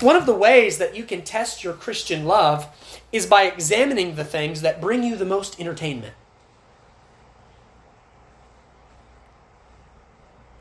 One 0.00 0.16
of 0.16 0.26
the 0.26 0.34
ways 0.34 0.78
that 0.78 0.96
you 0.96 1.04
can 1.04 1.22
test 1.22 1.64
your 1.64 1.74
Christian 1.74 2.24
love 2.24 2.68
is 3.10 3.26
by 3.26 3.42
examining 3.42 4.14
the 4.14 4.24
things 4.24 4.60
that 4.62 4.80
bring 4.80 5.02
you 5.02 5.16
the 5.16 5.24
most 5.24 5.58
entertainment. 5.60 6.14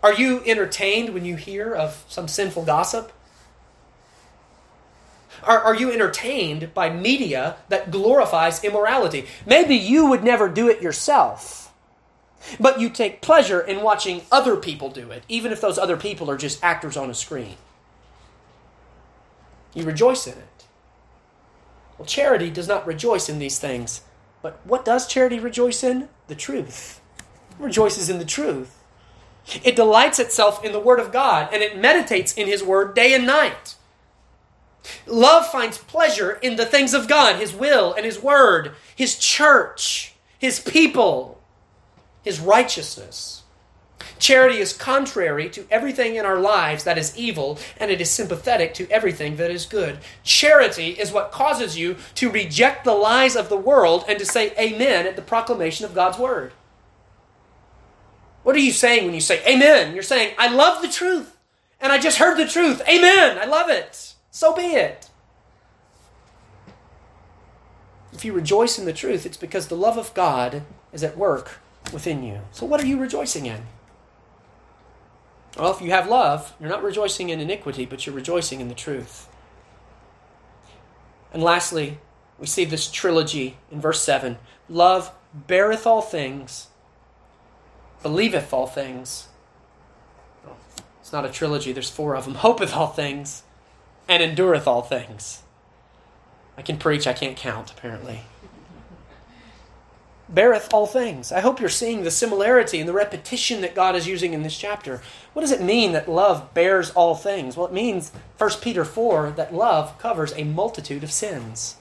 Are 0.04 0.14
you 0.14 0.42
entertained 0.46 1.14
when 1.14 1.26
you 1.26 1.36
hear 1.36 1.74
of 1.74 2.04
some 2.08 2.28
sinful 2.28 2.66
gossip? 2.66 3.12
Are, 5.44 5.60
are 5.60 5.76
you 5.76 5.92
entertained 5.92 6.74
by 6.74 6.90
media 6.90 7.58
that 7.70 7.92
glorifies 7.92 8.64
immorality? 8.64 9.26
Maybe 9.46 9.76
you 9.76 10.08
would 10.08 10.24
never 10.24 10.48
do 10.50 10.70
it 10.70 10.82
yourself, 10.82 11.74
but 12.60 12.80
you 12.80 12.90
take 12.90 13.22
pleasure 13.22 13.60
in 13.60 13.82
watching 13.82 14.22
other 14.32 14.56
people 14.56 14.90
do 14.90 15.12
it, 15.12 15.24
even 15.28 15.52
if 15.52 15.62
those 15.62 15.78
other 15.78 15.98
people 15.98 16.30
are 16.30 16.38
just 16.38 16.64
actors 16.64 16.98
on 16.98 17.10
a 17.10 17.14
screen. 17.14 17.58
You 19.74 19.84
rejoice 19.84 20.28
in 20.28 20.34
it. 20.34 20.66
Well, 21.98 22.06
charity 22.06 22.50
does 22.50 22.68
not 22.68 22.88
rejoice 22.88 23.30
in 23.30 23.40
these 23.40 23.60
things. 23.60 24.02
But 24.42 24.60
what 24.64 24.84
does 24.84 25.08
charity 25.08 25.40
rejoice 25.40 25.84
in? 25.84 26.10
The 26.28 26.36
truth. 26.36 27.00
It 27.52 27.64
rejoices 27.64 28.10
in 28.10 28.20
the 28.20 28.26
truth. 28.26 28.78
It 29.64 29.76
delights 29.76 30.20
itself 30.20 30.64
in 30.64 30.72
the 30.72 30.80
Word 30.80 31.00
of 31.00 31.12
God 31.12 31.50
and 31.54 31.62
it 31.62 31.78
meditates 31.78 32.34
in 32.34 32.48
His 32.48 32.64
Word 32.64 32.96
day 32.96 33.14
and 33.14 33.26
night. 33.26 33.76
Love 35.06 35.48
finds 35.48 35.78
pleasure 35.78 36.34
in 36.42 36.56
the 36.56 36.66
things 36.66 36.94
of 36.94 37.08
God, 37.08 37.38
His 37.38 37.54
will 37.54 37.94
and 37.94 38.06
His 38.06 38.22
Word, 38.22 38.74
His 38.96 39.18
church, 39.18 40.16
His 40.40 40.60
people, 40.60 41.42
His 42.24 42.40
righteousness. 42.40 43.44
Charity 44.18 44.60
is 44.60 44.74
contrary 44.74 45.50
to 45.50 45.66
everything 45.72 46.16
in 46.16 46.26
our 46.26 46.40
lives 46.40 46.84
that 46.84 46.98
is 46.98 47.18
evil, 47.18 47.58
and 47.78 47.90
it 47.90 48.02
is 48.02 48.10
sympathetic 48.10 48.74
to 48.76 48.90
everything 48.90 49.38
that 49.38 49.50
is 49.50 49.66
good. 49.66 50.00
Charity 50.24 50.90
is 50.90 51.12
what 51.12 51.32
causes 51.32 51.78
you 51.78 51.96
to 52.16 52.30
reject 52.30 52.84
the 52.84 52.94
lies 52.94 53.36
of 53.36 53.50
the 53.50 53.58
world 53.58 54.06
and 54.08 54.20
to 54.20 54.26
say 54.26 54.54
amen 54.60 55.08
at 55.08 55.16
the 55.16 55.22
proclamation 55.22 55.86
of 55.86 55.96
God's 55.96 56.18
Word. 56.20 56.54
What 58.44 58.56
are 58.56 58.60
you 58.60 58.72
saying 58.72 59.06
when 59.06 59.14
you 59.14 59.22
say 59.22 59.44
amen? 59.46 59.94
You're 59.94 60.04
saying, 60.04 60.36
I 60.38 60.54
love 60.54 60.82
the 60.82 60.88
truth, 60.88 61.38
and 61.80 61.92
I 61.92 62.00
just 62.00 62.18
heard 62.18 62.38
the 62.38 62.48
truth. 62.48 62.82
Amen. 62.88 63.38
I 63.38 63.46
love 63.46 63.70
it. 63.70 64.11
So 64.32 64.56
be 64.56 64.74
it. 64.74 65.10
If 68.14 68.26
you 68.26 68.34
rejoice 68.34 68.80
in 68.80 68.86
the 68.86 68.94
truth, 68.94 69.26
it's 69.26 69.38
because 69.38 69.68
the 69.68 69.76
love 69.76 69.98
of 69.98 70.14
God 70.14 70.64
is 70.92 71.04
at 71.04 71.18
work 71.18 71.60
within 71.94 72.24
you. 72.24 72.42
So, 72.52 72.66
what 72.66 72.82
are 72.82 72.86
you 72.86 72.98
rejoicing 72.98 73.46
in? 73.46 73.64
Well, 75.58 75.74
if 75.74 75.82
you 75.82 75.92
have 75.92 76.08
love, 76.08 76.54
you're 76.60 76.70
not 76.70 76.84
rejoicing 76.84 77.30
in 77.30 77.40
iniquity, 77.40 77.86
but 77.86 78.06
you're 78.06 78.16
rejoicing 78.16 78.62
in 78.62 78.70
the 78.70 78.76
truth. 78.76 79.28
And 81.34 81.44
lastly, 81.44 82.00
we 82.40 82.48
see 82.48 82.66
this 82.66 82.90
trilogy 82.90 83.58
in 83.72 83.82
verse 83.82 84.02
7 84.02 84.38
Love 84.70 85.12
beareth 85.48 85.86
all 85.86 86.02
things, 86.02 86.68
believeth 88.02 88.54
all 88.54 88.68
things. 88.68 89.28
It's 91.00 91.14
not 91.14 91.26
a 91.26 91.30
trilogy, 91.30 91.74
there's 91.74 91.90
four 91.90 92.16
of 92.16 92.26
them. 92.26 92.36
Hopeth 92.46 92.76
all 92.76 92.88
things, 92.88 93.44
and 94.12 94.22
endureth 94.22 94.68
all 94.68 94.82
things. 94.82 95.42
I 96.58 96.62
can 96.62 96.78
preach, 96.78 97.08
I 97.08 97.14
can't 97.14 97.38
count, 97.38 97.72
apparently. 97.72 98.24
Beareth 100.28 100.74
all 100.74 100.86
things. 100.86 101.32
I 101.32 101.40
hope 101.40 101.62
you're 101.62 101.70
seeing 101.70 102.04
the 102.04 102.12
similarity 102.12 102.82
and 102.82 102.90
the 102.90 102.94
repetition 102.94 103.62
that 103.62 103.74
God 103.74 103.96
is 103.96 104.10
using 104.10 104.34
in 104.34 104.44
this 104.44 104.58
chapter. 104.58 105.02
What 105.32 105.44
does 105.44 105.54
it 105.54 105.62
mean 105.62 105.94
that 105.94 106.10
love 106.10 106.54
bears 106.54 106.92
all 106.92 107.16
things? 107.16 107.56
Well, 107.56 107.68
it 107.68 107.74
means, 107.74 108.12
1 108.38 108.50
Peter 108.62 108.84
4, 108.84 109.32
that 109.32 109.56
love 109.56 109.98
covers 109.98 110.34
a 110.36 110.44
multitude 110.44 111.06
of 111.06 111.12
sins. 111.12 111.78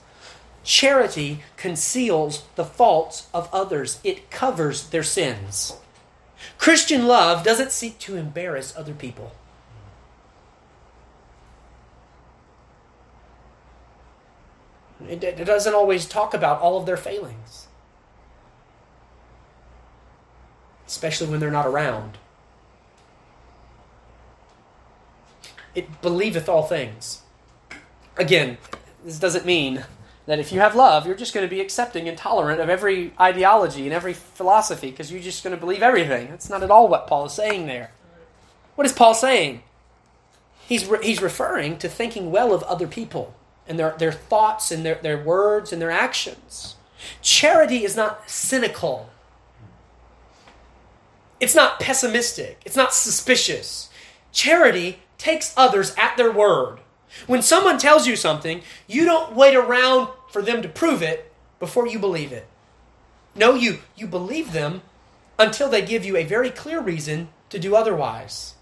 Charity 0.62 1.42
conceals 1.56 2.44
the 2.54 2.64
faults 2.64 3.26
of 3.34 3.52
others, 3.52 3.98
it 4.04 4.30
covers 4.30 4.90
their 4.90 5.02
sins. 5.02 5.78
Christian 6.58 7.08
love 7.08 7.42
doesn't 7.42 7.72
seek 7.72 7.98
to 8.00 8.14
embarrass 8.14 8.76
other 8.76 8.94
people. 8.94 9.32
It, 15.08 15.22
it 15.24 15.44
doesn't 15.44 15.74
always 15.74 16.06
talk 16.06 16.34
about 16.34 16.60
all 16.60 16.78
of 16.78 16.86
their 16.86 16.96
failings, 16.96 17.68
especially 20.86 21.28
when 21.28 21.40
they're 21.40 21.50
not 21.50 21.66
around. 21.66 22.18
It 25.74 26.02
believeth 26.02 26.48
all 26.48 26.64
things. 26.64 27.22
Again, 28.16 28.58
this 29.04 29.18
doesn't 29.18 29.46
mean 29.46 29.84
that 30.26 30.38
if 30.38 30.52
you 30.52 30.60
have 30.60 30.74
love, 30.74 31.06
you're 31.06 31.16
just 31.16 31.32
going 31.32 31.46
to 31.46 31.50
be 31.50 31.60
accepting 31.60 32.08
and 32.08 32.18
tolerant 32.18 32.60
of 32.60 32.68
every 32.68 33.12
ideology 33.18 33.84
and 33.84 33.92
every 33.92 34.12
philosophy 34.12 34.90
because 34.90 35.10
you're 35.10 35.22
just 35.22 35.42
going 35.42 35.54
to 35.54 35.60
believe 35.60 35.82
everything. 35.82 36.28
That's 36.28 36.50
not 36.50 36.62
at 36.62 36.70
all 36.70 36.88
what 36.88 37.06
Paul 37.06 37.26
is 37.26 37.32
saying 37.32 37.66
there. 37.66 37.92
What 38.74 38.86
is 38.86 38.92
Paul 38.92 39.14
saying? 39.14 39.62
He's, 40.68 40.86
re- 40.86 41.04
he's 41.04 41.22
referring 41.22 41.78
to 41.78 41.88
thinking 41.88 42.30
well 42.30 42.52
of 42.52 42.62
other 42.64 42.86
people 42.86 43.34
and 43.70 43.78
their, 43.78 43.94
their 43.98 44.10
thoughts 44.10 44.72
and 44.72 44.84
their, 44.84 44.96
their 44.96 45.22
words 45.22 45.72
and 45.72 45.80
their 45.80 45.92
actions. 45.92 46.74
Charity 47.22 47.84
is 47.84 47.94
not 47.96 48.28
cynical, 48.28 49.08
it's 51.38 51.54
not 51.54 51.78
pessimistic, 51.78 52.60
it's 52.66 52.76
not 52.76 52.92
suspicious. 52.92 53.88
Charity 54.32 54.98
takes 55.18 55.54
others 55.56 55.94
at 55.96 56.16
their 56.16 56.32
word. 56.32 56.80
When 57.26 57.42
someone 57.42 57.78
tells 57.78 58.06
you 58.06 58.16
something, 58.16 58.62
you 58.86 59.04
don't 59.04 59.34
wait 59.34 59.54
around 59.54 60.08
for 60.30 60.42
them 60.42 60.62
to 60.62 60.68
prove 60.68 61.00
it 61.00 61.32
before 61.58 61.86
you 61.86 61.98
believe 61.98 62.32
it. 62.32 62.46
No, 63.36 63.54
you, 63.54 63.78
you 63.96 64.06
believe 64.06 64.52
them 64.52 64.82
until 65.38 65.68
they 65.68 65.82
give 65.82 66.04
you 66.04 66.16
a 66.16 66.24
very 66.24 66.50
clear 66.50 66.80
reason 66.80 67.28
to 67.48 67.58
do 67.58 67.76
otherwise. 67.76 68.54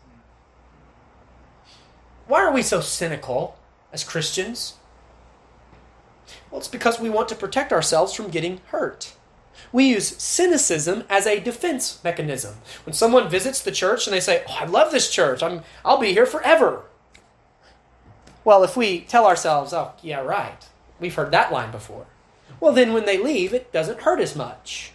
Why 2.27 2.43
are 2.43 2.53
we 2.53 2.63
so 2.63 2.81
cynical 2.81 3.59
as 3.93 4.05
Christians? 4.05 4.75
Well, 6.51 6.59
it's 6.59 6.69
because 6.69 7.01
we 7.01 7.11
want 7.11 7.29
to 7.29 7.35
protect 7.35 7.73
ourselves 7.73 8.13
from 8.13 8.31
getting 8.31 8.61
hurt. 8.67 9.15
We 9.73 9.85
use 9.85 10.17
cynicism 10.17 11.05
as 11.11 11.27
a 11.27 11.41
defense 11.41 12.03
mechanism. 12.03 12.57
When 12.85 12.95
someone 12.95 13.29
visits 13.29 13.61
the 13.61 13.73
church 13.73 14.07
and 14.07 14.15
they 14.15 14.21
say, 14.21 14.45
oh, 14.49 14.57
I 14.61 14.65
love 14.65 14.93
this 14.93 15.11
church, 15.11 15.43
I'm, 15.43 15.63
I'll 15.85 15.99
be 15.99 16.13
here 16.13 16.27
forever. 16.27 16.85
Well, 18.45 18.65
if 18.65 18.77
we 18.77 19.01
tell 19.01 19.27
ourselves, 19.27 19.73
oh, 19.73 19.93
yeah, 20.03 20.21
right, 20.21 20.67
we've 20.99 21.15
heard 21.15 21.33
that 21.33 21.53
line 21.53 21.71
before, 21.71 22.07
well, 22.61 22.73
then 22.73 22.93
when 22.93 23.05
they 23.05 23.19
leave, 23.19 23.53
it 23.53 23.73
doesn't 23.73 24.03
hurt 24.03 24.21
as 24.21 24.35
much. 24.35 24.93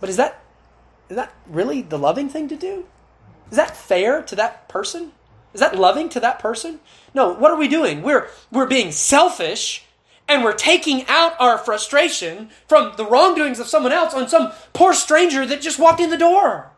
But 0.00 0.08
is 0.10 0.16
that, 0.16 0.42
is 1.08 1.16
that 1.16 1.32
really 1.46 1.80
the 1.80 1.98
loving 1.98 2.28
thing 2.28 2.48
to 2.48 2.56
do? 2.56 2.86
Is 3.50 3.56
that 3.56 3.76
fair 3.76 4.20
to 4.22 4.34
that 4.36 4.68
person? 4.68 5.12
Is 5.54 5.60
that 5.60 5.78
loving 5.78 6.08
to 6.10 6.20
that 6.20 6.38
person? 6.40 6.80
No, 7.14 7.32
what 7.32 7.52
are 7.52 7.56
we 7.56 7.68
doing? 7.68 8.02
We're, 8.02 8.28
we're 8.50 8.66
being 8.66 8.90
selfish 8.90 9.84
and 10.28 10.42
we're 10.42 10.52
taking 10.52 11.06
out 11.06 11.34
our 11.40 11.56
frustration 11.56 12.50
from 12.66 12.94
the 12.96 13.06
wrongdoings 13.06 13.60
of 13.60 13.68
someone 13.68 13.92
else 13.92 14.14
on 14.14 14.28
some 14.28 14.52
poor 14.72 14.92
stranger 14.92 15.46
that 15.46 15.60
just 15.60 15.78
walked 15.78 16.00
in 16.00 16.10
the 16.10 16.18
door. 16.18 16.72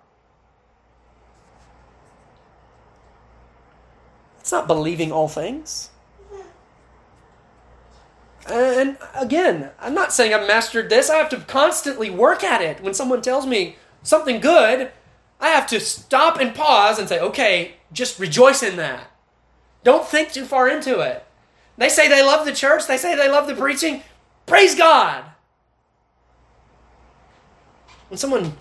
It's 4.41 4.53
not 4.53 4.67
believing 4.67 5.11
all 5.11 5.27
things. 5.27 5.91
And 8.49 8.97
again, 9.15 9.71
I'm 9.81 9.95
not 9.95 10.13
saying 10.13 10.33
I've 10.33 10.47
mastered 10.47 10.89
this. 10.89 11.11
I 11.11 11.17
have 11.17 11.31
to 11.31 11.39
constantly 11.39 12.11
work 12.11 12.45
at 12.45 12.63
it. 12.63 12.81
When 12.81 12.95
someone 12.95 13.23
tells 13.23 13.47
me 13.47 13.77
something 14.05 14.41
good, 14.41 14.93
I 15.41 15.49
have 15.49 15.67
to 15.69 15.81
stop 15.81 16.41
and 16.41 16.55
pause 16.55 16.99
and 16.99 17.09
say, 17.09 17.21
okay, 17.21 17.75
just 17.93 18.19
rejoice 18.19 18.63
in 18.63 18.77
that. 18.77 19.11
Don't 19.85 20.07
think 20.07 20.33
too 20.33 20.45
far 20.45 20.69
into 20.69 21.01
it. 21.01 21.25
They 21.79 21.89
say 21.89 22.09
they 22.09 22.23
love 22.25 22.47
the 22.47 22.53
church, 22.53 22.87
they 22.87 22.97
say 22.97 23.15
they 23.15 23.29
love 23.29 23.47
the 23.47 23.55
preaching. 23.55 24.03
Praise 24.47 24.75
God. 24.75 25.25
When 28.09 28.19
someone 28.19 28.57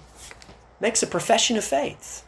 makes 0.80 1.02
a 1.02 1.08
profession 1.08 1.56
of 1.56 1.64
faith, 1.64 2.26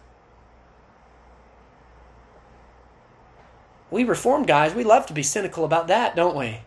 we 3.90 4.04
reform 4.04 4.44
guys, 4.44 4.74
we 4.74 4.84
love 4.84 5.06
to 5.08 5.14
be 5.14 5.24
cynical 5.24 5.66
about 5.66 5.88
that, 5.88 6.16
don't 6.16 6.36
we? 6.36 6.62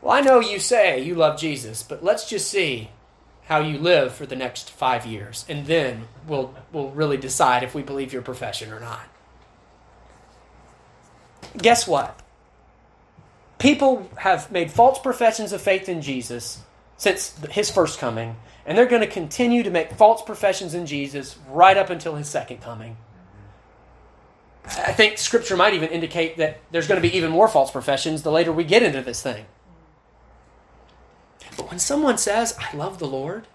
Well, 0.00 0.12
I 0.12 0.20
know 0.20 0.40
you 0.40 0.58
say 0.58 1.00
you 1.00 1.14
love 1.14 1.38
Jesus, 1.38 1.82
but 1.82 2.02
let's 2.02 2.28
just 2.28 2.50
see 2.50 2.90
how 3.44 3.60
you 3.60 3.78
live 3.78 4.14
for 4.14 4.26
the 4.26 4.36
next 4.36 4.70
five 4.70 5.04
years, 5.04 5.44
and 5.48 5.66
then 5.66 6.06
we'll, 6.26 6.54
we'll 6.72 6.90
really 6.90 7.16
decide 7.16 7.62
if 7.62 7.74
we 7.74 7.82
believe 7.82 8.12
your 8.12 8.22
profession 8.22 8.72
or 8.72 8.80
not. 8.80 9.08
Guess 11.56 11.86
what? 11.86 12.20
People 13.58 14.08
have 14.16 14.50
made 14.50 14.70
false 14.70 14.98
professions 14.98 15.52
of 15.52 15.60
faith 15.60 15.88
in 15.88 16.02
Jesus 16.02 16.62
since 16.96 17.36
his 17.50 17.70
first 17.70 17.98
coming, 17.98 18.36
and 18.64 18.78
they're 18.78 18.86
going 18.86 19.02
to 19.02 19.08
continue 19.08 19.62
to 19.62 19.70
make 19.70 19.92
false 19.92 20.22
professions 20.22 20.74
in 20.74 20.86
Jesus 20.86 21.36
right 21.48 21.76
up 21.76 21.90
until 21.90 22.14
his 22.14 22.28
second 22.28 22.60
coming. 22.60 22.96
I 24.64 24.92
think 24.92 25.18
scripture 25.18 25.56
might 25.56 25.74
even 25.74 25.88
indicate 25.88 26.36
that 26.36 26.60
there's 26.70 26.86
going 26.86 27.02
to 27.02 27.08
be 27.08 27.16
even 27.16 27.32
more 27.32 27.48
false 27.48 27.70
professions 27.70 28.22
the 28.22 28.30
later 28.30 28.52
we 28.52 28.62
get 28.62 28.82
into 28.82 29.02
this 29.02 29.20
thing. 29.20 29.46
But 31.56 31.70
when 31.70 31.78
someone 31.78 32.18
says, 32.18 32.56
I 32.58 32.74
love 32.76 32.98
the 32.98 33.06
Lord, 33.06 33.46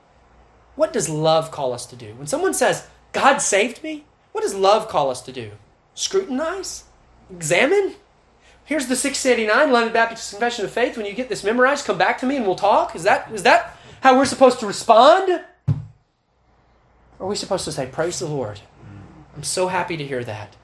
what 0.75 0.93
does 0.93 1.09
love 1.09 1.51
call 1.51 1.73
us 1.73 1.85
to 1.87 1.95
do? 1.95 2.13
When 2.15 2.27
someone 2.27 2.53
says, 2.53 2.87
God 3.11 3.39
saved 3.39 3.83
me, 3.83 4.05
what 4.31 4.41
does 4.41 4.53
love 4.53 4.87
call 4.87 5.09
us 5.09 5.21
to 5.23 5.31
do? 5.31 5.51
Scrutinize? 5.95 6.83
Examine? 7.31 7.95
Here's 8.63 8.87
the 8.87 8.95
689 8.95 9.71
London 9.71 9.93
Baptist 9.93 10.29
Confession 10.29 10.65
of 10.65 10.71
Faith. 10.71 10.97
When 10.97 11.05
you 11.05 11.13
get 11.13 11.29
this 11.29 11.43
memorized, 11.43 11.85
come 11.85 11.97
back 11.97 12.19
to 12.19 12.25
me 12.25 12.35
and 12.35 12.45
we'll 12.45 12.55
talk. 12.55 12.95
Is 12.95 13.03
that, 13.03 13.31
is 13.31 13.43
that 13.43 13.77
how 14.01 14.17
we're 14.17 14.25
supposed 14.25 14.59
to 14.59 14.67
respond? 14.67 15.43
Or 17.19 17.25
are 17.25 17.27
we 17.27 17.35
supposed 17.35 17.65
to 17.65 17.71
say, 17.71 17.87
Praise 17.87 18.19
the 18.19 18.27
Lord? 18.27 18.59
I'm 19.35 19.43
so 19.43 19.67
happy 19.67 19.97
to 19.97 20.05
hear 20.05 20.23
that. 20.23 20.55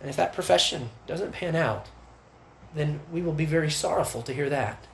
And 0.00 0.08
if 0.08 0.16
that 0.16 0.32
profession 0.32 0.90
doesn't 1.06 1.32
pan 1.32 1.56
out, 1.56 1.86
then 2.74 3.00
we 3.12 3.20
will 3.20 3.32
be 3.32 3.44
very 3.44 3.70
sorrowful 3.70 4.22
to 4.22 4.32
hear 4.32 4.48
that. 4.48 4.86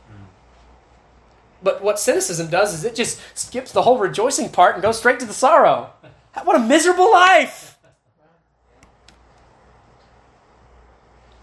But 1.62 1.82
what 1.82 1.98
cynicism 1.98 2.48
does 2.48 2.72
is 2.72 2.85
it 2.85 2.94
just 2.94 3.20
skips 3.35 3.72
the 3.72 3.82
whole 3.82 3.98
rejoicing 3.98 4.48
part 4.48 4.74
and 4.74 4.82
goes 4.82 4.98
straight 4.98 5.18
to 5.20 5.26
the 5.26 5.32
sorrow. 5.32 5.90
What 6.44 6.56
a 6.56 6.60
miserable 6.60 7.10
life! 7.12 7.76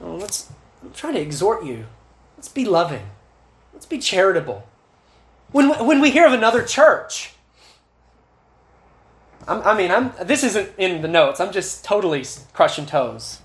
Oh, 0.02 0.16
let's, 0.16 0.52
I'm 0.84 0.92
trying 0.94 1.16
to 1.16 1.22
exhort 1.22 1.66
you. 1.66 1.86
Let's 2.38 2.48
be 2.48 2.66
loving. 2.66 3.08
Let's 3.74 3.86
be 3.86 3.98
charitable. 3.98 4.68
When, 5.52 5.70
when 5.86 6.00
we 6.00 6.12
hear 6.12 6.28
of 6.28 6.34
another 6.34 6.64
church, 6.64 7.34
I'm, 9.48 9.62
i 9.62 9.76
mean, 9.76 9.92
I'm, 9.92 10.12
this 10.24 10.44
isn't 10.44 10.72
in 10.78 11.02
the 11.02 11.08
notes. 11.08 11.40
I'm 11.40 11.52
just 11.52 11.84
totally 11.84 12.26
crushing 12.54 12.86
toes. 12.86 13.40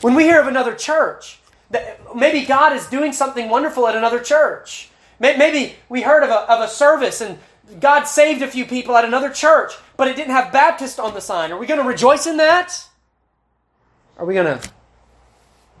When 0.00 0.14
we 0.14 0.24
hear 0.24 0.40
of 0.40 0.46
another 0.46 0.74
church, 0.74 1.40
that 1.70 2.00
maybe 2.16 2.44
God 2.44 2.72
is 2.72 2.86
doing 2.86 3.12
something 3.12 3.48
wonderful 3.48 3.86
at 3.88 3.96
another 3.96 4.20
church. 4.20 4.90
Maybe 5.20 5.74
we 5.88 6.02
heard 6.02 6.22
of 6.22 6.30
a, 6.30 6.50
of 6.50 6.60
a 6.60 6.68
service 6.68 7.20
and 7.20 7.38
God 7.80 8.04
saved 8.04 8.42
a 8.42 8.48
few 8.48 8.64
people 8.64 8.96
at 8.96 9.04
another 9.04 9.30
church, 9.30 9.72
but 9.96 10.08
it 10.08 10.16
didn't 10.16 10.32
have 10.32 10.52
Baptist 10.52 10.98
on 10.98 11.14
the 11.14 11.20
sign. 11.20 11.52
Are 11.52 11.58
we 11.58 11.66
going 11.66 11.80
to 11.80 11.86
rejoice 11.86 12.26
in 12.26 12.36
that? 12.38 12.86
Are 14.16 14.24
we 14.24 14.34
going 14.34 14.58
to? 14.58 14.70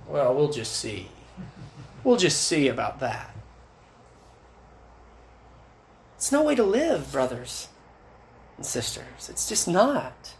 Well, 0.08 0.34
we'll 0.34 0.52
just 0.52 0.76
see. 0.76 1.08
We'll 2.04 2.16
just 2.16 2.42
see 2.42 2.68
about 2.68 3.00
that. 3.00 3.34
It's 6.16 6.32
no 6.32 6.42
way 6.42 6.54
to 6.56 6.64
live, 6.64 7.12
brothers 7.12 7.68
and 8.56 8.66
sisters. 8.66 9.28
It's 9.28 9.48
just 9.48 9.68
not. 9.68 10.34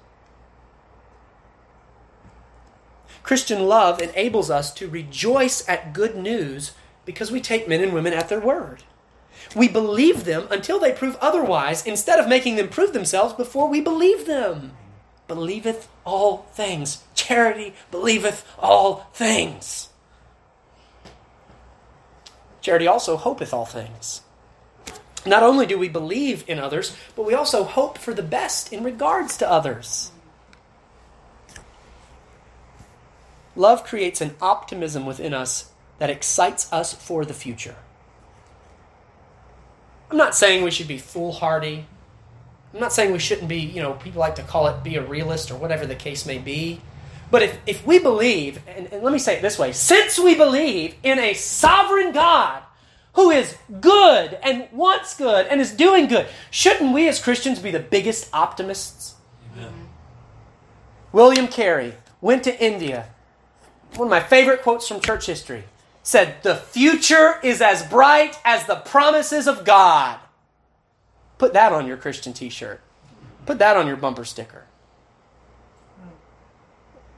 Christian 3.23 3.67
love 3.67 4.01
enables 4.01 4.51
us 4.51 4.73
to 4.75 4.89
rejoice 4.89 5.67
at 5.69 5.93
good 5.93 6.17
news 6.17 6.73
because 7.05 7.31
we 7.31 7.41
take 7.41 7.69
men 7.69 7.83
and 7.83 7.93
women 7.93 8.13
at 8.13 8.29
their 8.29 8.41
word. 8.41 8.83
We 9.55 9.69
believe 9.69 10.25
them 10.25 10.47
until 10.51 10.79
they 10.79 10.93
prove 10.93 11.17
otherwise, 11.17 11.87
instead 11.87 12.19
of 12.19 12.29
making 12.29 12.57
them 12.57 12.69
prove 12.69 12.93
themselves 12.93 13.35
before 13.35 13.69
we 13.69 13.81
believe 13.81 14.27
them. 14.27 14.73
Believeth 15.27 15.89
all 16.05 16.49
things. 16.53 17.03
Charity 17.15 17.75
believeth 17.91 18.47
all 18.59 19.09
things. 19.13 19.89
Charity 22.61 22.87
also 22.87 23.17
hopeth 23.17 23.55
all 23.55 23.65
things. 23.65 24.23
Not 25.27 25.43
only 25.43 25.67
do 25.67 25.79
we 25.79 25.89
believe 25.89 26.45
in 26.49 26.59
others, 26.59 26.97
but 27.17 27.27
we 27.27 27.35
also 27.35 27.65
hope 27.65 27.99
for 27.99 28.15
the 28.15 28.23
best 28.23 28.73
in 28.73 28.83
regards 28.85 29.37
to 29.39 29.51
others. 29.51 30.13
Love 33.57 33.85
creates 33.85 34.21
an 34.21 34.37
optimism 34.41 35.05
within 35.05 35.35
us 35.35 35.71
that 35.99 36.11
excites 36.11 36.73
us 36.73 36.95
for 36.95 37.25
the 37.25 37.35
future. 37.35 37.77
I'm 40.11 40.17
not 40.17 40.35
saying 40.35 40.65
we 40.65 40.71
should 40.71 40.89
be 40.89 40.99
foolhardy. 40.99 41.87
I'm 42.73 42.81
not 42.81 42.93
saying 42.93 43.13
we 43.13 43.19
shouldn't 43.19 43.49
be, 43.49 43.61
you 43.61 43.83
know, 43.83 43.95
people 43.95 44.21
like 44.21 44.37
to 44.37 44.43
call 44.43 44.67
it 44.69 44.83
be 44.83 44.97
a 44.97 45.03
realist 45.03 45.51
or 45.51 45.57
whatever 45.57 45.87
the 45.87 45.95
case 45.95 46.27
may 46.27 46.39
be. 46.39 46.81
But 47.31 47.43
if, 47.43 47.59
if 47.67 47.87
we 47.87 47.99
believe, 47.99 48.61
and, 48.67 48.91
and 48.93 49.03
let 49.03 49.13
me 49.13 49.19
say 49.19 49.37
it 49.37 49.43
this 49.43 49.59
way 49.59 49.73
since 49.73 50.19
we 50.19 50.35
believe 50.35 50.95
in 51.03 51.19
a 51.19 51.35
sovereign 51.35 52.13
God 52.13 52.63
who 53.15 53.31
is 53.31 53.57
good 53.81 54.39
and 54.43 54.69
wants 54.73 55.17
good 55.17 55.47
and 55.47 55.61
is 55.61 55.73
doing 55.73 56.07
good, 56.07 56.27
shouldn't 56.51 56.95
we 56.95 57.09
as 57.09 57.23
Christians 57.23 57.59
be 57.59 57.71
the 57.71 57.81
biggest 57.81 58.29
optimists? 58.33 59.17
Amen. 59.57 59.89
William 61.13 61.49
Carey 61.49 61.95
went 62.21 62.45
to 62.45 62.65
India. 62.65 63.09
One 63.97 64.09
of 64.09 64.11
my 64.11 64.21
favorite 64.21 64.63
quotes 64.63 64.89
from 64.89 65.01
church 65.01 65.27
history 65.27 65.65
said, 66.09 66.43
The 66.43 66.57
future 66.57 67.39
is 67.43 67.61
as 67.61 67.83
bright 67.83 68.41
as 68.43 68.65
the 68.65 68.77
promises 68.77 69.47
of 69.47 69.65
God. 69.65 70.19
Put 71.37 71.53
that 71.53 71.71
on 71.71 71.87
your 71.87 71.99
Christian 71.99 72.33
t 72.33 72.49
shirt. 72.49 72.81
Put 73.45 73.59
that 73.59 73.77
on 73.77 73.87
your 73.87 73.97
bumper 73.97 74.25
sticker. 74.25 74.65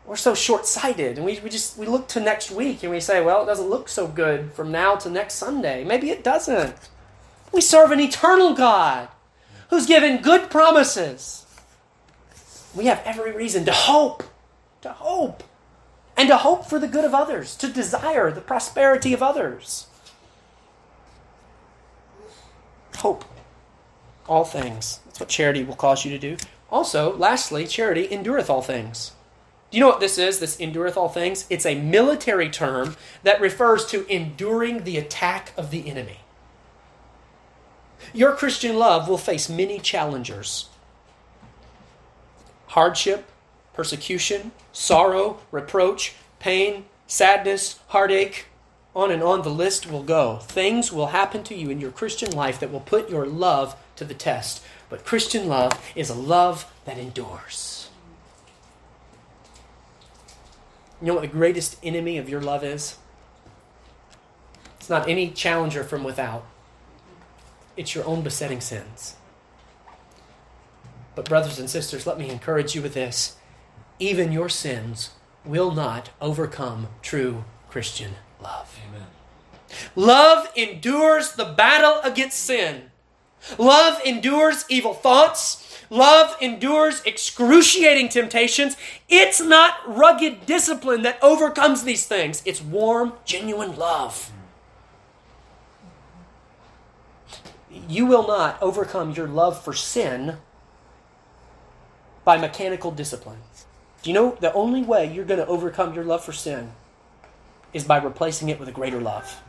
We're 0.04 0.16
so 0.16 0.34
short 0.34 0.66
sighted, 0.66 1.18
and 1.18 1.24
we, 1.24 1.38
we 1.38 1.50
just 1.50 1.78
we 1.78 1.86
look 1.86 2.08
to 2.08 2.20
next 2.20 2.50
week 2.50 2.82
and 2.82 2.90
we 2.90 2.98
say, 2.98 3.24
well, 3.24 3.44
it 3.44 3.46
doesn't 3.46 3.70
look 3.70 3.88
so 3.88 4.08
good 4.08 4.52
from 4.52 4.72
now 4.72 4.96
to 4.96 5.08
next 5.08 5.34
Sunday. 5.34 5.84
Maybe 5.84 6.10
it 6.10 6.24
doesn't. 6.24 6.88
We 7.52 7.60
serve 7.60 7.92
an 7.92 8.00
eternal 8.00 8.54
God 8.54 9.08
who's 9.68 9.86
given 9.86 10.20
good 10.20 10.50
promises. 10.50 11.46
We 12.74 12.86
have 12.86 13.00
every 13.04 13.30
reason 13.30 13.64
to 13.66 13.72
hope, 13.72 14.24
to 14.82 14.90
hope 14.90 15.44
and 16.20 16.28
to 16.28 16.36
hope 16.36 16.66
for 16.66 16.78
the 16.78 16.86
good 16.86 17.06
of 17.06 17.14
others, 17.14 17.56
to 17.56 17.66
desire 17.66 18.30
the 18.30 18.42
prosperity 18.42 19.14
of 19.14 19.22
others. 19.22 19.86
Hope 22.96 23.24
all 24.28 24.44
things. 24.44 25.00
That's 25.06 25.20
what 25.20 25.30
charity 25.30 25.64
will 25.64 25.76
cause 25.76 26.04
you 26.04 26.10
to 26.10 26.18
do. 26.18 26.36
Also, 26.70 27.16
lastly, 27.16 27.66
charity 27.66 28.06
endureth 28.12 28.50
all 28.50 28.60
things. 28.60 29.12
Do 29.70 29.78
you 29.78 29.80
know 29.82 29.88
what 29.88 30.00
this 30.00 30.18
is, 30.18 30.40
this 30.40 30.60
endureth 30.60 30.98
all 30.98 31.08
things? 31.08 31.46
It's 31.48 31.64
a 31.64 31.80
military 31.80 32.50
term 32.50 32.96
that 33.22 33.40
refers 33.40 33.86
to 33.86 34.06
enduring 34.14 34.84
the 34.84 34.98
attack 34.98 35.54
of 35.56 35.70
the 35.70 35.88
enemy. 35.88 36.20
Your 38.12 38.32
Christian 38.32 38.76
love 38.76 39.08
will 39.08 39.16
face 39.16 39.48
many 39.48 39.78
challengers 39.78 40.68
hardship, 42.66 43.24
persecution, 43.74 44.52
sorrow, 44.72 45.40
reproach, 45.50 46.14
pain, 46.38 46.84
sadness, 47.06 47.80
heartache, 47.88 48.46
on 48.94 49.10
and 49.10 49.22
on 49.22 49.42
the 49.42 49.50
list 49.50 49.90
will 49.90 50.02
go. 50.02 50.38
Things 50.38 50.92
will 50.92 51.08
happen 51.08 51.42
to 51.44 51.54
you 51.54 51.70
in 51.70 51.80
your 51.80 51.90
Christian 51.90 52.32
life 52.32 52.58
that 52.60 52.72
will 52.72 52.80
put 52.80 53.08
your 53.08 53.26
love 53.26 53.76
to 53.96 54.04
the 54.04 54.14
test. 54.14 54.62
But 54.88 55.04
Christian 55.04 55.46
love 55.46 55.72
is 55.94 56.10
a 56.10 56.14
love 56.14 56.70
that 56.84 56.98
endures. 56.98 57.88
You 61.00 61.06
know 61.06 61.14
what 61.14 61.22
the 61.22 61.28
greatest 61.28 61.78
enemy 61.82 62.18
of 62.18 62.28
your 62.28 62.40
love 62.40 62.64
is? 62.64 62.98
It's 64.78 64.90
not 64.90 65.08
any 65.08 65.30
challenger 65.30 65.84
from 65.84 66.04
without, 66.04 66.44
it's 67.76 67.94
your 67.94 68.04
own 68.06 68.22
besetting 68.22 68.60
sins. 68.60 69.14
But, 71.14 71.28
brothers 71.28 71.58
and 71.58 71.68
sisters, 71.68 72.06
let 72.06 72.18
me 72.18 72.28
encourage 72.28 72.74
you 72.74 72.82
with 72.82 72.94
this. 72.94 73.36
Even 74.00 74.32
your 74.32 74.48
sins 74.48 75.10
will 75.44 75.70
not 75.70 76.08
overcome 76.22 76.88
true 77.02 77.44
Christian 77.68 78.12
love. 78.42 78.76
Amen. 78.88 79.06
Love 79.94 80.48
endures 80.56 81.32
the 81.32 81.44
battle 81.44 82.00
against 82.02 82.38
sin. 82.38 82.90
Love 83.58 84.00
endures 84.04 84.64
evil 84.70 84.94
thoughts. 84.94 85.66
Love 85.90 86.34
endures 86.40 87.02
excruciating 87.04 88.08
temptations. 88.08 88.76
It's 89.08 89.40
not 89.40 89.74
rugged 89.86 90.46
discipline 90.46 91.02
that 91.02 91.22
overcomes 91.22 91.84
these 91.84 92.06
things, 92.06 92.42
it's 92.46 92.62
warm, 92.62 93.12
genuine 93.24 93.76
love. 93.76 94.32
You 97.88 98.06
will 98.06 98.26
not 98.26 98.60
overcome 98.62 99.12
your 99.12 99.28
love 99.28 99.62
for 99.62 99.72
sin 99.72 100.38
by 102.24 102.38
mechanical 102.38 102.90
discipline. 102.90 103.38
Do 104.02 104.10
you 104.10 104.14
know 104.14 104.36
the 104.40 104.52
only 104.52 104.82
way 104.82 105.12
you're 105.12 105.24
going 105.24 105.40
to 105.40 105.46
overcome 105.46 105.94
your 105.94 106.04
love 106.04 106.24
for 106.24 106.32
sin 106.32 106.72
is 107.72 107.84
by 107.84 107.98
replacing 107.98 108.48
it 108.48 108.58
with 108.58 108.68
a 108.68 108.72
greater 108.72 109.00
love? 109.00 109.42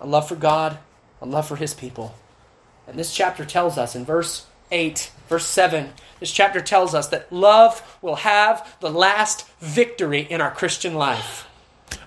A 0.00 0.06
love 0.06 0.28
for 0.28 0.36
God, 0.36 0.78
a 1.20 1.26
love 1.26 1.48
for 1.48 1.56
His 1.56 1.74
people. 1.74 2.14
And 2.86 2.98
this 2.98 3.14
chapter 3.14 3.44
tells 3.44 3.78
us 3.78 3.96
in 3.96 4.04
verse 4.04 4.46
8, 4.70 5.10
verse 5.28 5.46
7, 5.46 5.90
this 6.20 6.30
chapter 6.30 6.60
tells 6.60 6.94
us 6.94 7.08
that 7.08 7.32
love 7.32 7.98
will 8.00 8.16
have 8.16 8.76
the 8.80 8.90
last 8.90 9.48
victory 9.58 10.20
in 10.20 10.40
our 10.40 10.50
Christian 10.50 10.94
life. 10.94 11.48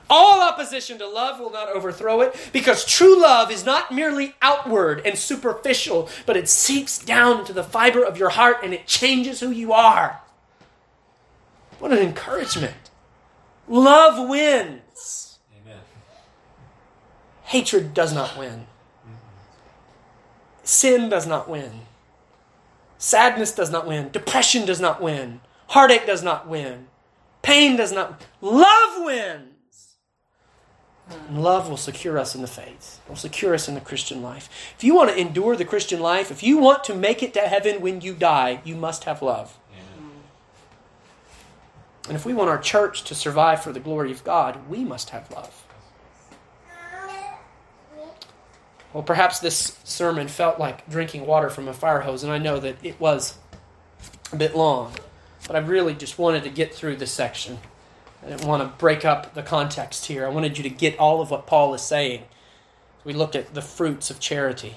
All 0.10 0.42
opposition 0.42 0.98
to 1.00 1.08
love 1.08 1.40
will 1.40 1.52
not 1.52 1.70
overthrow 1.70 2.22
it 2.22 2.50
because 2.54 2.86
true 2.86 3.22
love 3.22 3.52
is 3.52 3.66
not 3.66 3.94
merely 3.94 4.36
outward 4.42 5.02
and 5.06 5.18
superficial, 5.18 6.10
but 6.26 6.38
it 6.38 6.48
seeps 6.48 6.98
down 6.98 7.44
to 7.46 7.54
the 7.54 7.64
fiber 7.64 8.04
of 8.04 8.18
your 8.18 8.30
heart 8.30 8.58
and 8.64 8.74
it 8.74 8.88
changes 8.88 9.40
who 9.40 9.50
you 9.50 9.74
are. 9.74 10.22
What 11.80 11.92
an 11.92 12.00
encouragement. 12.00 12.74
Love 13.68 14.30
wins. 14.30 15.40
Amen. 15.62 15.82
Hatred 17.44 17.94
does 17.94 18.14
not 18.14 18.38
win. 18.38 18.68
Sin 20.64 21.10
does 21.10 21.28
not 21.28 21.50
win. 21.50 21.82
Sadness 22.98 23.52
does 23.52 23.72
not 23.72 23.88
win. 23.88 24.10
Depression 24.10 24.66
does 24.66 24.80
not 24.80 25.02
win. 25.02 25.42
Heartache 25.68 26.06
does 26.06 26.24
not 26.24 26.48
win. 26.48 26.88
Pain 27.42 27.78
does 27.78 27.92
not. 27.92 28.26
Love 28.42 29.06
wins. 29.06 29.47
And 31.10 31.42
love 31.42 31.70
will 31.70 31.78
secure 31.78 32.18
us 32.18 32.36
in 32.36 32.42
the 32.42 32.48
faith, 32.48 33.00
will 33.08 33.16
secure 33.16 33.54
us 33.54 33.68
in 33.68 33.76
the 33.76 33.82
Christian 33.82 34.22
life. 34.22 34.50
If 34.78 34.84
you 34.84 34.94
want 34.94 35.10
to 35.10 35.18
endure 35.18 35.56
the 35.56 35.66
Christian 35.66 36.00
life, 36.00 36.32
if 36.32 36.44
you 36.44 36.58
want 36.58 36.84
to 36.86 36.96
make 36.96 37.24
it 37.24 37.34
to 37.34 37.42
heaven 37.42 37.82
when 37.82 38.02
you 38.02 38.14
die, 38.14 38.62
you 38.66 38.76
must 38.76 39.06
have 39.06 39.22
love. 39.22 39.58
Amen. 39.72 40.12
And 42.08 42.16
if 42.16 42.26
we 42.26 42.34
want 42.34 42.50
our 42.50 42.58
church 42.58 43.04
to 43.06 43.16
survive 43.16 43.64
for 43.64 43.72
the 43.72 43.80
glory 43.80 44.12
of 44.12 44.24
God, 44.24 44.68
we 44.70 44.84
must 44.84 45.12
have 45.12 45.32
love. 45.32 45.64
Well, 48.94 49.04
perhaps 49.04 49.40
this 49.40 49.78
sermon 49.84 50.28
felt 50.28 50.60
like 50.60 50.90
drinking 50.90 51.26
water 51.26 51.50
from 51.50 51.68
a 51.68 51.74
fire 51.74 52.02
hose, 52.02 52.24
and 52.24 52.32
I 52.32 52.38
know 52.38 52.60
that 52.60 52.78
it 52.84 53.00
was 53.00 53.38
a 54.32 54.36
bit 54.36 54.56
long, 54.56 54.94
but 55.46 55.56
I 55.56 55.60
really 55.60 55.94
just 55.94 56.18
wanted 56.18 56.44
to 56.44 56.50
get 56.50 56.74
through 56.74 56.96
this 56.96 57.12
section. 57.12 57.60
I 58.28 58.32
didn't 58.32 58.48
want 58.48 58.62
to 58.62 58.78
break 58.78 59.06
up 59.06 59.36
the 59.36 59.42
context 59.42 60.08
here. 60.08 60.26
I 60.26 60.30
wanted 60.30 60.58
you 60.58 60.64
to 60.64 60.70
get 60.70 61.00
all 61.00 61.22
of 61.22 61.32
what 61.32 61.48
Paul 61.48 61.74
is 61.74 61.82
saying. 61.82 62.24
We 63.06 63.14
looked 63.14 63.38
at 63.38 63.54
the 63.54 63.62
fruits 63.62 64.10
of 64.10 64.20
charity. 64.20 64.76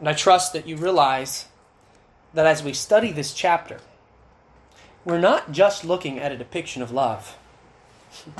And 0.00 0.08
I 0.08 0.14
trust 0.14 0.52
that 0.52 0.66
you 0.66 0.76
realize 0.76 1.46
that 2.34 2.44
as 2.44 2.64
we 2.64 2.72
study 2.72 3.12
this 3.12 3.32
chapter, 3.32 3.78
we're 5.04 5.20
not 5.20 5.52
just 5.52 5.84
looking 5.84 6.18
at 6.18 6.32
a 6.32 6.36
depiction 6.36 6.82
of 6.82 6.90
love. 6.90 7.38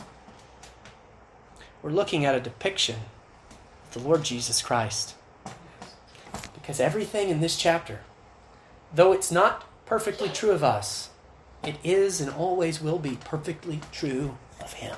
We're 1.82 1.93
looking 1.93 2.24
at 2.24 2.34
a 2.34 2.40
depiction 2.40 2.97
of 3.86 3.94
the 3.94 4.01
Lord 4.01 4.24
Jesus 4.24 4.60
Christ. 4.60 5.14
Because 6.52 6.80
everything 6.80 7.28
in 7.28 7.40
this 7.40 7.56
chapter, 7.56 8.01
though 8.93 9.12
it's 9.12 9.30
not 9.30 9.64
perfectly 9.86 10.28
true 10.28 10.51
of 10.51 10.64
us, 10.64 11.10
it 11.65 11.77
is 11.83 12.20
and 12.20 12.31
always 12.31 12.81
will 12.81 12.99
be 12.99 13.19
perfectly 13.24 13.81
true 13.93 14.37
of 14.61 14.74
Him. 14.74 14.97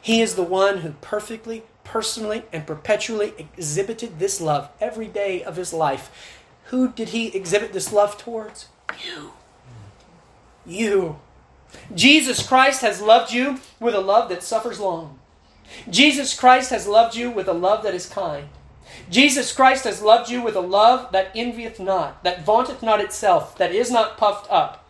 He 0.00 0.20
is 0.20 0.34
the 0.34 0.42
one 0.42 0.78
who 0.78 0.92
perfectly, 1.00 1.64
personally, 1.84 2.44
and 2.52 2.66
perpetually 2.66 3.34
exhibited 3.38 4.18
this 4.18 4.40
love 4.40 4.70
every 4.80 5.08
day 5.08 5.42
of 5.42 5.56
His 5.56 5.72
life. 5.72 6.38
Who 6.66 6.92
did 6.92 7.10
He 7.10 7.28
exhibit 7.28 7.72
this 7.72 7.92
love 7.92 8.16
towards? 8.16 8.68
You. 9.04 9.32
You. 10.64 11.18
Jesus 11.94 12.46
Christ 12.46 12.82
has 12.82 13.00
loved 13.00 13.32
you 13.32 13.60
with 13.78 13.94
a 13.94 14.00
love 14.00 14.28
that 14.28 14.42
suffers 14.42 14.80
long. 14.80 15.18
Jesus 15.88 16.38
Christ 16.38 16.70
has 16.70 16.86
loved 16.86 17.14
you 17.14 17.30
with 17.30 17.48
a 17.48 17.52
love 17.52 17.82
that 17.84 17.94
is 17.94 18.08
kind. 18.08 18.48
Jesus 19.10 19.52
Christ 19.52 19.84
has 19.84 20.02
loved 20.02 20.30
you 20.30 20.40
with 20.40 20.56
a 20.56 20.60
love 20.60 21.12
that 21.12 21.32
envieth 21.34 21.80
not, 21.80 22.22
that 22.24 22.44
vaunteth 22.44 22.82
not 22.82 23.00
itself, 23.00 23.58
that 23.58 23.74
is 23.74 23.90
not 23.90 24.16
puffed 24.16 24.50
up 24.50 24.80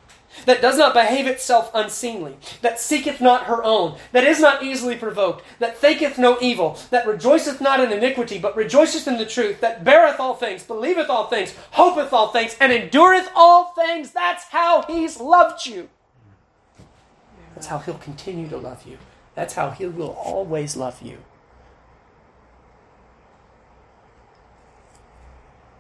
that 0.47 0.63
does 0.63 0.79
not 0.79 0.95
behave 0.95 1.27
itself 1.27 1.71
unseemly, 1.75 2.37
that 2.63 2.81
seeketh 2.81 3.21
not 3.21 3.45
her 3.45 3.63
own, 3.65 3.99
that 4.13 4.25
is 4.25 4.41
not 4.41 4.63
easily 4.63 4.97
provoked, 4.97 5.45
that 5.59 5.77
thinketh 5.77 6.19
no 6.19 6.39
evil, 6.41 6.79
that 6.91 7.07
rejoiceth 7.07 7.61
not 7.61 7.81
in 7.81 7.93
iniquity, 7.93 8.39
but 8.39 8.57
rejoiceth 8.57 9.09
in 9.09 9.19
the 9.19 9.27
truth, 9.27 9.61
that 9.61 9.85
beareth 9.85 10.21
all 10.21 10.35
things, 10.35 10.63
believeth 10.63 11.11
all 11.11 11.27
things, 11.27 11.55
hopeth 11.73 12.13
all 12.13 12.29
things, 12.29 12.57
and 12.61 12.73
endureth 12.73 13.29
all 13.35 13.73
things. 13.73 14.13
That's 14.13 14.45
how 14.45 14.83
he's 14.83 15.21
loved 15.21 15.67
you. 15.67 15.89
That's 17.55 17.67
how 17.67 17.79
he'll 17.79 17.95
continue 17.95 18.49
to 18.49 18.57
love 18.57 18.87
you. 18.87 18.99
That's 19.35 19.55
how 19.55 19.71
he 19.71 19.87
will 19.87 20.11
always 20.11 20.77
love 20.77 21.03
you. 21.03 21.19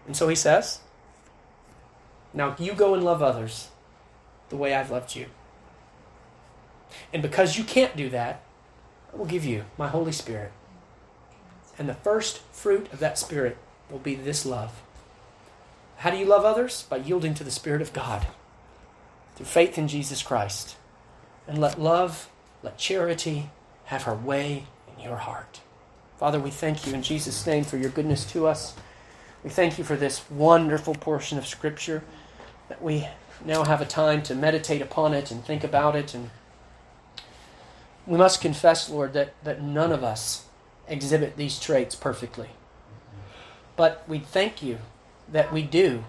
And 0.06 0.16
so 0.16 0.28
he 0.28 0.34
says, 0.34 0.80
Now 2.32 2.56
you 2.58 2.74
go 2.74 2.94
and 2.94 3.04
love 3.04 3.22
others 3.22 3.68
the 4.48 4.56
way 4.56 4.74
I've 4.74 4.90
loved 4.90 5.14
you. 5.14 5.26
And 7.12 7.22
because 7.22 7.56
you 7.56 7.64
can't 7.64 7.96
do 7.96 8.08
that, 8.10 8.42
I 9.12 9.16
will 9.16 9.26
give 9.26 9.44
you 9.44 9.64
my 9.78 9.88
Holy 9.88 10.12
Spirit. 10.12 10.52
And 11.78 11.88
the 11.88 11.94
first 11.94 12.40
fruit 12.52 12.92
of 12.92 12.98
that 13.00 13.18
Spirit 13.18 13.56
will 13.90 13.98
be 13.98 14.14
this 14.14 14.44
love. 14.44 14.82
How 15.98 16.10
do 16.10 16.16
you 16.16 16.26
love 16.26 16.44
others? 16.44 16.84
By 16.88 16.98
yielding 16.98 17.34
to 17.34 17.44
the 17.44 17.50
Spirit 17.50 17.82
of 17.82 17.92
God 17.92 18.26
through 19.36 19.46
faith 19.46 19.78
in 19.78 19.88
Jesus 19.88 20.22
Christ. 20.22 20.76
And 21.46 21.58
let 21.58 21.80
love, 21.80 22.28
let 22.62 22.78
charity 22.78 23.50
have 23.84 24.04
her 24.04 24.14
way 24.14 24.66
in 24.94 25.02
your 25.02 25.16
heart. 25.16 25.60
Father, 26.18 26.38
we 26.38 26.50
thank 26.50 26.86
you 26.86 26.92
in 26.92 27.02
Jesus' 27.02 27.46
name 27.46 27.64
for 27.64 27.76
your 27.76 27.90
goodness 27.90 28.24
to 28.32 28.46
us. 28.46 28.74
We 29.42 29.50
thank 29.50 29.78
you 29.78 29.84
for 29.84 29.96
this 29.96 30.28
wonderful 30.30 30.94
portion 30.94 31.38
of 31.38 31.46
Scripture 31.46 32.02
that 32.68 32.82
we 32.82 33.08
now 33.44 33.64
have 33.64 33.80
a 33.80 33.86
time 33.86 34.22
to 34.24 34.34
meditate 34.34 34.82
upon 34.82 35.14
it 35.14 35.30
and 35.30 35.42
think 35.42 35.64
about 35.64 35.96
it. 35.96 36.12
And 36.12 36.30
we 38.06 38.18
must 38.18 38.42
confess, 38.42 38.90
Lord, 38.90 39.14
that, 39.14 39.32
that 39.44 39.62
none 39.62 39.92
of 39.92 40.04
us 40.04 40.44
exhibit 40.88 41.36
these 41.36 41.58
traits 41.58 41.94
perfectly. 41.94 42.50
But 43.76 44.04
we 44.06 44.18
thank 44.18 44.62
you 44.62 44.78
that 45.32 45.52
we 45.52 45.62
do, 45.62 46.04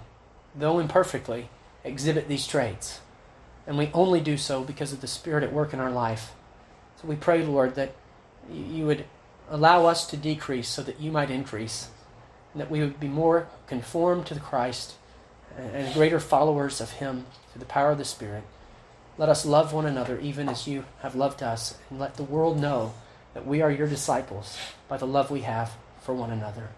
though 0.53 0.79
imperfectly, 0.79 1.49
exhibit 1.85 2.27
these 2.27 2.45
traits. 2.45 2.99
And 3.65 3.77
we 3.77 3.91
only 3.93 4.19
do 4.19 4.35
so 4.35 4.63
because 4.63 4.91
of 4.91 4.99
the 4.99 5.07
Spirit 5.07 5.43
at 5.43 5.53
work 5.53 5.71
in 5.73 5.79
our 5.79 5.91
life. 5.91 6.33
So 7.01 7.07
we 7.07 7.15
pray, 7.15 7.45
Lord, 7.45 7.75
that 7.75 7.95
you 8.51 8.85
would 8.87 9.05
allow 9.49 9.85
us 9.85 10.05
to 10.07 10.17
decrease 10.17 10.67
so 10.67 10.81
that 10.83 10.99
you 10.99 11.11
might 11.11 11.31
increase, 11.31 11.89
that 12.55 12.71
we 12.71 12.79
would 12.79 12.99
be 12.99 13.07
more 13.07 13.47
conformed 13.67 14.25
to 14.27 14.33
the 14.33 14.39
Christ 14.39 14.95
and 15.57 15.93
greater 15.93 16.19
followers 16.19 16.81
of 16.81 16.91
Him 16.91 17.25
through 17.51 17.59
the 17.59 17.65
power 17.65 17.91
of 17.91 17.97
the 17.97 18.05
Spirit. 18.05 18.43
Let 19.17 19.29
us 19.29 19.45
love 19.45 19.73
one 19.73 19.85
another 19.85 20.19
even 20.19 20.49
as 20.49 20.67
you 20.67 20.85
have 21.01 21.15
loved 21.15 21.43
us, 21.43 21.77
and 21.89 21.99
let 21.99 22.15
the 22.15 22.23
world 22.23 22.59
know 22.59 22.93
that 23.33 23.45
we 23.45 23.61
are 23.61 23.71
your 23.71 23.87
disciples 23.87 24.57
by 24.87 24.97
the 24.97 25.07
love 25.07 25.29
we 25.29 25.41
have 25.41 25.73
for 26.01 26.13
one 26.13 26.31
another. 26.31 26.69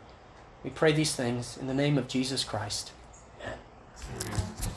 We 0.64 0.70
pray 0.70 0.92
these 0.92 1.16
things 1.16 1.58
in 1.58 1.68
the 1.68 1.74
name 1.74 1.98
of 1.98 2.08
Jesus 2.08 2.44
Christ. 2.44 2.92
Amen. 3.42 4.73